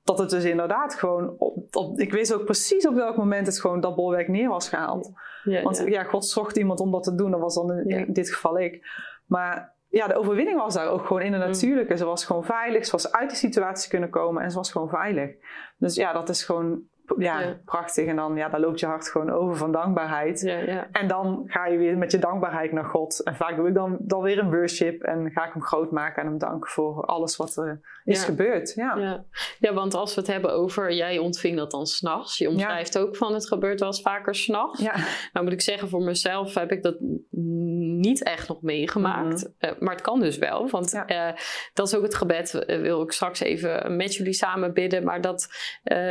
Dat 0.05 0.18
het 0.18 0.30
dus 0.30 0.45
inderdaad 0.45 0.95
gewoon, 0.95 1.34
op, 1.38 1.76
op- 1.76 1.99
ik 2.01 2.12
wist 2.12 2.34
ook 2.34 2.45
precies 2.45 2.86
op 2.86 2.95
welk 2.95 3.16
moment 3.16 3.47
het 3.47 3.61
gewoon 3.61 3.80
dat 3.80 3.95
bolwerk 3.97 4.28
neer 4.28 4.49
was 4.49 4.68
gehaald. 4.68 5.12
Want 5.62 5.82
ja. 5.88 6.03
God 6.03 6.24
zocht 6.26 6.57
iemand 6.57 6.80
om 6.80 6.90
dat 6.90 7.03
te 7.03 7.14
doen, 7.14 7.30
dat 7.30 7.40
was 7.40 7.55
dan 7.55 7.78
in 7.78 8.12
dit 8.12 8.30
geval 8.30 8.59
ik. 8.59 8.86
Maar 9.26 9.74
ja, 9.88 10.06
de 10.06 10.14
overwinning 10.14 10.58
was 10.58 10.74
daar 10.74 10.88
ook 10.88 11.06
gewoon 11.06 11.22
in 11.22 11.32
de 11.32 11.38
Mm. 11.38 11.44
natuurlijke. 11.44 11.96
Ze 11.96 12.04
was 12.04 12.24
gewoon 12.24 12.44
veilig, 12.44 12.84
ze 12.84 12.90
was 12.90 13.12
uit 13.12 13.28
die 13.28 13.38
situatie 13.38 13.90
kunnen 13.90 14.10
komen 14.10 14.42
en 14.42 14.50
ze 14.50 14.56
was 14.56 14.72
gewoon 14.72 14.88
veilig. 14.88 15.30
Dus 15.76 15.94
ja, 15.94 16.12
dat 16.12 16.28
is 16.28 16.44
gewoon 16.44 16.82
ja, 17.18 17.40
Ja. 17.40 17.56
prachtig. 17.64 18.06
En 18.06 18.16
dan, 18.16 18.36
ja, 18.36 18.48
daar 18.48 18.60
loopt 18.60 18.80
je 18.80 18.86
hart 18.86 19.08
gewoon 19.08 19.30
over 19.30 19.56
van 19.56 19.72
dankbaarheid. 19.72 20.40
ja. 20.40 20.88
En 20.92 21.08
dan 21.08 21.42
ga 21.46 21.66
je 21.66 21.78
weer 21.78 21.98
met 21.98 22.10
je 22.10 22.18
dankbaarheid 22.18 22.72
naar 22.72 22.84
God. 22.84 23.22
En 23.22 23.36
vaak 23.36 23.56
doe 23.56 23.68
ik 23.68 23.74
dan, 23.74 23.96
dan 24.00 24.22
weer 24.22 24.38
een 24.38 24.50
worship 24.50 25.02
en 25.02 25.30
ga 25.30 25.46
ik 25.46 25.52
hem 25.52 25.62
groot 25.62 25.90
maken 25.90 26.22
en 26.22 26.28
hem 26.28 26.38
danken 26.38 26.70
voor 26.70 27.04
alles 27.04 27.36
wat 27.36 27.56
er 27.56 27.80
is 28.04 28.24
gebeurd. 28.24 28.72
Ja. 28.74 28.96
Ja. 28.96 29.24
ja, 29.58 29.72
want 29.72 29.94
als 29.94 30.14
we 30.14 30.20
het 30.20 30.30
hebben 30.30 30.52
over, 30.52 30.92
jij 30.92 31.18
ontving 31.18 31.56
dat 31.56 31.70
dan 31.70 31.86
s'nachts. 31.86 32.38
Je 32.38 32.48
omschrijft 32.48 32.98
ook 32.98 33.16
van 33.16 33.34
het 33.34 33.46
gebeurt 33.48 33.80
wel 33.80 33.88
eens 33.88 34.00
vaker 34.00 34.34
s'nachts. 34.34 34.80
Ja. 34.80 34.94
Nou 35.32 35.44
moet 35.44 35.54
ik 35.54 35.60
zeggen, 35.60 35.88
voor 35.88 36.02
mezelf 36.02 36.54
heb 36.54 36.72
ik 36.72 36.82
dat 36.82 36.96
niet 38.00 38.22
echt 38.22 38.48
nog 38.48 38.62
meegemaakt. 38.62 39.52
Eh, 39.58 39.70
maar 39.78 39.92
het 39.94 40.02
kan 40.02 40.20
dus 40.20 40.38
wel, 40.38 40.68
want 40.70 40.94
eh, 41.06 41.28
dat 41.74 41.86
is 41.86 41.96
ook 41.96 42.02
het 42.02 42.14
gebed. 42.14 42.54
eh, 42.54 42.80
wil 42.80 43.02
ik 43.02 43.12
straks 43.12 43.40
even 43.40 43.96
met 43.96 44.14
jullie 44.14 44.32
samen 44.32 44.72
bidden, 44.74 45.04
maar 45.04 45.20
dat 45.20 45.48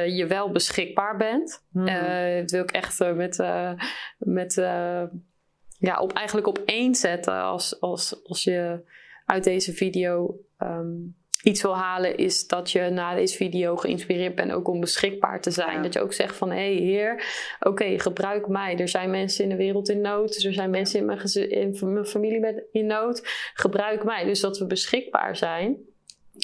je 0.08 0.26
wel 0.28 0.52
beschikbaar 0.94 1.18
bent. 1.18 1.64
Mhm. 1.72 1.88
Eh, 1.88 2.40
dat 2.40 2.52
wil 2.52 2.64
ik 2.64 2.72
echt 2.72 3.02
eh, 3.02 3.14
met, 3.14 3.40
eh, 3.40 3.72
met 4.18 4.58
eh, 4.58 5.04
ja, 5.80 6.00
op, 6.00 6.14
eigenlijk 6.14 6.48
op 6.48 6.62
één 6.66 6.96
zetten 6.96 7.42
als, 7.42 7.82
als, 7.82 8.22
als 8.24 8.44
je 8.44 8.80
uit 9.26 9.44
deze 9.44 9.74
video 9.74 10.40
ehm, 10.58 10.90
iets 11.44 11.62
wil 11.62 11.78
halen, 11.78 12.18
is 12.18 12.48
dat 12.48 12.72
je 12.72 12.90
na 12.90 13.16
deze 13.16 13.36
video 13.36 13.76
geïnspireerd 13.76 14.36
bent 14.36 14.52
ook 14.52 14.68
om 14.68 14.80
beschikbaar 14.80 15.42
te 15.42 15.52
zijn. 15.52 15.76
Ja. 15.76 15.82
Dat 15.82 15.94
je 15.94 16.02
ook 16.02 16.14
zegt 16.14 16.36
van, 16.36 16.50
hé 16.50 16.76
hey, 16.76 16.84
heer, 16.84 17.26
oké, 17.60 18.00
gebruik 18.00 18.48
mij. 18.48 18.78
Er 18.78 18.88
zijn 18.88 19.10
mensen 19.10 19.44
in 19.44 19.50
de 19.50 19.56
wereld 19.56 19.90
in 19.90 20.02
nood. 20.02 20.44
Er 20.44 20.54
zijn 20.54 20.70
mensen 20.70 21.00
in 21.00 21.06
mijn, 21.06 21.20
in 21.50 21.94
mijn 21.94 22.06
familie 22.06 22.40
met, 22.40 22.64
in 22.72 22.86
nood. 22.86 23.22
Gebruik 23.54 24.04
mij. 24.04 24.24
Dus 24.24 24.40
dat 24.40 24.58
we 24.58 24.66
beschikbaar 24.66 25.36
zijn. 25.36 25.78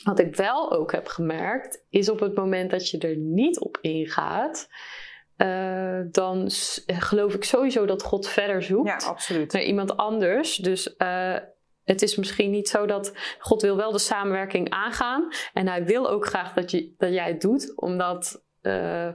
Wat 0.03 0.19
ik 0.19 0.35
wel 0.35 0.71
ook 0.71 0.91
heb 0.91 1.07
gemerkt, 1.07 1.83
is 1.89 2.09
op 2.09 2.19
het 2.19 2.35
moment 2.35 2.71
dat 2.71 2.89
je 2.89 2.97
er 2.97 3.15
niet 3.15 3.59
op 3.59 3.77
ingaat, 3.81 4.69
eh, 5.37 5.99
dan 6.11 6.47
geloof 6.85 7.33
ik 7.33 7.43
sowieso 7.43 7.85
dat 7.85 8.03
God 8.03 8.27
verder 8.27 8.63
zoekt 8.63 9.01
ja, 9.01 9.09
absoluut. 9.09 9.51
naar 9.51 9.63
iemand 9.63 9.97
anders. 9.97 10.55
Dus 10.55 10.95
eh, 10.95 11.35
het 11.83 12.01
is 12.01 12.15
misschien 12.15 12.51
niet 12.51 12.69
zo 12.69 12.85
dat 12.85 13.13
God 13.39 13.61
wil 13.61 13.75
wel 13.75 13.91
de 13.91 13.99
samenwerking 13.99 14.69
aangaan. 14.69 15.27
En 15.53 15.67
hij 15.67 15.85
wil 15.85 16.09
ook 16.09 16.25
graag 16.25 16.53
dat, 16.53 16.71
je, 16.71 16.93
dat 16.97 17.13
jij 17.13 17.27
het 17.27 17.41
doet. 17.41 17.73
Omdat 17.75 18.43
eh, 18.61 19.09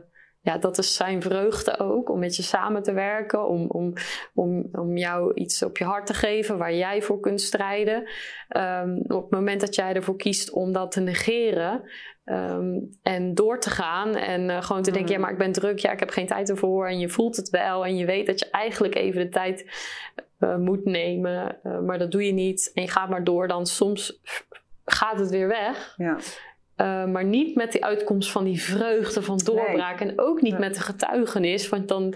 ja, 0.45 0.59
dat 0.59 0.79
is 0.79 0.95
zijn 0.95 1.23
vreugde 1.23 1.79
ook. 1.79 2.11
Om 2.11 2.19
met 2.19 2.37
je 2.37 2.43
samen 2.43 2.83
te 2.83 2.93
werken. 2.93 3.49
Om, 3.49 3.67
om, 3.71 3.93
om, 4.35 4.69
om 4.73 4.97
jou 4.97 5.35
iets 5.35 5.63
op 5.63 5.79
je 5.79 5.85
hart 5.85 6.07
te 6.07 6.15
geven 6.15 6.59
waar 6.59 6.75
jij 6.75 7.03
voor 7.03 7.21
kunt 7.21 7.41
strijden. 7.41 8.09
Ehm, 8.49 8.97
op 9.07 9.23
het 9.23 9.31
moment 9.31 9.61
dat 9.61 9.75
jij 9.75 9.95
ervoor 9.95 10.17
kiest 10.17 10.51
om 10.51 10.73
dat 10.73 10.91
te 10.93 11.01
negeren. 11.01 11.83
ehm, 12.25 12.79
en 13.03 13.35
door 13.35 13.61
te 13.61 13.71
gaan 13.71 14.15
en 14.17 14.51
eh, 14.51 14.63
gewoon 14.63 14.83
te 14.83 14.91
denken: 14.91 15.11
Mhm. 15.11 15.21
ja, 15.21 15.27
maar 15.27 15.33
ik 15.33 15.39
ben 15.39 15.53
druk, 15.53 15.79
ja, 15.79 15.93
ik 15.93 15.99
heb 16.01 16.11
geen 16.11 16.27
tijd 16.27 16.51
ervoor. 16.51 16.87
En 16.87 16.99
je 16.99 17.09
voelt 17.09 17.37
het 17.37 17.51
wel 17.51 17.85
en 17.85 17.97
je 17.97 18.07
weet 18.07 18.27
dat 18.27 18.39
je 18.39 18.51
eigenlijk 18.51 18.95
even 18.95 19.21
de 19.21 19.29
tijd 19.29 19.67
eh, 20.39 20.57
moet 20.57 20.85
nemen, 20.85 21.59
eh, 21.63 21.79
maar 21.79 21.99
dat 21.99 22.11
doe 22.11 22.27
je 22.27 22.33
niet. 22.33 22.71
En 22.75 22.83
je 22.83 22.89
gaat 22.89 23.09
maar 23.09 23.25
door, 23.25 23.49
dan 23.49 23.67
soms 23.67 24.21
gaat 24.85 25.19
het 25.19 25.31
weer 25.31 25.49
weg. 25.49 25.95
Ja. 25.97 26.17
Eh, 26.83 27.05
maar 27.05 27.25
niet 27.25 27.55
met 27.55 27.73
die 27.73 27.85
uitkomst 27.85 28.31
van 28.31 28.45
die 28.45 28.63
vreugde 28.63 29.23
van 29.23 29.39
doorbraak. 29.39 30.01
En 30.01 30.21
ook 30.21 30.41
niet 30.41 30.59
met 30.59 30.75
de 30.75 30.81
getuigenis. 30.81 31.69
Want 31.69 31.89
dan, 31.89 32.15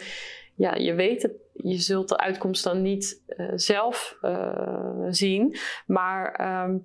ja, 0.54 0.74
je 0.74 0.94
weet 0.94 1.22
het, 1.22 1.32
je 1.52 1.78
zult 1.78 2.08
de 2.08 2.16
uitkomst 2.18 2.64
dan 2.64 2.82
niet 2.82 3.22
eh, 3.26 3.46
zelf 3.54 4.18
eh, 4.20 5.06
zien. 5.08 5.56
Maar 5.86 6.32
ehm, 6.32 6.76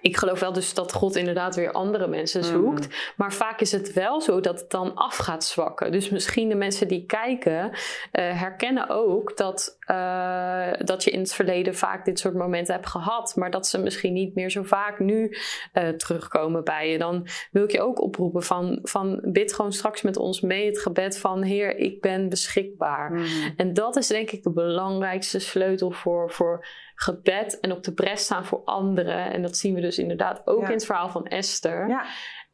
ik 0.00 0.16
geloof 0.16 0.40
wel 0.40 0.52
dus 0.52 0.74
dat 0.74 0.92
God 0.92 1.16
inderdaad 1.16 1.54
weer 1.54 1.72
andere 1.72 2.06
mensen 2.06 2.40
Mhm. 2.40 2.50
zoekt. 2.50 3.12
Maar 3.16 3.32
vaak 3.32 3.60
is 3.60 3.72
het 3.72 3.92
wel 3.92 4.20
zo 4.20 4.40
dat 4.40 4.60
het 4.60 4.70
dan 4.70 4.94
af 4.94 5.16
gaat 5.16 5.44
zwakken. 5.44 5.92
Dus 5.92 6.10
misschien 6.10 6.48
de 6.48 6.54
mensen 6.54 6.88
die 6.88 7.06
kijken 7.06 7.70
eh, 8.12 8.40
herkennen 8.40 8.88
ook 8.88 9.36
dat, 9.36 9.76
eh, 9.80 10.68
dat 10.78 11.04
je 11.04 11.10
in 11.10 11.18
het 11.18 11.34
verleden 11.34 11.74
vaak 11.74 12.04
dit 12.04 12.18
soort 12.18 12.34
momenten 12.34 12.74
hebt 12.74 12.86
gehad. 12.86 13.36
Maar 13.36 13.50
dat 13.50 13.66
ze 13.66 13.78
misschien 13.78 14.12
niet 14.12 14.34
meer 14.34 14.50
zo 14.50 14.62
vaak 14.62 14.98
nu 14.98 15.36
eh, 15.72 15.88
terugkomen 15.88 16.64
bij 16.64 16.90
je. 16.90 16.98
Dan 16.98 17.26
wil 17.50 17.64
ik 17.64 17.72
je 17.72 17.80
ook 17.80 18.00
oproepen 18.00 18.42
van, 18.42 18.78
van 18.82 19.20
bid 19.24 19.54
gewoon 19.54 19.72
straks 19.72 20.02
met 20.02 20.16
ons 20.16 20.40
mee 20.40 20.66
het 20.66 20.78
gebed 20.80 21.18
van 21.18 21.42
Heer, 21.42 21.76
ik 21.76 22.00
ben 22.00 22.28
beschikbaar. 22.28 23.12
Mhm. 23.12 23.26
En 23.56 23.74
dat 23.74 23.96
is 23.96 24.06
denk 24.06 24.30
ik 24.30 24.42
de 24.42 24.52
belangrijkste 24.52 25.38
sleutel 25.38 25.90
voor, 25.90 26.30
voor 26.30 26.66
gebed 27.00 27.60
en 27.60 27.72
op 27.72 27.82
de 27.84 27.92
bres 27.92 28.22
staan 28.22 28.44
voor 28.44 28.62
anderen. 28.64 29.32
En 29.32 29.42
dat 29.42 29.56
zien 29.56 29.74
we 29.74 29.80
dus 29.80 29.98
inderdaad 29.98 30.42
ook 30.44 30.60
Ja. 30.60 30.66
in 30.66 30.72
het 30.72 30.84
verhaal 30.86 31.08
van 31.08 31.26
Esther. 31.26 31.88
Ja. 31.88 32.04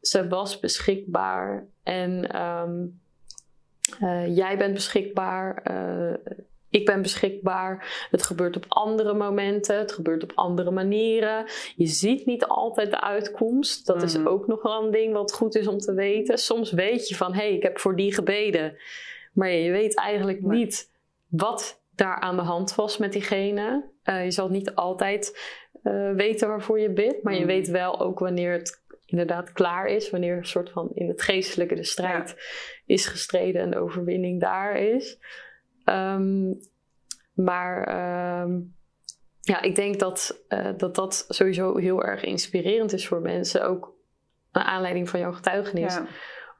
Ze 0.00 0.28
was 0.28 0.60
beschikbaar 0.60 1.66
en 1.82 2.30
ehm, 2.30 2.84
eh, 4.00 4.36
jij 4.36 4.58
bent 4.58 4.74
beschikbaar. 4.74 5.56
eh, 5.62 6.32
ik 6.70 6.84
ben 6.86 7.02
beschikbaar. 7.02 8.06
Het 8.10 8.22
gebeurt 8.22 8.56
op 8.56 8.64
andere 8.68 9.14
momenten. 9.14 9.78
Het 9.78 9.92
gebeurt 9.92 10.22
op 10.22 10.32
andere 10.34 10.70
manieren. 10.70 11.44
Je 11.76 11.86
ziet 11.86 12.26
niet 12.26 12.44
altijd 12.46 12.90
de 12.90 13.00
uitkomst. 13.00 13.86
Dat 13.86 14.02
is 14.02 14.16
Mhm. 14.18 14.26
ook 14.26 14.46
nog 14.46 14.62
wel 14.62 14.84
een 14.84 14.90
ding 14.90 15.12
wat 15.12 15.32
goed 15.32 15.54
is 15.54 15.66
om 15.66 15.78
te 15.78 15.94
weten. 15.94 16.38
Soms 16.38 16.72
weet 16.72 17.08
je 17.08 17.16
van, 17.16 17.32
hé, 17.34 17.40
hey, 17.40 17.54
ik 17.54 17.62
heb 17.62 17.78
voor 17.78 17.96
die 17.96 18.14
gebeden. 18.14 18.76
Maar 19.32 19.48
je 19.50 19.70
weet 19.70 19.94
eigenlijk 19.96 20.40
niet 20.42 20.90
wat 21.28 21.82
daar 21.96 22.20
aan 22.20 22.36
de 22.36 22.42
hand 22.42 22.74
was 22.74 22.98
met 22.98 23.12
diegene. 23.12 23.90
Eh, 24.02 24.24
je 24.24 24.30
zal 24.30 24.48
niet 24.48 24.74
altijd 24.74 25.52
eh, 25.82 26.10
weten 26.12 26.48
waarvoor 26.48 26.80
je 26.80 26.90
bidt. 26.92 27.22
Maar 27.22 27.32
je 27.32 27.38
Mhm. 27.38 27.48
weet 27.48 27.68
wel 27.68 28.00
ook 28.00 28.18
wanneer 28.18 28.52
het 28.52 28.82
inderdaad 29.06 29.52
klaar 29.52 29.86
is. 29.86 30.10
Wanneer 30.10 30.36
een 30.36 30.46
soort 30.46 30.70
van 30.70 30.90
in 30.94 31.08
het 31.08 31.22
geestelijke 31.22 31.74
de 31.74 31.84
strijd 31.84 32.36
is 32.86 33.06
gestreden 33.06 33.62
en 33.62 33.70
de 33.70 33.78
overwinning 33.78 34.40
daar 34.40 34.76
is. 34.76 35.18
Ehm, 35.84 36.52
maar 37.34 37.86
ehm, 37.86 38.60
ja, 39.40 39.62
ik 39.62 39.74
denk 39.74 39.98
dat, 39.98 40.44
eh, 40.48 40.68
dat 40.76 40.94
dat 40.94 41.24
sowieso 41.28 41.76
heel 41.76 42.04
erg 42.04 42.22
inspirerend 42.24 42.92
is 42.92 43.06
voor 43.06 43.20
mensen. 43.20 43.66
Ook 43.66 43.92
naar 44.52 44.64
aanleiding 44.64 45.08
van 45.08 45.20
jouw 45.20 45.32
getuigenis. 45.32 45.94
Ja. 45.94 46.06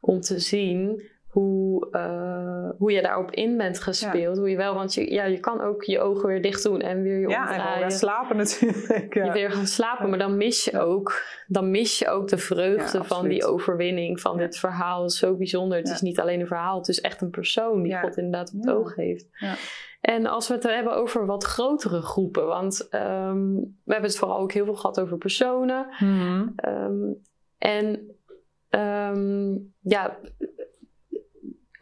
Om 0.01 0.21
te 0.21 0.39
zien 0.39 1.03
hoe, 1.35 1.89
eh, 1.91 2.71
hoe 2.79 2.93
je 2.93 3.03
daarop 3.03 3.31
in 3.31 3.57
bent 3.57 3.81
gespeeld. 3.81 4.37
Hoe 4.39 4.51
je 4.51 4.57
wel, 4.57 4.75
want 4.75 4.95
je, 4.95 5.13
ja, 5.13 5.25
je 5.25 5.41
kan 5.41 5.61
ook 5.61 5.83
je 5.83 6.01
ogen 6.01 6.29
weer 6.29 6.43
dicht 6.43 6.63
doen 6.63 6.81
en 6.81 7.03
weer 7.03 7.21
je 7.21 7.29
Ja, 7.29 7.41
en 7.41 7.47
gewoon 7.47 7.59
omdraaien. 7.61 7.81
gaan 7.81 7.91
slapen 7.91 8.37
natuurlijk. 8.37 9.15
Ja. 9.15 9.25
Je 9.25 9.33
weer 9.33 9.51
gaan 9.51 9.67
slapen, 9.67 10.09
maar 10.11 10.19
dan 10.19 10.37
mis 10.37 10.65
je 10.65 10.79
ook, 10.81 11.23
dan 11.47 11.71
mis 11.71 11.99
je 11.99 12.09
ook 12.09 12.29
de 12.29 12.39
vreugde 12.39 12.99
Ja, 12.99 13.05
van 13.05 13.29
die 13.29 13.45
overwinning, 13.47 14.21
van 14.21 14.37
Ja. 14.37 14.43
dit 14.47 14.59
verhaal. 14.59 15.05
Is 15.05 15.19
zo 15.19 15.37
bijzonder. 15.37 15.79
Het 15.79 15.89
Ja. 15.89 15.95
is 15.95 16.01
niet 16.01 16.21
alleen 16.21 16.41
een 16.41 16.47
verhaal, 16.47 16.79
het 16.79 16.89
is 16.89 17.01
echt 17.01 17.21
een 17.21 17.31
persoon 17.31 17.83
die 17.83 17.93
Ja. 17.93 18.01
God 18.01 18.17
inderdaad 18.17 18.49
op 18.53 18.57
het 18.61 18.65
Ja. 18.71 18.73
oog 18.73 18.95
heeft. 18.95 19.29
Ja. 19.33 19.55
En 20.01 20.27
als 20.27 20.49
we 20.49 20.55
het 20.55 20.63
hebben 20.63 20.97
over 20.97 21.27
wat 21.27 21.45
grotere 21.45 22.01
groepen, 22.03 22.47
want 22.47 22.89
ehm, 22.91 23.55
we 23.85 23.93
hebben 23.93 24.11
het 24.11 24.19
vooral 24.19 24.39
ook 24.39 24.53
heel 24.53 24.65
veel 24.65 24.75
gehad 24.75 25.01
over 25.01 25.19
personen. 25.19 25.87
Mhm. 25.99 26.49
Ehm, 26.57 27.13
en 27.59 28.09
ehm, 28.69 29.53
ja, 29.81 30.17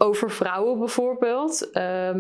over 0.03 0.31
vrouwen 0.31 0.79
bijvoorbeeld. 0.79 1.71
Eh, 1.71 2.17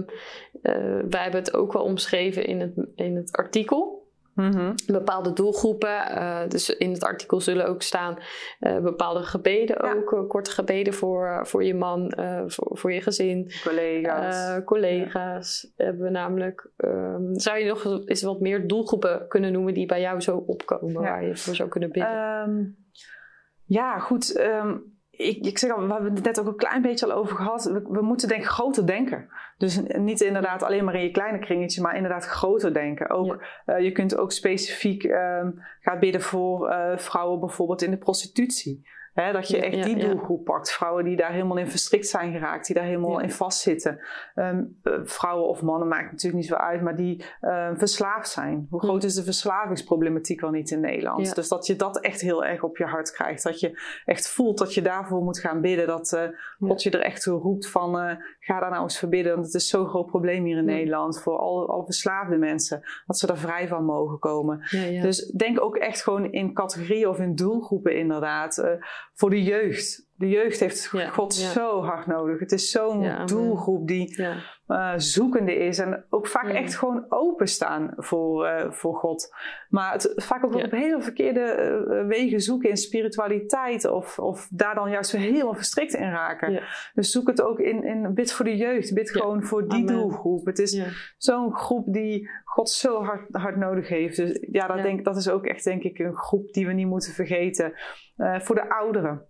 wij 1.08 1.22
hebben 1.22 1.40
het 1.40 1.54
ook 1.54 1.72
wel 1.72 1.82
omschreven 1.82 2.44
in 2.44 2.60
het, 2.60 2.72
in 2.94 3.16
het 3.16 3.36
artikel. 3.36 4.00
Mhm. 4.34 4.74
Bepaalde 4.86 5.32
doelgroepen. 5.32 6.06
eh, 6.06 6.48
dus 6.48 6.76
in 6.76 6.92
het 6.92 7.04
artikel 7.04 7.40
zullen 7.40 7.66
ook 7.66 7.82
staan 7.82 8.18
eh, 8.58 8.78
bepaalde 8.78 9.22
gebeden 9.22 9.84
Ja. 9.86 9.94
ook. 9.94 10.28
korte 10.28 10.50
gebeden 10.50 10.94
voor, 10.94 11.40
voor 11.46 11.64
je 11.64 11.74
man, 11.74 12.12
voor, 12.46 12.78
voor 12.78 12.92
je 12.92 13.00
gezin. 13.00 13.50
Collega's. 13.64 14.64
Collega's 14.64 15.72
hebben 15.76 16.02
we 16.02 16.10
namelijk. 16.10 16.70
Ehm, 16.76 17.34
zou 17.34 17.58
je 17.58 17.64
nog 17.64 17.84
eens 18.04 18.22
wat 18.22 18.40
meer 18.40 18.66
doelgroepen 18.66 19.28
kunnen 19.28 19.52
noemen 19.52 19.74
die 19.74 19.86
bij 19.86 20.00
jou 20.00 20.20
zo 20.20 20.36
opkomen, 20.36 20.92
Ja. 20.92 21.00
waar 21.10 21.24
je 21.24 21.36
voor 21.36 21.54
zou 21.54 21.68
kunnen 21.68 21.90
bidden? 21.90 22.12
Ehm, 22.12 22.64
ja, 23.64 23.98
goed. 23.98 24.36
ehm, 24.36 24.76
ik, 25.22 25.46
ik 25.46 25.58
zeg 25.58 25.70
al, 25.70 25.86
we 25.86 25.92
hebben 25.92 26.14
het 26.14 26.24
net 26.24 26.40
ook 26.40 26.46
een 26.46 26.56
klein 26.56 26.82
beetje 26.82 27.06
al 27.06 27.12
over 27.12 27.36
gehad. 27.36 27.64
We, 27.64 27.82
we 27.88 28.02
moeten 28.02 28.28
denk 28.28 28.40
ik 28.40 28.48
groter 28.48 28.86
denken. 28.86 29.28
Dus 29.58 29.80
niet 29.96 30.20
inderdaad 30.20 30.62
alleen 30.62 30.84
maar 30.84 30.94
in 30.94 31.02
je 31.02 31.10
kleine 31.10 31.38
kringetje, 31.38 31.82
maar 31.82 31.96
inderdaad 31.96 32.24
groter 32.24 32.74
denken. 32.74 33.10
Ook, 33.10 33.42
eh, 33.66 33.80
je 33.80 33.92
kunt 33.92 34.16
ook 34.16 34.32
specifiek 34.32 35.04
ehm, 35.04 35.50
gaan 35.80 35.98
bidden 35.98 36.22
voor 36.22 36.68
eh, 36.68 36.98
vrouwen 36.98 37.40
bijvoorbeeld 37.40 37.82
in 37.82 37.90
de 37.90 37.96
prostitutie. 37.96 38.86
Dat 39.14 39.48
je 39.48 39.60
echt 39.60 39.84
die 39.84 39.96
ja. 39.96 40.08
doelgroep 40.08 40.44
pakt. 40.44 40.72
Vrouwen 40.72 41.04
die 41.04 41.16
daar 41.16 41.32
helemaal 41.32 41.56
in 41.56 41.68
verstrikt 41.70 42.06
zijn 42.06 42.32
geraakt, 42.32 42.66
die 42.66 42.76
daar 42.76 42.84
helemaal 42.84 43.18
Ja. 43.18 43.22
in 43.22 43.30
vastzitten. 43.30 44.00
Ehm, 44.34 44.62
eh, 44.82 44.92
vrouwen 45.04 45.48
of 45.48 45.62
mannen 45.62 45.88
maakt 45.88 46.10
natuurlijk 46.10 46.34
niet 46.42 46.46
zo 46.50 46.54
uit, 46.54 46.82
maar 46.82 46.96
die 46.96 47.24
ehm, 47.40 47.76
verslaafd 47.76 48.28
zijn. 48.28 48.66
Hoe 48.70 48.80
groot 48.80 49.00
Hm. 49.02 49.06
is 49.06 49.14
de 49.14 49.22
verslavingsproblematiek 49.24 50.40
wel 50.40 50.50
niet 50.50 50.70
in 50.70 50.80
Nederland? 50.80 51.34
Dus 51.34 51.48
dat 51.48 51.66
je 51.66 51.76
dat 51.76 52.00
echt 52.00 52.20
heel 52.20 52.44
erg 52.44 52.62
op 52.62 52.76
je 52.76 52.84
hart 52.84 53.12
krijgt. 53.12 53.42
Dat 53.42 53.60
je 53.60 53.80
echt 54.04 54.28
voelt 54.28 54.58
dat 54.58 54.74
je 54.74 54.82
daarvoor 54.82 55.22
moet 55.22 55.38
gaan 55.38 55.60
bidden. 55.60 55.86
Dat 55.86 56.12
eh, 56.12 56.22
God 56.60 56.82
je 56.82 56.90
er 56.90 57.00
echt 57.00 57.22
toe 57.22 57.40
roept 57.40 57.68
van 57.68 57.98
eh, 57.98 58.16
ga 58.44 58.60
daar 58.60 58.70
nou 58.70 58.82
eens 58.82 58.98
voor 58.98 59.08
bidden. 59.08 59.32
Want 59.34 59.46
het 59.46 59.54
is 59.54 59.68
zo'n 59.68 59.86
groot 59.88 60.06
probleem 60.06 60.44
hier 60.44 60.56
in 60.56 60.64
Ja. 60.68 60.74
Nederland 60.74 61.20
voor 61.20 61.38
alle, 61.38 61.66
alle 61.66 61.84
verslaafde 61.84 62.36
mensen. 62.36 62.80
Dat 63.06 63.18
ze 63.18 63.26
er 63.26 63.36
vrij 63.38 63.68
van 63.68 63.84
mogen 63.84 64.18
komen. 64.18 64.60
ja, 64.70 64.82
ja. 64.84 65.02
Dus 65.02 65.26
denk 65.30 65.60
ook 65.60 65.76
echt 65.76 66.02
gewoon 66.02 66.32
in 66.32 66.54
categorieën 66.54 67.08
of 67.08 67.18
in 67.18 67.34
doelgroepen 67.34 67.96
inderdaad. 67.96 68.58
eh, 68.58 68.70
voor 69.14 69.30
de 69.30 69.42
jeugd. 69.42 70.10
De 70.16 70.28
jeugd 70.28 70.60
heeft 70.60 70.92
God 71.10 71.34
zo 71.34 71.82
hard 71.82 72.06
nodig. 72.06 72.40
Het 72.40 72.52
is 72.52 72.70
zo'n 72.70 73.26
doelgroep 73.26 73.86
die 73.88 74.22
eh, 74.72 74.92
zoekende 74.96 75.54
is. 75.54 75.78
En 75.78 76.04
ook 76.10 76.26
vaak 76.26 76.44
Mm. 76.44 76.50
echt 76.50 76.76
gewoon 76.76 77.04
openstaan 77.08 77.92
voor, 77.96 78.46
eh, 78.46 78.70
voor 78.70 78.94
God. 78.94 79.34
Maar 79.68 79.92
het 79.92 80.12
vaak 80.16 80.44
ook 80.44 80.54
Ja. 80.54 80.64
op 80.64 80.70
hele 80.70 81.02
verkeerde 81.02 81.40
eh, 81.40 82.06
wegen 82.06 82.40
zoeken 82.40 82.68
in 82.70 82.76
spiritualiteit. 82.76 83.84
Of, 83.90 84.18
of 84.18 84.48
daar 84.50 84.74
dan 84.74 84.90
juist 84.90 85.12
weer 85.12 85.20
helemaal 85.20 85.54
verstrikt 85.54 85.94
in 85.94 86.10
raken. 86.10 86.52
Ja. 86.52 86.62
Dus 86.94 87.10
zoek 87.10 87.26
het 87.26 87.42
ook 87.42 87.58
in, 87.58 87.84
in 87.84 88.14
bid 88.14 88.32
voor 88.32 88.44
de 88.44 88.56
jeugd. 88.56 88.94
Bid 88.94 89.08
Ja. 89.12 89.20
gewoon 89.20 89.42
voor 89.44 89.68
die 89.68 89.78
Amen. 89.88 89.94
doelgroep. 89.94 90.46
Het 90.46 90.58
is 90.58 90.82
zo'n 91.16 91.54
groep 91.54 91.92
die 91.92 92.30
God 92.44 92.70
zo 92.70 93.02
hard, 93.02 93.28
hard 93.30 93.56
nodig 93.56 93.88
heeft. 93.88 94.16
Dus 94.16 94.38
ja, 94.50 94.66
dat. 94.66 94.82
Denk, 94.82 95.04
dat 95.04 95.16
is 95.16 95.28
ook 95.28 95.46
echt 95.46 95.64
denk 95.64 95.82
ik 95.82 95.98
een 95.98 96.16
groep 96.16 96.52
die 96.52 96.66
we 96.66 96.72
niet 96.72 96.86
moeten 96.86 97.12
vergeten. 97.12 97.72
Voor 98.16 98.54
de 98.54 98.70
ouderen. 98.70 99.26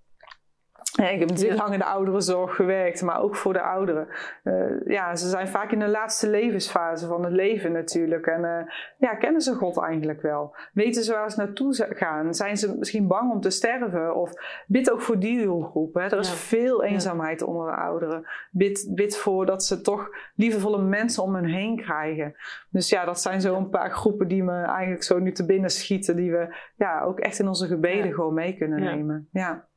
Ik 0.93 1.19
heb 1.19 1.29
natuurlijk 1.29 1.61
lang 1.61 1.73
in 1.73 1.79
de 1.79 1.85
ouderenzorg 1.85 2.55
gewerkt, 2.55 3.03
maar 3.03 3.21
ook 3.21 3.37
voor 3.37 3.53
de 3.53 3.61
ouderen. 3.63 4.09
Eh, 4.43 4.87
ja, 4.87 5.17
ze 5.17 5.29
zijn 5.29 5.49
vaak 5.49 5.73
in 5.73 5.79
de 5.79 5.89
laatste 5.89 6.29
levensfase 6.31 7.07
van 7.07 7.25
het 7.25 7.33
leven 7.33 7.73
natuurlijk. 7.73 8.27
En 8.27 8.45
eh, 8.45 8.75
ja, 8.99 9.15
kennen 9.15 9.41
ze 9.41 9.55
God 9.55 9.79
eigenlijk 9.83 10.23
wel? 10.23 10.57
Weten 10.73 11.03
ze 11.03 11.13
waar 11.13 11.31
ze 11.31 11.39
naartoe 11.41 11.87
gaan? 11.91 12.35
Zijn 12.35 12.57
ze 12.57 12.77
misschien 12.79 13.07
bang 13.07 13.31
om 13.33 13.41
te 13.41 13.51
sterven? 13.51 14.15
Of 14.15 14.33
bid 14.67 14.91
ook 14.91 15.01
voor 15.01 15.19
die 15.19 15.43
doelgroep. 15.43 15.95
Hè? 15.95 16.01
Er 16.01 16.19
is 16.19 16.29
Ja. 16.29 16.35
veel 16.35 16.85
eenzaamheid 16.85 17.43
onder 17.43 17.67
de 17.67 17.77
ouderen. 17.77 18.27
Bid, 18.51 18.91
bid 18.95 19.17
voor 19.17 19.47
dat 19.47 19.65
ze 19.65 19.81
toch 19.81 20.09
liefdevolle 20.35 20.83
mensen 20.83 21.23
om 21.23 21.35
hen 21.35 21.45
heen 21.45 21.77
krijgen. 21.77 22.35
Dus 22.71 22.89
ja, 22.89 23.05
dat 23.05 23.21
zijn 23.21 23.41
zo 23.41 23.57
een 23.57 23.69
paar 23.71 23.91
groepen 23.91 24.29
die 24.29 24.43
me 24.43 24.63
eigenlijk 24.63 25.03
zo 25.03 25.19
nu 25.19 25.33
te 25.33 25.47
binnen 25.47 25.71
schieten. 25.71 26.17
Die 26.17 26.31
we 26.31 26.55
ja, 26.77 27.03
ook 27.03 27.19
echt 27.21 27.39
in 27.39 27.49
onze 27.49 27.67
gebeden 27.67 28.07
Ja. 28.07 28.15
gewoon 28.15 28.35
mee 28.35 28.57
kunnen 28.57 28.81
nemen. 28.81 29.29
Ja. 29.33 29.71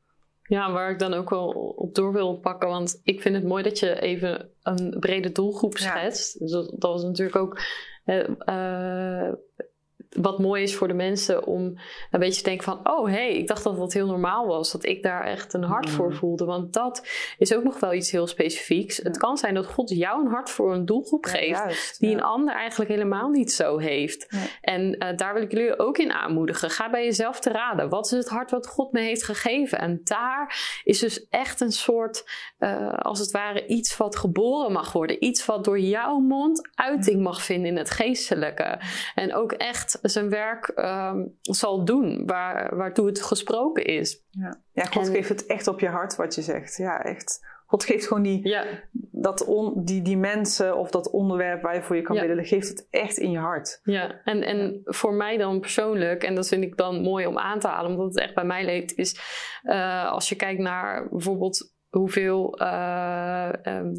Ja, 0.48 0.72
waar 0.72 0.90
ik 0.90 0.98
dan 0.98 1.14
ook 1.14 1.30
wel 1.30 1.48
op 1.76 1.94
door 1.94 2.12
wil 2.12 2.38
pakken. 2.38 2.68
Want 2.68 3.00
ik 3.02 3.20
vind 3.20 3.34
het 3.34 3.44
mooi 3.44 3.62
dat 3.62 3.78
je 3.78 4.00
even 4.00 4.50
een 4.62 4.96
brede 5.00 5.32
doelgroep 5.32 5.76
Ja. 5.76 5.86
schetst. 5.96 6.38
Dus 6.38 6.50
dat, 6.50 6.70
dat 6.70 6.92
was 6.92 7.02
natuurlijk 7.02 7.36
ook 7.36 7.60
eh, 8.04 9.32
wat 10.20 10.38
mooi 10.38 10.62
is 10.62 10.74
voor 10.74 10.88
de 10.88 10.94
mensen 10.94 11.46
om 11.46 11.78
een 12.10 12.20
beetje 12.20 12.42
te 12.42 12.48
denken 12.48 12.64
van... 12.64 12.80
oh, 12.82 13.06
hé, 13.06 13.12
hey, 13.12 13.36
ik 13.36 13.46
dacht 13.46 13.64
dat 13.64 13.76
dat 13.76 13.92
heel 13.92 14.06
normaal 14.06 14.46
was. 14.46 14.72
Dat 14.72 14.84
ik 14.84 15.02
daar 15.02 15.24
echt 15.24 15.52
een 15.54 15.62
hart 15.62 15.90
voor 15.90 16.08
Mhm. 16.08 16.16
voelde. 16.16 16.44
Want 16.44 16.72
dat 16.72 17.06
is 17.38 17.54
ook 17.54 17.64
nog 17.64 17.80
wel 17.80 17.92
iets 17.92 18.10
heel 18.10 18.26
specifieks. 18.26 18.96
Het 18.96 19.18
kan 19.18 19.36
zijn 19.36 19.54
dat 19.54 19.66
God 19.66 19.90
jou 19.90 20.24
een 20.24 20.30
hart 20.30 20.50
voor 20.50 20.74
een 20.74 20.84
doelgroep 20.86 21.24
Ja, 21.24 21.30
geeft... 21.30 21.58
juist, 21.58 22.00
die 22.00 22.10
ja. 22.10 22.16
een 22.16 22.22
ander 22.22 22.54
eigenlijk 22.54 22.90
helemaal 22.90 23.28
niet 23.30 23.52
zo 23.52 23.78
heeft. 23.78 24.28
En 24.60 24.98
eh, 24.98 25.16
daar 25.16 25.34
wil 25.34 25.42
ik 25.42 25.52
jullie 25.52 25.78
ook 25.78 25.98
in 25.98 26.12
aanmoedigen. 26.12 26.70
Ga 26.70 26.90
bij 26.90 27.04
jezelf 27.04 27.40
te 27.40 27.50
raden. 27.50 27.88
Wat 27.88 28.04
is 28.04 28.10
het 28.10 28.28
hart 28.28 28.50
wat 28.50 28.66
God 28.66 28.92
me 28.92 29.00
heeft 29.00 29.24
gegeven? 29.24 29.78
En 29.78 30.00
daar 30.04 30.80
is 30.84 30.98
dus 30.98 31.26
echt 31.28 31.60
een 31.60 31.72
soort, 31.72 32.24
eh, 32.58 32.92
als 32.98 33.18
het 33.18 33.30
ware, 33.30 33.66
iets 33.66 33.96
wat 33.96 34.16
geboren 34.16 34.72
mag 34.72 34.92
worden. 34.92 35.24
Iets 35.24 35.46
wat 35.46 35.64
door 35.64 35.80
jouw 35.80 36.18
mond 36.18 36.68
uiting 36.74 37.22
mag 37.22 37.42
vinden 37.42 37.70
in 37.70 37.76
het 37.76 37.90
geestelijke. 37.90 38.78
En 39.14 39.34
ook 39.34 39.52
echt 39.52 39.98
zijn 40.10 40.28
werk 40.30 40.68
ehm, 40.68 41.24
zal 41.40 41.84
doen 41.84 42.26
waar, 42.26 42.76
waartoe 42.76 43.06
het 43.06 43.22
gesproken 43.22 43.84
is. 43.84 44.24
Ja, 44.30 44.60
ja 44.72 44.84
God 44.84 45.06
En- 45.06 45.12
geeft 45.14 45.28
het 45.28 45.46
echt 45.46 45.66
op 45.68 45.80
je 45.80 45.88
hart 45.88 46.16
wat 46.16 46.34
je 46.34 46.42
zegt. 46.42 46.76
Ja, 46.76 47.02
echt. 47.02 47.54
God 47.66 47.84
geeft 47.84 48.06
gewoon 48.06 48.22
die, 48.22 48.48
Ja, 48.48 48.64
dat 49.12 49.44
on, 49.44 49.84
die, 49.84 50.02
die 50.02 50.16
mensen 50.16 50.76
of 50.76 50.90
dat 50.90 51.10
onderwerp 51.10 51.62
waar 51.62 51.74
je 51.74 51.82
voor 51.82 51.96
je 51.96 52.02
kan 52.02 52.16
Ja. 52.16 52.34
dat 52.34 52.46
geeft 52.46 52.68
het 52.68 52.86
echt 52.90 53.16
in 53.16 53.30
je 53.30 53.38
hart. 53.38 53.80
Ja, 53.82 54.20
en, 54.24 54.42
en 54.42 54.80
voor 54.84 55.14
mij 55.14 55.36
dan 55.36 55.60
persoonlijk, 55.60 56.22
en 56.22 56.34
dat 56.34 56.48
vind 56.48 56.62
ik 56.64 56.76
dan 56.76 57.02
mooi 57.02 57.26
om 57.26 57.38
aan 57.38 57.58
te 57.60 57.68
halen, 57.68 57.90
omdat 57.90 58.06
het 58.06 58.18
echt 58.18 58.34
bij 58.34 58.44
mij 58.44 58.64
leeft, 58.64 58.92
is 58.94 59.20
eh, 59.62 60.10
als 60.12 60.28
je 60.28 60.34
kijkt 60.36 60.60
naar 60.60 61.08
bijvoorbeeld 61.08 61.74
hoeveel. 61.88 62.58
eh, 62.58 63.66
ehm, 63.66 63.94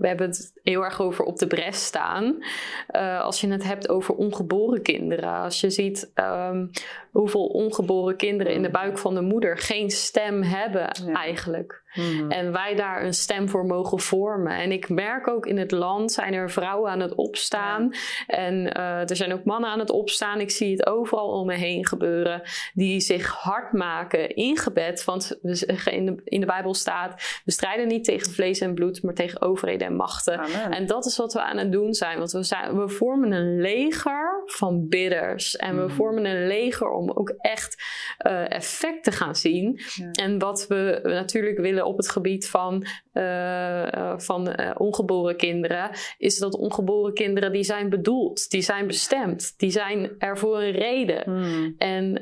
we 0.00 0.08
hebben 0.08 0.26
het 0.26 0.52
heel 0.62 0.84
erg 0.84 1.00
over 1.00 1.24
op 1.24 1.38
de 1.38 1.46
bres 1.46 1.84
staan. 1.86 2.44
Eh, 2.86 3.20
als 3.20 3.40
je 3.40 3.48
het 3.48 3.64
hebt 3.64 3.88
over 3.88 4.14
ongeboren 4.14 4.82
kinderen. 4.82 5.32
Als 5.32 5.60
je 5.60 5.70
ziet 5.70 6.10
ehm, 6.14 6.66
hoeveel 7.10 7.46
ongeboren 7.46 8.16
kinderen 8.16 8.52
in 8.52 8.62
de 8.62 8.70
buik 8.70 8.98
van 8.98 9.14
de 9.14 9.20
moeder 9.20 9.58
geen 9.58 9.90
stem 9.90 10.42
hebben 10.42 10.90
Ja. 11.06 11.12
eigenlijk. 11.12 11.79
Mhm. 11.94 12.30
En 12.30 12.52
wij 12.52 12.74
daar 12.74 13.04
een 13.04 13.14
stem 13.14 13.48
voor 13.48 13.66
mogen 13.66 14.00
vormen. 14.00 14.52
En 14.52 14.72
ik 14.72 14.88
merk 14.88 15.28
ook 15.28 15.46
in 15.46 15.58
het 15.58 15.70
land 15.70 16.12
zijn 16.12 16.34
er 16.34 16.50
vrouwen 16.50 16.90
aan 16.90 17.00
het 17.00 17.14
opstaan. 17.14 17.92
En 18.26 18.54
uh, 18.54 19.10
er 19.10 19.16
zijn 19.16 19.32
ook 19.32 19.44
mannen 19.44 19.70
aan 19.70 19.78
het 19.78 19.90
opstaan. 19.90 20.40
Ik 20.40 20.50
zie 20.50 20.70
het 20.70 20.86
overal 20.86 21.28
om 21.28 21.46
me 21.46 21.54
heen 21.54 21.86
gebeuren. 21.86 22.42
Die 22.74 23.00
zich 23.00 23.26
hard 23.26 23.72
maken 23.72 24.34
in 24.34 24.56
gebed. 24.56 25.04
Want 25.04 25.38
in 25.84 26.06
de, 26.06 26.20
in 26.24 26.40
de 26.40 26.46
Bijbel 26.46 26.74
staat: 26.74 27.40
we 27.44 27.52
strijden 27.52 27.88
niet 27.88 28.04
tegen 28.04 28.32
vlees 28.32 28.60
en 28.60 28.74
bloed, 28.74 29.02
maar 29.02 29.14
tegen 29.14 29.42
overheden 29.42 29.86
en 29.86 29.96
machten. 29.96 30.40
En 30.70 30.86
dat 30.86 31.06
is 31.06 31.16
wat 31.16 31.32
we 31.32 31.42
aan 31.42 31.56
het 31.56 31.72
doen 31.72 31.94
zijn. 31.94 32.18
Want 32.18 32.32
we, 32.32 32.42
zijn, 32.42 32.76
we 32.76 32.88
vormen 32.88 33.32
een 33.32 33.60
leger 33.60 34.29
van 34.46 34.88
bidders. 34.88 35.56
En 35.56 35.76
we 35.76 35.82
mhm. 35.82 35.94
vormen 35.94 36.24
een 36.24 36.46
leger 36.46 36.90
om 36.90 37.10
ook 37.10 37.34
echt 37.38 37.82
uh, 38.26 38.50
effect 38.50 39.04
te 39.04 39.12
gaan 39.12 39.36
zien. 39.36 39.80
En 40.12 40.38
wat 40.38 40.66
we 40.68 41.00
natuurlijk 41.02 41.58
willen 41.58 41.86
op 41.86 41.96
het 41.96 42.10
gebied 42.10 42.48
van, 42.48 42.86
uh, 43.12 44.12
van 44.16 44.58
ongeboren 44.76 45.36
kinderen, 45.36 45.90
is 46.18 46.38
dat 46.38 46.54
ongeboren 46.54 47.14
kinderen 47.14 47.52
die 47.52 47.62
zijn 47.62 47.88
bedoeld, 47.88 48.50
die 48.50 48.62
zijn 48.62 48.86
bestemd, 48.86 49.58
die 49.58 49.70
zijn 49.70 50.10
er 50.18 50.38
voor 50.38 50.60
een 50.60 50.72
reden. 50.72 51.22
Mhm. 51.26 51.70
En 51.78 52.12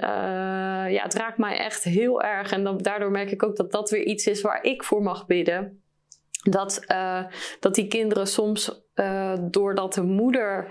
ja, 0.91 1.03
het 1.03 1.15
raakt 1.15 1.39
mij 1.39 1.57
echt 1.57 1.85
heel 1.85 2.23
erg. 2.23 2.53
En 2.53 2.65
dan, 2.65 2.79
daardoor 2.79 3.11
merk 3.11 3.31
ik 3.31 3.43
ook 3.43 3.57
dat 3.57 3.73
dat 3.73 3.91
weer 3.91 4.05
iets 4.05 4.27
is 4.27 4.41
waar 4.41 4.63
ik 4.63 4.85
voor 4.85 5.03
mag 5.03 5.27
bidden. 5.27 5.83
Dat, 6.43 6.85
dat 7.61 7.75
die 7.75 7.89
kinderen 7.89 8.27
soms, 8.27 8.83
doordat 9.51 9.95
de 9.95 10.03
moeder 10.03 10.67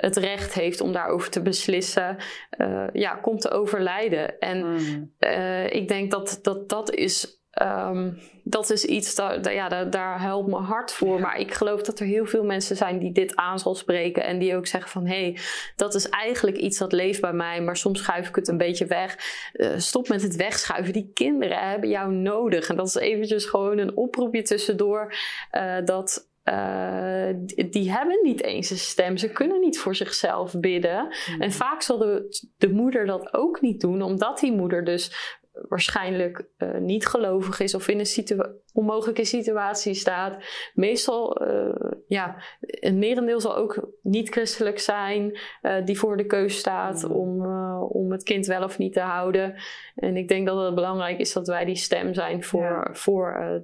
het 0.00 0.16
recht 0.16 0.54
heeft 0.54 0.80
om 0.80 0.92
daarover 0.92 1.30
te 1.30 1.42
beslissen, 1.42 2.16
uh, 2.58 2.86
ja, 2.92 3.14
komt 3.14 3.40
te 3.40 3.50
overlijden. 3.50 4.38
En 4.38 4.66
mm. 4.66 5.12
uh, 5.18 5.72
ik 5.72 5.88
denk 5.88 6.10
dat 6.10 6.38
dat, 6.42 6.68
dat 6.68 6.94
is. 6.94 7.36
Um, 7.62 8.18
dat 8.44 8.70
is 8.70 8.84
iets, 8.84 9.14
dat, 9.14 9.52
ja, 9.52 9.68
daar, 9.68 9.90
daar 9.90 10.20
helpt 10.20 10.48
mijn 10.48 10.62
hart 10.62 10.92
voor. 10.92 11.20
Maar 11.20 11.38
ik 11.38 11.54
geloof 11.54 11.82
dat 11.82 12.00
er 12.00 12.06
heel 12.06 12.26
veel 12.26 12.44
mensen 12.44 12.76
zijn 12.76 12.98
die 12.98 13.12
dit 13.12 13.36
aan 13.36 13.58
zal 13.58 13.74
spreken. 13.74 14.24
En 14.24 14.38
die 14.38 14.56
ook 14.56 14.66
zeggen 14.66 14.90
van, 14.90 15.06
hé, 15.06 15.22
hey, 15.22 15.38
dat 15.76 15.94
is 15.94 16.08
eigenlijk 16.08 16.56
iets 16.56 16.78
dat 16.78 16.92
leeft 16.92 17.20
bij 17.20 17.32
mij. 17.32 17.60
Maar 17.60 17.76
soms 17.76 17.98
schuif 17.98 18.28
ik 18.28 18.34
het 18.34 18.48
een 18.48 18.56
beetje 18.56 18.86
weg. 18.86 19.16
Uh, 19.52 19.70
stop 19.76 20.08
met 20.08 20.22
het 20.22 20.36
wegschuiven. 20.36 20.92
Die 20.92 21.10
kinderen 21.14 21.68
hebben 21.68 21.88
jou 21.88 22.12
nodig. 22.12 22.68
En 22.68 22.76
dat 22.76 22.86
is 22.86 22.94
eventjes 22.94 23.44
gewoon 23.44 23.78
een 23.78 23.96
oproepje 23.96 24.42
tussendoor. 24.42 25.14
Uh, 25.52 25.76
dat 25.84 26.27
uh, 26.52 27.28
die 27.70 27.90
hebben 27.90 28.18
niet 28.22 28.42
eens 28.42 28.70
een 28.70 28.78
stem. 28.78 29.16
Ze 29.16 29.32
kunnen 29.32 29.60
niet 29.60 29.78
voor 29.78 29.94
zichzelf 29.94 30.60
bidden. 30.60 31.14
Hmm. 31.26 31.40
En 31.40 31.52
vaak 31.52 31.82
zal 31.82 31.98
de, 31.98 32.46
de, 32.56 32.68
moeder 32.68 33.06
dat 33.06 33.34
ook 33.34 33.60
niet 33.60 33.80
doen, 33.80 34.02
omdat 34.02 34.38
die 34.38 34.52
moeder 34.52 34.84
dus 34.84 35.36
waarschijnlijk 35.68 36.48
uh, 36.58 36.78
niet 36.78 37.06
gelovig 37.06 37.60
is 37.60 37.74
of 37.74 37.88
in 37.88 37.98
een 37.98 38.06
situa 38.06 38.52
onmogelijke 38.72 39.24
situatie 39.24 39.94
staat. 39.94 40.44
Meestal, 40.74 41.42
uh, 41.48 41.92
ja, 42.08 42.42
een 42.60 42.98
merendeel 42.98 43.40
zal 43.40 43.56
ook 43.56 43.88
niet 44.02 44.28
christelijk 44.28 44.78
zijn, 44.78 45.38
die 45.84 45.98
voor 45.98 46.16
de 46.16 46.26
keus 46.26 46.58
staat 46.58 47.02
hmm. 47.02 47.12
om, 47.12 47.46
om 47.82 48.12
het 48.12 48.22
kind 48.22 48.46
wel 48.46 48.62
of 48.62 48.78
niet 48.78 48.92
te 48.92 49.00
houden. 49.00 49.54
En 49.94 50.16
ik 50.16 50.28
denk 50.28 50.46
dat 50.46 50.64
het 50.64 50.74
belangrijk 50.74 51.18
is 51.18 51.32
dat 51.32 51.46
wij 51.46 51.64
die 51.64 51.76
stem 51.76 52.14
zijn 52.14 52.44
voor, 52.44 52.88
voor 52.92 53.62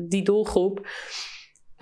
die 0.00 0.22
doelgroep. 0.22 0.86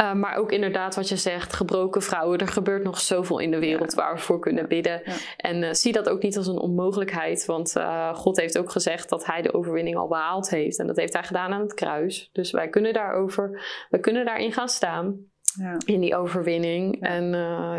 Uh, 0.01 0.13
maar 0.13 0.37
ook 0.37 0.53
inderdaad 0.53 0.95
wat 0.95 1.09
je 1.09 1.17
zegt, 1.17 1.53
gebroken 1.53 2.03
vrouwen. 2.03 2.39
Er 2.39 2.49
gebeurt 2.49 2.85
nog 2.85 3.01
zoveel 3.01 3.39
in 3.39 3.51
de 3.51 3.59
wereld 3.59 3.95
waar 3.95 4.15
we 4.15 4.21
voor 4.21 4.39
kunnen 4.39 4.69
bidden. 4.69 5.03
En 5.37 5.63
uh, 5.63 5.73
zie 5.73 5.93
dat 5.93 6.09
ook 6.09 6.23
niet 6.23 6.37
als 6.37 6.47
een 6.47 6.59
onmogelijkheid. 6.59 7.45
Want 7.45 7.77
uh, 7.77 8.15
God 8.15 8.37
heeft 8.37 8.59
ook 8.59 8.71
gezegd 8.71 9.09
dat 9.09 9.27
hij 9.27 9.43
de 9.43 9.55
overwinning 9.55 9.97
al 9.97 10.09
behaald 10.09 10.51
heeft. 10.51 10.79
En 10.79 10.87
dat 10.87 10.97
heeft 10.97 11.13
hij 11.13 11.23
gedaan 11.23 11.53
aan 11.53 11.61
het 11.61 11.75
kruis. 11.75 12.29
Dus 12.33 12.51
wij 12.51 12.69
kunnen 12.69 12.93
daarover, 12.93 13.63
wij 13.89 14.01
kunnen 14.01 14.25
daarin 14.25 14.53
gaan 14.53 14.69
staan. 14.69 15.27
Ja. 15.59 15.77
in 15.85 16.01
die 16.01 16.17
overwinning. 16.17 17.03
En 17.03 17.25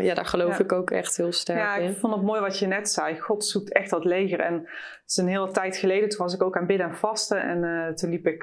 ja, 0.02 0.14
daar 0.14 0.26
geloof 0.26 0.58
ik 0.58 0.72
ook 0.72 0.90
echt 0.90 1.16
heel 1.16 1.32
sterk 1.32 1.58
in. 1.58 1.64
Ja, 1.64 1.76
ik 1.76 1.96
vond 1.96 2.14
het 2.14 2.22
mooi 2.22 2.40
wat 2.40 2.58
je 2.58 2.66
net 2.66 2.90
zei. 2.90 3.18
God 3.18 3.44
zoekt 3.44 3.72
echt 3.72 3.90
dat 3.90 4.04
leger. 4.04 4.40
En 4.40 4.54
het 4.54 5.10
is 5.10 5.16
een 5.16 5.28
hele 5.28 5.50
tijd 5.50 5.76
geleden, 5.76 6.08
toen 6.08 6.18
was 6.18 6.34
ik 6.34 6.42
ook 6.42 6.56
aan 6.56 6.66
bidden 6.66 6.86
en 6.86 6.94
vasten. 6.94 7.42
En 7.42 7.94
toen 7.94 8.10
liep 8.10 8.26
ik 8.26 8.42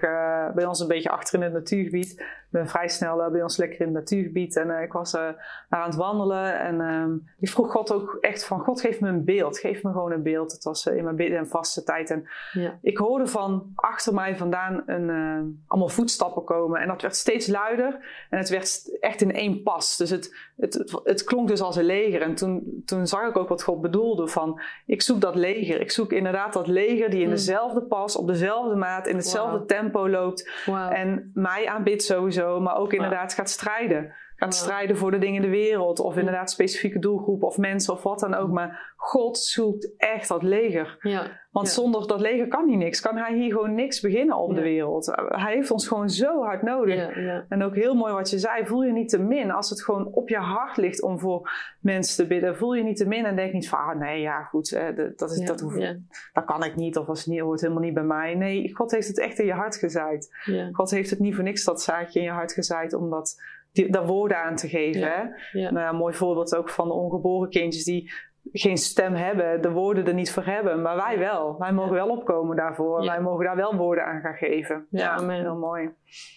bij 0.56 0.66
ons 0.66 0.80
een 0.80 0.88
beetje 0.88 1.10
achter 1.10 1.36
in 1.36 1.42
het 1.42 1.54
natuurgebied 1.54 2.24
ben 2.50 2.68
vrij 2.68 2.88
snel 2.88 3.26
uh, 3.26 3.32
bij 3.32 3.42
ons 3.44 3.58
lekker 3.58 3.80
in 3.80 3.86
het 3.86 3.96
natuurgebied. 3.96 4.56
En 4.56 4.68
uh, 4.68 4.82
ik 4.82 4.94
was 4.94 5.14
uh, 5.14 5.22
daar 5.22 5.80
aan 5.80 5.90
het 5.90 5.96
wandelen. 5.96 6.60
En 6.60 6.82
ehm, 6.82 7.18
die 7.38 7.50
vroeg 7.50 7.72
God 7.72 7.94
ook 7.94 8.18
echt 8.22 8.46
van... 8.46 8.60
God, 8.60 8.82
geef 8.82 9.00
me 9.00 9.08
een 9.08 9.26
beeld. 9.26 9.60
Geef 9.60 9.84
me 9.84 9.92
gewoon 9.92 10.12
een 10.12 10.24
beeld. 10.24 10.52
Het 10.52 10.64
was 10.64 10.86
in 10.86 11.04
mijn 11.04 11.16
bidden 11.16 11.38
en 11.38 11.48
vaste 11.48 11.84
tijd. 11.84 12.10
En 12.10 12.28
ja. 12.52 12.78
ik 12.82 12.98
hoorde 12.98 13.28
van 13.28 13.72
achter 13.76 14.14
mij 14.14 14.38
vandaan 14.38 14.84
een, 14.86 15.10
ehm, 15.10 15.46
allemaal 15.68 15.90
voetstappen 15.90 16.44
komen. 16.44 16.82
En 16.82 16.88
dat 16.88 17.02
werd 17.02 17.16
steeds 17.16 17.48
luider. 17.48 18.26
En 18.30 18.38
het 18.38 18.50
werd 18.50 18.98
echt 19.00 19.22
in 19.22 19.34
één 19.34 19.64
pas. 19.64 19.98
Dus 19.98 20.10
het, 20.10 20.36
het, 20.58 20.74
het, 20.74 21.00
het 21.04 21.24
klonk 21.24 21.48
dus 21.48 21.62
als 21.62 21.76
een 21.76 21.84
leger. 21.84 22.22
En 22.22 22.36
toen, 22.36 22.82
toen 22.86 23.08
zag 23.08 23.30
ik 23.30 23.38
ook 23.38 23.50
wat 23.50 23.64
God 23.64 23.82
bedoelde 23.82 24.28
van... 24.28 24.62
Ik 24.86 25.02
zoek 25.02 25.22
dat 25.22 25.36
leger. 25.36 25.82
Ik 25.82 25.92
zoek 25.92 26.12
inderdaad 26.12 26.54
dat 26.54 26.68
leger 26.68 27.10
die 27.10 27.20
in 27.20 27.28
mm. 27.28 27.34
dezelfde 27.34 27.82
pas, 27.82 28.16
op 28.16 28.28
dezelfde 28.28 28.76
maat, 28.76 29.08
in 29.08 29.16
hetzelfde 29.16 29.58
wow. 29.58 29.68
tempo 29.68 30.10
loopt. 30.10 30.50
Wow. 30.66 30.92
En 30.94 31.32
mij 31.34 31.68
aanbidt 31.68 32.04
sowieso 32.04 32.47
maar 32.60 32.76
ook 32.76 32.94
inderdaad 32.94 33.34
gaat 33.34 33.50
strijden. 33.50 34.14
Gaat 34.40 34.56
strijden 34.56 34.98
voor 34.98 35.12
de 35.12 35.18
dingen 35.18 35.36
in 35.36 35.42
de 35.42 35.58
wereld, 35.58 36.00
of 36.00 36.18
inderdaad 36.18 36.52
specifieke 36.52 37.00
doelgroepen 37.00 37.48
of 37.48 37.58
mensen 37.58 37.94
of 37.94 38.04
wat 38.04 38.20
dan 38.20 38.34
ook. 38.34 38.52
Maar 38.52 38.94
God 38.96 39.38
zoekt 39.38 39.94
echt 39.98 40.28
dat 40.28 40.44
leger. 40.44 40.98
Ja. 41.02 41.46
Want 41.52 41.70
zonder 41.70 42.08
dat 42.08 42.22
leger 42.22 42.48
kan 42.48 42.68
hij 42.68 42.78
niks. 42.78 43.02
Kan 43.02 43.18
hij 43.18 43.36
hier 43.36 43.52
gewoon 43.52 43.76
niks 43.76 44.00
beginnen 44.00 44.38
op 44.38 44.56
de 44.56 44.62
wereld. 44.62 45.06
Hij 45.28 45.54
heeft 45.54 45.72
ons 45.72 45.88
gewoon 45.88 46.10
zo 46.10 46.44
hard 46.44 46.62
nodig. 46.62 47.10
En 47.50 47.64
ook 47.64 47.76
heel 47.76 47.96
mooi 47.96 48.14
wat 48.14 48.30
je 48.30 48.40
zei, 48.40 48.66
voel 48.66 48.84
je 48.84 48.92
niet 48.92 49.10
te 49.10 49.20
min. 49.20 49.52
Als 49.52 49.70
het 49.70 49.84
gewoon 49.84 50.14
op 50.14 50.30
je 50.30 50.38
hart 50.38 50.78
ligt 50.78 51.02
om 51.02 51.20
voor 51.20 51.52
mensen 51.82 52.16
te 52.16 52.28
bidden, 52.28 52.58
voel 52.58 52.74
je 52.74 52.84
niet 52.84 52.98
te 52.98 53.08
min 53.08 53.26
en 53.26 53.36
denk 53.36 53.54
niet 53.54 53.70
van, 53.70 53.80
ah, 53.80 53.96
nee, 53.96 54.22
ja, 54.22 54.44
goed, 54.44 54.80
dat, 55.16 55.32
is, 55.32 55.46
dat, 55.46 55.60
hoeft, 55.60 55.96
dat 56.34 56.46
kan 56.46 56.64
ik 56.64 56.76
niet 56.76 56.98
of 56.98 57.06
dat 57.06 57.26
niet, 57.26 57.40
hoort 57.40 57.62
helemaal 57.62 57.84
niet 57.84 57.94
bij 57.94 58.04
mij. 58.04 58.36
Nee, 58.36 58.76
God 58.76 58.92
heeft 58.92 59.08
het 59.08 59.20
echt 59.20 59.40
in 59.40 59.46
je 59.46 59.54
hart 59.54 59.76
gezaaid. 59.76 60.30
God 60.72 60.92
heeft 60.92 61.10
het 61.10 61.20
niet 61.20 61.36
voor 61.36 61.44
niks 61.44 61.64
dat 61.64 61.82
zaadje 61.82 62.20
in 62.20 62.26
je 62.26 62.32
hart 62.32 62.54
gezaaid, 62.54 62.94
omdat 62.94 63.42
die, 63.78 63.92
daar 63.92 64.06
woorden 64.06 64.38
aan 64.38 64.56
te 64.56 64.70
geven. 64.70 65.02
Ja, 65.02 65.36
ja. 65.52 65.72
Nou, 65.72 65.90
een 65.90 65.96
mooi 65.96 66.14
voorbeeld 66.14 66.56
ook 66.56 66.70
van 66.70 66.88
de 66.88 66.94
ongeboren 66.94 67.50
kindjes 67.50 67.84
die 67.84 68.12
geen 68.52 68.78
stem 68.78 69.14
hebben, 69.14 69.62
de 69.62 69.72
woorden 69.72 70.08
er 70.08 70.14
niet 70.14 70.32
voor 70.32 70.44
hebben, 70.44 70.82
maar 70.82 70.96
wij 70.96 71.20
wel. 71.20 71.56
Wij 71.60 71.74
mogen 71.74 71.94
wel 71.94 72.10
opkomen 72.10 72.56
daarvoor. 72.56 73.06
Wij 73.06 73.22
mogen 73.22 73.46
daar 73.46 73.56
wel 73.56 73.76
woorden 73.76 74.06
aan 74.06 74.22
gaan 74.22 74.36
geven. 74.36 74.88
Ja, 74.90 75.30
heel 75.30 75.56
mooi. 75.56 75.90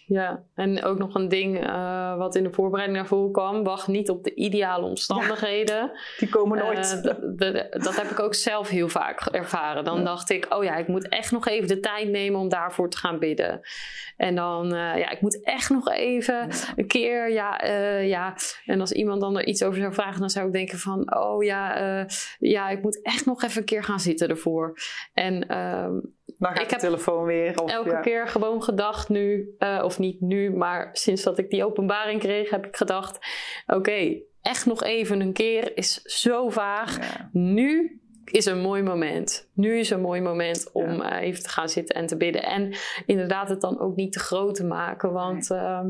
Ja, 0.07 0.43
en 0.55 0.83
ook 0.83 0.99
nog 0.99 1.15
een 1.15 1.29
ding 1.29 1.67
uh, 1.67 2.17
wat 2.17 2.35
in 2.35 2.43
de 2.43 2.53
voorbereiding 2.53 2.99
naar 2.99 3.09
voren 3.09 3.33
kwam. 3.33 3.65
Wacht 3.65 3.89
niet 3.89 4.11
op 4.11 4.25
de 4.25 4.35
ideale 4.35 4.87
omstandigheden. 4.87 5.91
die 6.19 6.29
komen 6.29 6.59
nooit. 6.59 7.01
Uh, 7.05 7.55
dat 7.71 7.97
heb 7.97 8.11
ik 8.11 8.21
ook 8.21 8.35
zelf 8.35 8.69
heel 8.69 8.89
vaak 8.89 9.21
ervaren. 9.21 9.85
Dan 9.85 10.05
dacht 10.05 10.31
ik, 10.31 10.47
oh 10.49 10.65
ja, 10.65 10.77
ik 10.77 10.89
moet 10.89 11.09
echt 11.09 11.33
nog 11.33 11.49
even 11.49 11.69
de 11.69 11.81
tijd 11.81 12.09
nemen 12.09 12.41
om 12.41 12.49
daarvoor 12.49 12.91
te 12.91 12.97
gaan 12.97 13.19
bidden. 13.19 13.61
En 14.17 14.35
dan, 14.35 14.65
uh, 14.67 14.99
ja, 14.99 15.11
ik 15.11 15.21
moet 15.21 15.43
echt 15.43 15.71
nog 15.71 15.91
even 15.91 16.49
een 16.77 16.87
keer, 16.87 17.31
ja, 17.33 17.65
ja. 18.01 18.35
En 18.65 18.81
als 18.81 18.93
iemand 18.93 19.21
dan 19.21 19.39
er 19.39 19.47
iets 19.47 19.63
over 19.63 19.81
zou 19.81 19.95
vragen, 19.95 20.21
dan 20.21 20.31
zou 20.31 20.47
ik 20.47 20.53
denken 20.53 20.79
van, 20.79 21.17
oh 21.17 21.45
ja, 21.45 21.99
ja, 22.38 22.68
ik 22.68 22.82
moet 22.82 23.03
echt 23.03 23.26
nog 23.26 23.42
even 23.42 23.59
een 23.59 23.64
keer 23.66 23.84
gaan 23.84 24.01
zitten 24.01 24.28
ervoor. 24.28 24.78
En 25.12 25.59
um, 25.59 26.14
dan 26.40 26.51
gaat 26.51 26.62
ik 26.62 26.68
de 26.68 26.76
telefoon 26.76 27.24
weer. 27.24 27.61
Of, 27.62 27.70
elke 27.70 28.01
keer 28.01 28.28
gewoon 28.28 28.62
gedacht 28.62 29.09
nu, 29.09 29.55
uh, 29.59 29.80
of 29.84 29.98
niet 29.98 30.20
nu, 30.20 30.51
maar 30.51 30.88
sinds 30.92 31.22
dat 31.22 31.38
ik 31.38 31.51
die 31.51 31.64
openbaring 31.64 32.20
kreeg, 32.20 32.51
heb 32.51 32.66
ik 32.66 32.76
gedacht: 32.76 33.18
oké, 33.66 34.20
echt 34.42 34.66
nog 34.66 34.82
even 34.82 35.20
een 35.20 35.32
keer 35.32 35.76
is 35.76 36.03
zo 36.03 36.48
vaag. 36.48 36.98
Nu 37.32 38.01
is 38.24 38.46
een 38.46 38.61
mooi 38.61 38.82
moment. 38.82 39.51
Nu 39.55 39.78
is 39.78 39.90
een 39.90 40.01
mooi 40.01 40.20
moment 40.20 40.72
om 40.72 40.90
ja. 40.90 41.20
uh, 41.20 41.26
even 41.26 41.42
te 41.42 41.48
gaan 41.48 41.68
zitten 41.68 41.96
en 41.96 42.07
te 42.07 42.16
bidden. 42.16 42.42
En 42.42 42.74
inderdaad, 43.07 43.48
het 43.48 43.61
dan 43.61 43.80
ook 43.80 43.96
niet 43.96 44.12
te 44.12 44.18
groot 44.18 44.55
te 44.55 44.64
maken, 44.64 45.12
want. 45.12 45.48
Nee. 45.48 45.59
Uh, 45.59 45.80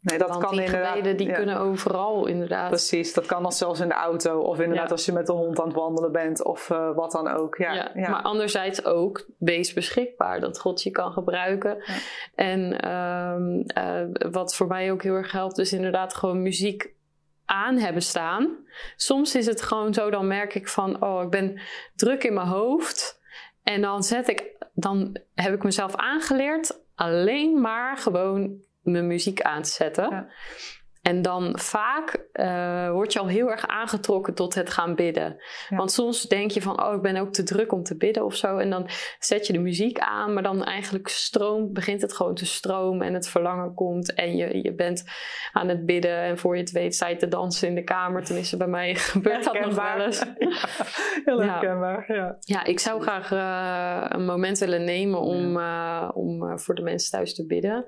Nee, 0.00 0.18
dat 0.18 0.38
kan 0.38 0.50
die 0.50 0.64
inderdaad. 0.64 1.18
die 1.18 1.32
kunnen 1.32 1.58
overal 1.58 2.26
inderdaad. 2.26 2.68
Precies, 2.68 3.14
dat 3.14 3.26
kan 3.26 3.42
dan 3.42 3.52
zelfs 3.52 3.80
in 3.80 3.88
de 3.88 3.94
auto 3.94 4.40
of 4.40 4.60
inderdaad 4.60 4.90
als 4.90 5.04
je 5.04 5.12
met 5.12 5.26
de 5.26 5.32
hond 5.32 5.60
aan 5.60 5.66
het 5.66 5.76
wandelen 5.76 6.12
bent 6.12 6.44
of 6.44 6.70
uh, 6.70 6.94
wat 6.94 7.12
dan 7.12 7.28
ook. 7.28 7.56
Ja, 7.56 7.90
ja, 7.94 8.10
Maar 8.10 8.22
anderzijds 8.22 8.84
ook, 8.84 9.26
wees 9.38 9.72
beschikbaar 9.72 10.40
dat 10.40 10.60
God 10.60 10.82
je 10.82 10.90
kan 10.90 11.12
gebruiken. 11.12 11.84
En 12.34 12.90
um, 12.90 13.64
uh, 13.78 14.30
wat 14.30 14.54
voor 14.54 14.66
mij 14.66 14.92
ook 14.92 15.02
heel 15.02 15.14
erg 15.14 15.32
helpt, 15.32 15.58
is 15.58 15.72
inderdaad 15.72 16.14
gewoon 16.14 16.42
muziek 16.42 16.94
aan 17.44 17.76
hebben 17.76 18.02
staan. 18.02 18.56
Soms 18.96 19.34
is 19.34 19.46
het 19.46 19.62
gewoon 19.62 19.94
zo, 19.94 20.10
dan 20.10 20.26
merk 20.26 20.54
ik 20.54 20.68
van, 20.68 21.02
oh, 21.02 21.22
ik 21.22 21.30
ben 21.30 21.60
druk 21.94 22.24
in 22.24 22.34
mijn 22.34 22.46
hoofd. 22.46 23.20
En 23.62 23.80
dan 23.80 24.02
zet 24.02 24.28
ik, 24.28 24.56
dan 24.72 25.20
heb 25.34 25.54
ik 25.54 25.62
mezelf 25.62 25.96
aangeleerd 25.96 26.80
alleen 26.94 27.60
maar 27.60 27.96
gewoon 27.96 28.68
mijn 28.82 29.06
muziek 29.06 29.42
aan 29.42 29.62
te 29.62 29.70
zetten. 29.70 30.28
En 31.02 31.22
dan 31.22 31.58
vaak 31.58 32.28
uh, 32.32 32.90
word 32.90 33.12
je 33.12 33.18
al 33.18 33.26
heel 33.26 33.50
erg 33.50 33.66
aangetrokken 33.66 34.34
tot 34.34 34.54
het 34.54 34.70
gaan 34.70 34.94
bidden. 34.94 35.36
Want 35.68 35.92
soms 35.92 36.22
denk 36.22 36.50
je 36.50 36.62
van, 36.62 36.86
oh, 36.86 36.94
ik 36.94 37.02
ben 37.02 37.16
ook 37.16 37.32
te 37.32 37.42
druk 37.42 37.72
om 37.72 37.82
te 37.82 37.96
bidden 37.96 38.24
of 38.24 38.34
zo. 38.34 38.56
En 38.56 38.70
dan 38.70 38.88
zet 39.18 39.46
je 39.46 39.52
de 39.52 39.58
muziek 39.58 39.98
aan, 39.98 40.32
maar 40.32 40.42
dan 40.42 40.64
eigenlijk 40.64 41.08
stroomt, 41.08 41.72
begint 41.72 42.02
het 42.02 42.12
gewoon 42.12 42.34
te 42.34 42.46
stromen 42.46 43.06
en 43.06 43.14
het 43.14 43.28
verlangen 43.28 43.74
komt. 43.74 44.14
En 44.14 44.36
je, 44.36 44.62
je 44.62 44.74
bent 44.74 45.04
aan 45.52 45.68
het 45.68 45.86
bidden 45.86 46.16
en 46.16 46.38
voor 46.38 46.54
je 46.54 46.62
het 46.62 46.70
weet 46.70 46.94
sta 46.94 47.08
je 47.08 47.16
te 47.16 47.28
dansen 47.28 47.68
in 47.68 47.74
de 47.74 47.84
kamer. 47.84 48.24
Tenminste, 48.24 48.56
bij 48.56 48.66
mij 48.66 48.94
gebeurt 49.14 49.44
dat 49.44 49.60
nog 49.60 49.74
wel 49.74 50.04
eens. 50.04 50.24
heel 51.24 51.42
herkenbaar, 51.42 52.12
ja. 52.12 52.36
Ja, 52.40 52.64
ik 52.64 52.80
zou 52.80 53.02
graag 53.02 53.30
uh, 53.32 54.04
een 54.08 54.24
moment 54.24 54.58
willen 54.58 54.84
nemen 54.84 55.20
om, 55.20 55.56
uh, 55.56 56.10
om 56.14 56.58
voor 56.58 56.74
de 56.74 56.82
mensen 56.82 57.10
thuis 57.10 57.34
te 57.34 57.46
bidden. 57.46 57.84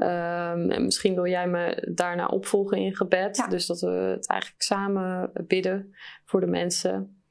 Um, 0.00 0.84
misschien 0.84 1.14
wil 1.14 1.26
jij 1.26 1.48
me 1.48 1.88
daarna 1.94 2.26
op 2.26 2.43
opvolgen 2.44 2.78
in 2.78 2.96
gebed. 2.96 3.46
Dus 3.48 3.66
dat 3.66 3.80
we 3.80 3.90
het 3.90 4.28
eigenlijk 4.28 4.62
samen 4.62 5.30
bidden 5.46 5.94
voor 6.24 6.40
de 6.40 6.46
mensen. 6.46 7.22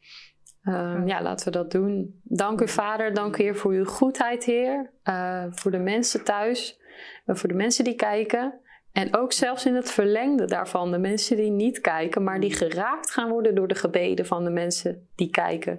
Um, 0.63 1.07
ja, 1.07 1.21
laten 1.21 1.45
we 1.45 1.51
dat 1.51 1.71
doen. 1.71 2.19
Dank 2.23 2.61
u, 2.61 2.67
Vader. 2.67 3.13
Dank 3.13 3.37
u, 3.37 3.43
Heer, 3.43 3.55
voor 3.55 3.71
uw 3.71 3.85
goedheid, 3.85 4.43
Heer. 4.43 4.91
Uh, 5.03 5.45
voor 5.49 5.71
de 5.71 5.77
mensen 5.77 6.23
thuis. 6.23 6.79
Uh, 7.25 7.35
voor 7.35 7.49
de 7.49 7.55
mensen 7.55 7.83
die 7.83 7.95
kijken. 7.95 8.59
En 8.93 9.15
ook 9.15 9.33
zelfs 9.33 9.65
in 9.65 9.75
het 9.75 9.91
verlengde 9.91 10.45
daarvan, 10.45 10.91
de 10.91 10.97
mensen 10.97 11.37
die 11.37 11.51
niet 11.51 11.81
kijken, 11.81 12.23
maar 12.23 12.39
die 12.39 12.53
geraakt 12.53 13.11
gaan 13.11 13.29
worden 13.29 13.55
door 13.55 13.67
de 13.67 13.75
gebeden 13.75 14.25
van 14.25 14.43
de 14.43 14.49
mensen 14.49 15.09
die 15.15 15.29
kijken. 15.29 15.77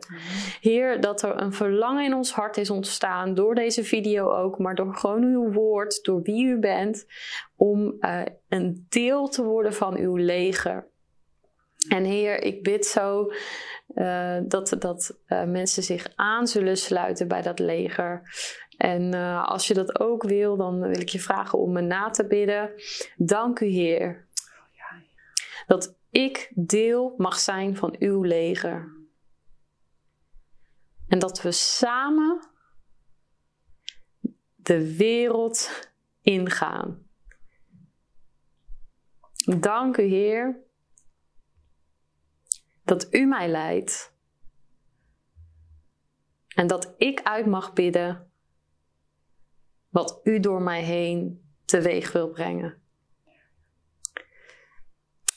Heer, 0.61 1.01
dat 1.01 1.23
er 1.23 1.41
een 1.41 1.53
verlangen 1.53 2.05
in 2.05 2.15
ons 2.15 2.33
hart 2.33 2.57
is 2.57 2.71
ontstaan, 2.71 3.35
door 3.35 3.55
deze 3.55 3.85
video 3.85 4.31
ook, 4.31 4.59
maar 4.59 4.75
door 4.75 4.95
gewoon 4.95 5.23
uw 5.23 5.53
woord, 5.53 6.05
door 6.05 6.23
wie 6.23 6.47
u 6.47 6.59
bent, 6.59 7.07
om 7.57 7.97
uh, 8.01 8.23
een 8.49 8.87
deel 8.89 9.29
te 9.29 9.45
worden 9.45 9.75
van 9.75 9.97
uw 9.97 10.17
leger. 10.17 10.93
En 11.89 12.05
Heer, 12.05 12.43
ik 12.43 12.63
bid 12.63 12.87
zo 12.87 13.33
uh, 13.95 14.37
dat, 14.45 14.77
dat 14.79 15.19
uh, 15.29 15.45
mensen 15.45 15.83
zich 15.83 16.07
aan 16.15 16.47
zullen 16.47 16.77
sluiten 16.77 17.29
bij 17.29 17.43
dat 17.43 17.59
leger. 17.59 18.23
En 18.77 19.15
uh, 19.15 19.49
als 19.49 19.67
je 19.67 19.75
dat 19.75 20.01
ook 20.01 20.23
wil, 20.23 20.57
dan 20.57 20.81
wil 20.81 21.01
ik 21.01 21.09
je 21.09 21.21
vragen 21.21 21.59
om 21.59 21.73
me 21.73 21.81
na 21.81 22.11
te 22.11 22.27
bidden. 22.27 22.73
Dank 23.17 23.61
u, 23.61 23.67
Heer, 23.67 24.29
dat 25.67 25.99
ik 26.11 26.53
deel 26.55 27.15
mag 27.17 27.39
zijn 27.39 27.77
van 27.77 27.97
uw 27.99 28.23
leger. 28.23 28.93
En 31.09 31.19
dat 31.19 31.43
we 31.43 31.53
samen 31.53 32.49
de 34.55 34.97
wereld 34.97 35.91
ingaan. 36.23 37.07
Dank 39.59 39.97
u, 39.97 40.03
Heer, 40.03 40.63
dat 42.85 43.15
u 43.15 43.27
mij 43.27 43.49
leidt. 43.49 44.13
En 46.55 46.67
dat 46.67 46.95
ik 46.97 47.23
uit 47.23 47.47
mag 47.47 47.73
bidden 47.73 48.33
wat 49.95 50.21
u 50.23 50.41
door 50.41 50.63
mij 50.63 50.83
heen 50.83 51.45
teweeg 51.65 52.13
wil 52.13 52.29
brengen. 52.29 52.83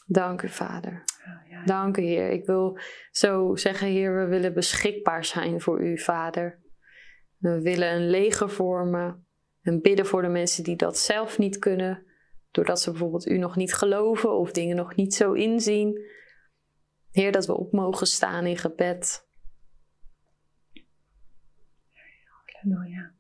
Dank 0.06 0.42
u, 0.42 0.50
Vader. 0.50 1.04
Dank 1.66 1.98
u, 1.98 2.02
Heer. 2.02 2.30
Ik 2.30 2.46
wil 2.46 2.80
zo 3.12 3.56
zeggen, 3.56 3.88
Heer, 3.88 4.16
we 4.16 4.26
willen 4.26 4.54
beschikbaar 4.54 5.26
zijn 5.26 5.62
voor 5.62 5.82
u, 5.82 6.00
Vader. 6.00 6.60
We 7.38 7.62
willen 7.62 7.94
een 7.94 8.10
leger 8.10 8.50
vormen 8.50 9.26
en 9.62 9.82
bidden 9.82 10.06
voor 10.06 10.22
de 10.22 10.28
mensen 10.28 10.64
die 10.64 10.76
dat 10.76 10.98
zelf 10.98 11.38
niet 11.38 11.58
kunnen, 11.60 12.06
doordat 12.52 12.82
ze 12.82 12.90
bijvoorbeeld 12.90 13.28
u 13.28 13.38
nog 13.38 13.56
niet 13.56 13.74
geloven 13.74 14.38
of 14.38 14.52
dingen 14.52 14.76
nog 14.76 14.96
niet 14.96 15.14
zo 15.14 15.34
inzien. 15.34 16.02
Heer, 17.12 17.32
dat 17.32 17.46
we 17.46 17.58
op 17.58 17.72
mogen 17.72 18.08
staan 18.08 18.46
in 18.46 18.58
gebed. 18.58 19.28
Halleluja. 22.68 23.17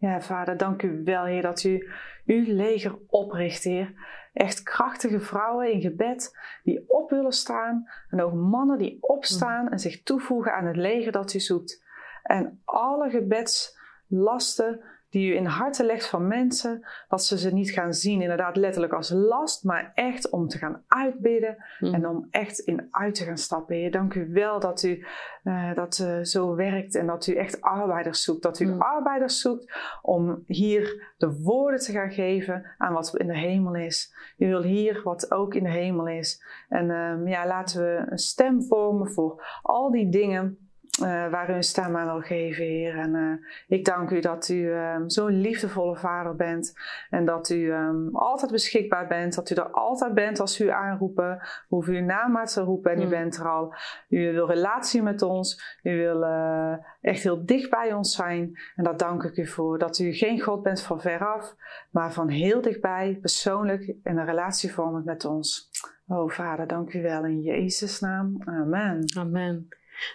Ja, 0.00 0.20
vader, 0.20 0.56
dank 0.56 0.82
u 0.82 1.02
wel, 1.04 1.24
Heer, 1.24 1.42
dat 1.42 1.64
u 1.64 1.90
uw 2.26 2.44
leger 2.46 2.98
opricht, 3.06 3.64
Heer. 3.64 3.94
Echt 4.32 4.62
krachtige 4.62 5.20
vrouwen 5.20 5.72
in 5.72 5.80
gebed 5.80 6.36
die 6.62 6.84
op 6.88 7.10
willen 7.10 7.32
staan. 7.32 7.88
En 8.10 8.22
ook 8.22 8.32
mannen 8.32 8.78
die 8.78 8.98
opstaan 9.00 9.68
en 9.68 9.78
zich 9.78 10.02
toevoegen 10.02 10.54
aan 10.54 10.66
het 10.66 10.76
leger 10.76 11.12
dat 11.12 11.34
u 11.34 11.40
zoekt. 11.40 11.84
En 12.22 12.60
alle 12.64 13.10
gebedslasten 13.10 14.80
die 15.10 15.32
u 15.32 15.36
in 15.36 15.44
harten 15.44 15.86
legt 15.86 16.06
van 16.06 16.26
mensen, 16.26 16.86
dat 17.08 17.24
ze 17.24 17.38
ze 17.38 17.52
niet 17.52 17.70
gaan 17.70 17.92
zien, 17.92 18.22
inderdaad 18.22 18.56
letterlijk 18.56 18.92
als 18.92 19.10
last, 19.10 19.64
maar 19.64 19.92
echt 19.94 20.30
om 20.30 20.48
te 20.48 20.58
gaan 20.58 20.82
uitbidden 20.86 21.56
hmm. 21.78 21.94
en 21.94 22.08
om 22.08 22.26
echt 22.30 22.58
in 22.58 22.88
uit 22.90 23.14
te 23.14 23.24
gaan 23.24 23.38
stappen. 23.38 23.76
Heer, 23.76 23.90
dank 23.90 24.14
u 24.14 24.30
wel 24.32 24.60
dat 24.60 24.82
u 24.82 25.06
uh, 25.44 25.74
dat 25.74 25.98
uh, 26.02 26.22
zo 26.22 26.54
werkt 26.54 26.94
en 26.94 27.06
dat 27.06 27.26
u 27.26 27.34
echt 27.34 27.60
arbeiders 27.60 28.22
zoekt. 28.22 28.42
Dat 28.42 28.60
u 28.60 28.66
hmm. 28.66 28.80
arbeiders 28.80 29.40
zoekt 29.40 29.72
om 30.02 30.42
hier 30.46 31.14
de 31.18 31.40
woorden 31.42 31.80
te 31.80 31.92
gaan 31.92 32.10
geven 32.10 32.74
aan 32.78 32.92
wat 32.92 33.16
in 33.16 33.26
de 33.26 33.38
hemel 33.38 33.74
is. 33.74 34.14
U 34.38 34.46
wil 34.46 34.62
hier 34.62 35.00
wat 35.04 35.30
ook 35.30 35.54
in 35.54 35.62
de 35.62 35.70
hemel 35.70 36.08
is. 36.08 36.44
En 36.68 36.88
uh, 36.88 37.30
ja, 37.30 37.46
laten 37.46 37.82
we 37.82 38.06
een 38.10 38.18
stem 38.18 38.62
vormen 38.62 39.12
voor 39.12 39.60
al 39.62 39.90
die 39.90 40.08
dingen 40.08 40.69
waar 41.06 41.50
u 41.50 41.52
een 41.52 41.62
stem 41.62 41.96
aan 41.96 42.06
wil 42.06 42.20
geven, 42.20 42.64
Heer. 42.64 42.98
En 42.98 43.14
uh, 43.14 43.32
ik 43.78 43.84
dank 43.84 44.10
u 44.10 44.20
dat 44.20 44.48
u 44.48 44.72
um, 44.72 45.10
zo'n 45.10 45.40
liefdevolle 45.40 45.96
vader 45.96 46.36
bent 46.36 46.74
en 47.10 47.24
dat 47.24 47.48
u 47.48 47.72
um, 47.72 48.16
altijd 48.16 48.50
beschikbaar 48.50 49.06
bent, 49.06 49.34
dat 49.34 49.50
u 49.50 49.54
er 49.54 49.70
altijd 49.70 50.14
bent 50.14 50.40
als 50.40 50.60
u 50.60 50.68
aanroepen. 50.68 51.36
We 51.38 51.66
hoeven 51.68 51.94
uw 51.94 52.04
naam 52.04 52.32
maar 52.32 52.46
te 52.46 52.60
roepen 52.60 52.92
en 52.92 52.98
mm. 52.98 53.04
u 53.04 53.08
bent 53.08 53.36
er 53.36 53.48
al. 53.48 53.74
U 54.08 54.32
wil 54.32 54.46
relatie 54.46 55.02
met 55.02 55.22
ons, 55.22 55.78
u 55.82 55.96
wil 55.96 56.22
uh, 56.22 56.74
echt 57.00 57.22
heel 57.22 57.44
dicht 57.44 57.70
bij 57.70 57.92
ons 57.92 58.14
zijn. 58.14 58.58
En 58.76 58.84
daar 58.84 58.96
dank 58.96 59.22
ik 59.22 59.36
u 59.36 59.46
voor, 59.46 59.78
dat 59.78 59.98
u 59.98 60.12
geen 60.12 60.40
God 60.40 60.62
bent 60.62 60.82
van 60.82 61.00
veraf, 61.00 61.54
maar 61.90 62.12
van 62.12 62.28
heel 62.28 62.60
dichtbij, 62.60 63.18
persoonlijk 63.20 63.82
in 63.82 64.18
een 64.18 64.26
relatie 64.26 64.72
vormend 64.72 65.04
met 65.04 65.24
ons. 65.24 65.70
Oh 66.06 66.30
vader, 66.30 66.66
dank 66.66 66.92
u 66.92 67.02
wel 67.02 67.24
in 67.24 67.40
Jezus' 67.40 68.00
naam. 68.00 68.42
Amen. 68.44 69.04
Amen. 69.18 69.68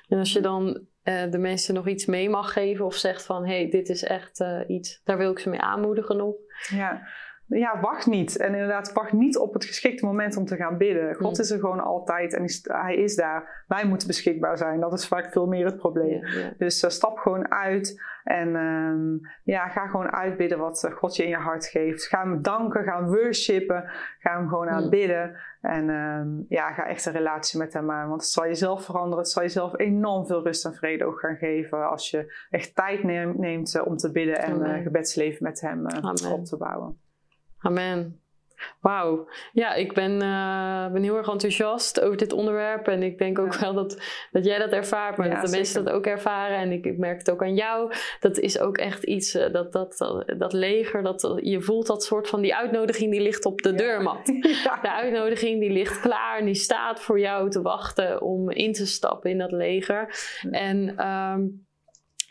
En 0.08 0.18
als 0.18 0.34
je 0.34 0.42
dan 0.42 0.66
uh, 1.04 1.32
de 1.32 1.38
mensen 1.38 1.74
nog 1.74 1.88
iets 1.88 2.06
mee 2.06 2.30
mag 2.30 2.54
geven 2.54 2.86
of 2.86 2.96
zegt 2.96 3.26
van 3.26 3.46
hé, 3.46 3.62
hey, 3.62 3.70
dit 3.70 3.90
is 3.90 4.04
echt 4.04 4.40
uh, 4.40 4.60
iets, 4.68 5.02
daar 5.04 5.18
wil 5.18 5.32
ik 5.32 5.40
ze 5.40 5.50
mee 5.50 5.62
aanmoedigen 5.62 6.18
nog. 6.18 6.36
Ja. 6.70 7.08
Ja, 7.48 7.80
wacht 7.82 8.06
niet. 8.06 8.38
En 8.38 8.54
inderdaad, 8.54 8.94
wacht 8.94 9.12
niet 9.12 9.38
op 9.38 9.54
het 9.54 9.66
geschikte 9.66 10.06
moment 10.06 10.38
om 10.38 10.46
te 10.46 10.56
gaan 10.56 10.78
bidden. 10.78 11.16
God 11.16 11.40
is 11.40 11.52
er 11.52 11.60
gewoon 11.60 11.80
altijd 11.80 12.34
en 12.34 12.46
hij 12.64 12.96
is 12.96 13.16
daar. 13.16 13.64
Wij 13.68 13.86
moeten 13.86 14.08
beschikbaar 14.08 14.58
zijn. 14.58 14.80
Dat 14.80 14.94
is 14.94 15.08
vaak 15.08 15.32
veel 15.32 15.46
meer 15.46 15.66
het 15.66 15.78
probleem. 15.78 16.24
Dus 16.58 16.84
uh, 16.84 16.90
stap 16.90 17.18
gewoon 17.18 17.52
uit 17.52 18.02
en 18.26 18.56
um, 18.56 19.22
ja, 19.44 19.68
ga 19.68 19.88
gewoon 19.88 20.12
uitbidden 20.12 20.58
wat 20.58 20.90
God 20.94 21.16
je 21.16 21.24
in 21.24 21.30
je 21.30 21.36
hart 21.36 21.66
geeft. 21.66 22.08
Ga 22.08 22.20
hem 22.20 22.42
danken, 22.42 22.84
ga 22.84 22.98
hem 22.98 23.08
worshipen, 23.08 23.84
ga 24.20 24.38
hem 24.38 24.48
gewoon 24.48 24.70
aanbidden. 24.70 25.36
En 25.62 25.90
um, 25.90 26.46
ja, 26.50 26.74
ga 26.74 26.88
echt 26.88 27.06
een 27.06 27.14
relatie 27.14 27.60
met 27.60 27.74
hem 27.74 27.92
aan. 27.92 28.10
Want 28.10 28.22
het 28.22 28.30
zal 28.30 28.46
jezelf 28.46 28.86
veranderen. 28.86 29.18
Het 29.18 29.30
zal 29.30 29.44
jezelf 29.44 29.80
enorm 29.80 30.26
veel 30.26 30.44
rust 30.44 30.66
en 30.66 30.74
vrede 30.74 31.06
ook 31.06 31.20
gaan 31.20 31.36
geven. 31.36 31.90
Als 31.90 32.10
je 32.10 32.46
echt 32.50 32.76
tijd 32.76 33.04
neemt, 33.04 33.82
om 33.84 33.98
te 33.98 34.12
bidden 34.12 34.40
en 34.40 34.62
uh, 34.62 34.84
gebedsleven 34.84 35.44
met 35.44 35.62
hem 35.62 35.80
uh, 35.80 36.32
op 36.32 36.46
te 36.46 36.58
bouwen. 36.58 37.00
Amen. 37.58 38.25
Wauw. 38.80 39.28
Ja, 39.54 39.74
ik 39.74 39.94
ben, 39.94 40.12
uh, 40.12 40.92
ben 40.92 41.04
heel 41.04 41.18
erg 41.18 41.30
enthousiast 41.30 42.02
over 42.02 42.18
dit 42.18 42.34
onderwerp. 42.34 42.88
En 42.88 43.04
ik 43.04 43.18
denk 43.18 43.40
ook 43.40 43.56
wel 43.56 43.74
dat, 43.74 44.02
dat 44.32 44.46
jij 44.46 44.58
dat 44.58 44.72
ervaart, 44.72 45.18
maar 45.18 45.30
dat 45.30 45.46
de 45.46 45.58
mensen 45.58 45.86
dat 45.86 45.94
ook 45.94 46.06
ervaren. 46.06 46.58
En 46.58 46.72
ik, 46.72 46.86
ik, 46.86 46.98
merk 46.98 47.18
het 47.18 47.32
ook 47.32 47.42
aan 47.42 47.56
jou. 47.56 47.94
Dat 48.20 48.38
is 48.38 48.60
ook 48.60 48.78
echt 48.78 49.04
iets, 49.04 49.36
uh, 49.36 49.54
dat, 49.54 49.72
dat, 49.72 49.98
dat, 50.38 50.54
leger, 50.54 51.04
dat, 51.04 51.40
je 51.42 51.62
voelt 51.62 51.88
dat 51.88 52.04
soort 52.04 52.28
van 52.28 52.42
die 52.42 52.56
uitnodiging 52.56 53.12
die 53.12 53.22
ligt 53.22 53.46
op 53.46 53.62
de 53.62 53.74
deurmat. 53.74 54.26
De 54.82 54.92
uitnodiging 54.92 55.60
die 55.60 55.72
ligt 55.72 56.00
klaar 56.00 56.40
en 56.40 56.46
die 56.46 56.56
staat 56.56 57.02
voor 57.02 57.20
jou 57.20 57.50
te 57.50 57.62
wachten 57.62 58.22
om 58.22 58.50
in 58.50 58.74
te 58.74 58.86
stappen 58.86 59.30
in 59.30 59.38
dat 59.38 59.52
leger. 59.52 60.16
En... 60.52 61.08
Um, 61.08 61.65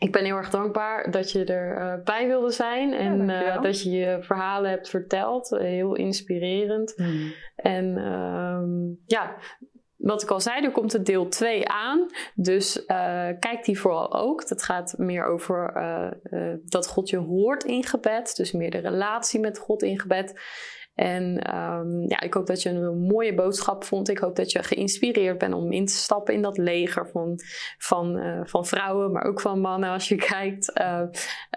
ik 0.05 0.13
ben 0.13 0.25
heel 0.25 0.37
erg 0.37 0.51
dankbaar 0.51 1.11
dat 1.11 1.31
je 1.33 1.45
erbij 1.45 1.97
uh, 1.97 2.05
bij 2.05 2.27
wilde 2.27 2.51
zijn 2.51 2.93
en 2.93 3.29
uh, 3.29 3.63
dat 3.63 3.83
je 3.83 3.91
je 3.91 4.19
verhalen 4.21 4.71
hebt 4.71 4.89
verteld. 4.89 5.53
Uh, 5.53 5.61
heel 5.61 5.95
inspirerend. 5.95 6.93
Hmm. 6.97 7.33
En 7.57 7.97
um, 7.97 9.01
ja, 9.07 9.37
wat 9.97 10.23
ik 10.23 10.31
al 10.31 10.41
zei, 10.41 10.65
er 10.65 10.71
komt 10.71 10.93
het 10.93 11.07
deel 11.07 11.29
2 11.29 11.69
aan. 11.69 12.07
Dus 12.35 12.85
kijk 13.39 13.65
die 13.65 13.81
vooral 13.81 14.15
ook. 14.15 14.49
Dat 14.49 14.63
gaat 14.63 14.95
meer 14.97 15.25
over 15.25 15.73
dat 16.65 16.89
God 16.89 17.09
je 17.09 17.17
hoort 17.17 17.65
in 17.65 17.85
gebed. 17.85 18.37
Dus 18.37 18.53
meer 18.53 18.71
de 18.71 18.79
relatie 18.79 19.41
met 19.41 19.59
God 19.59 19.83
in 19.83 20.01
gebed. 20.01 20.41
En 20.95 21.39
ehm, 21.39 22.01
ja, 22.01 22.21
ik 22.21 22.35
hoop 22.35 22.47
dat 22.47 22.63
je 22.63 22.71
een 22.71 22.99
mooie 22.99 23.35
boodschap 23.35 23.85
vond. 23.85 24.09
Ik 24.09 24.19
hoop 24.19 24.37
dat 24.37 24.53
je 24.53 24.63
geïnspireerd 24.63 25.39
bent 25.39 25.55
om 25.55 25.73
in 25.73 25.87
te 25.87 25.93
stappen 25.93 26.35
in 26.35 26.43
dat 26.43 26.59
leger 26.59 27.09
van, 27.09 27.39
van, 27.79 28.17
uh, 28.17 28.41
van 28.45 28.67
vrouwen, 28.67 29.13
maar 29.13 29.25
ook 29.25 29.41
van 29.41 29.61
mannen 29.61 29.91
als 29.91 30.09
je 30.09 30.17
kijkt. 30.35 30.81
Uh, 30.81 31.03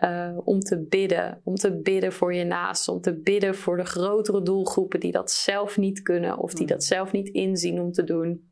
uh, 0.04 0.38
om 0.44 0.60
te 0.60 0.86
bidden. 0.90 1.42
Om 1.44 1.56
te 1.56 1.82
bidden 1.82 2.14
voor 2.14 2.34
je 2.34 2.44
naast. 2.44 2.88
Om 2.88 3.02
te 3.02 3.20
bidden 3.22 3.56
voor 3.56 3.78
de 3.78 3.86
grotere 3.86 4.42
doelgroepen 4.42 5.00
die 5.00 5.12
dat 5.12 5.32
zelf 5.32 5.78
niet 5.78 6.02
kunnen 6.02 6.38
of 6.38 6.54
die 6.54 6.68
dat 6.68 6.84
zelf 6.84 7.12
niet 7.12 7.30
inzien 7.30 7.80
om 7.80 7.92
te 7.92 8.04
doen. 8.04 8.52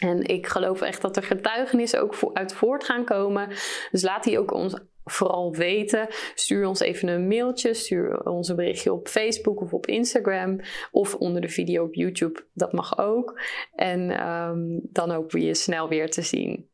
En 0.00 0.22
ik 0.22 0.46
geloof 0.46 0.80
echt 0.80 1.02
dat 1.02 1.16
er 1.16 1.22
getuigenissen 1.22 2.02
ook 2.02 2.14
uit 2.32 2.52
voort 2.52 2.84
gaan 2.84 3.04
komen. 3.04 3.48
Dus 3.90 4.02
laat 4.02 4.24
die 4.24 4.38
ook 4.38 4.52
ons 4.52 4.74
vooral 5.04 5.54
weten. 5.54 6.08
Stuur 6.34 6.66
ons 6.66 6.80
even 6.80 7.08
een 7.08 7.26
mailtje, 7.26 7.74
stuur 7.74 8.22
ons 8.22 8.48
een 8.48 8.56
berichtje 8.56 8.92
op 8.92 9.08
Facebook 9.08 9.60
of 9.60 9.72
op 9.72 9.86
Instagram 9.86 10.60
of 10.90 11.14
onder 11.14 11.40
de 11.40 11.48
video 11.48 11.84
op 11.84 11.94
YouTube. 11.94 12.46
Dat 12.54 12.72
mag 12.72 12.98
ook. 12.98 13.40
En 13.74 14.28
um, 14.28 14.80
dan 14.82 15.10
hopen 15.10 15.38
we 15.38 15.46
je 15.46 15.54
snel 15.54 15.88
weer 15.88 16.10
te 16.10 16.22
zien. 16.22 16.68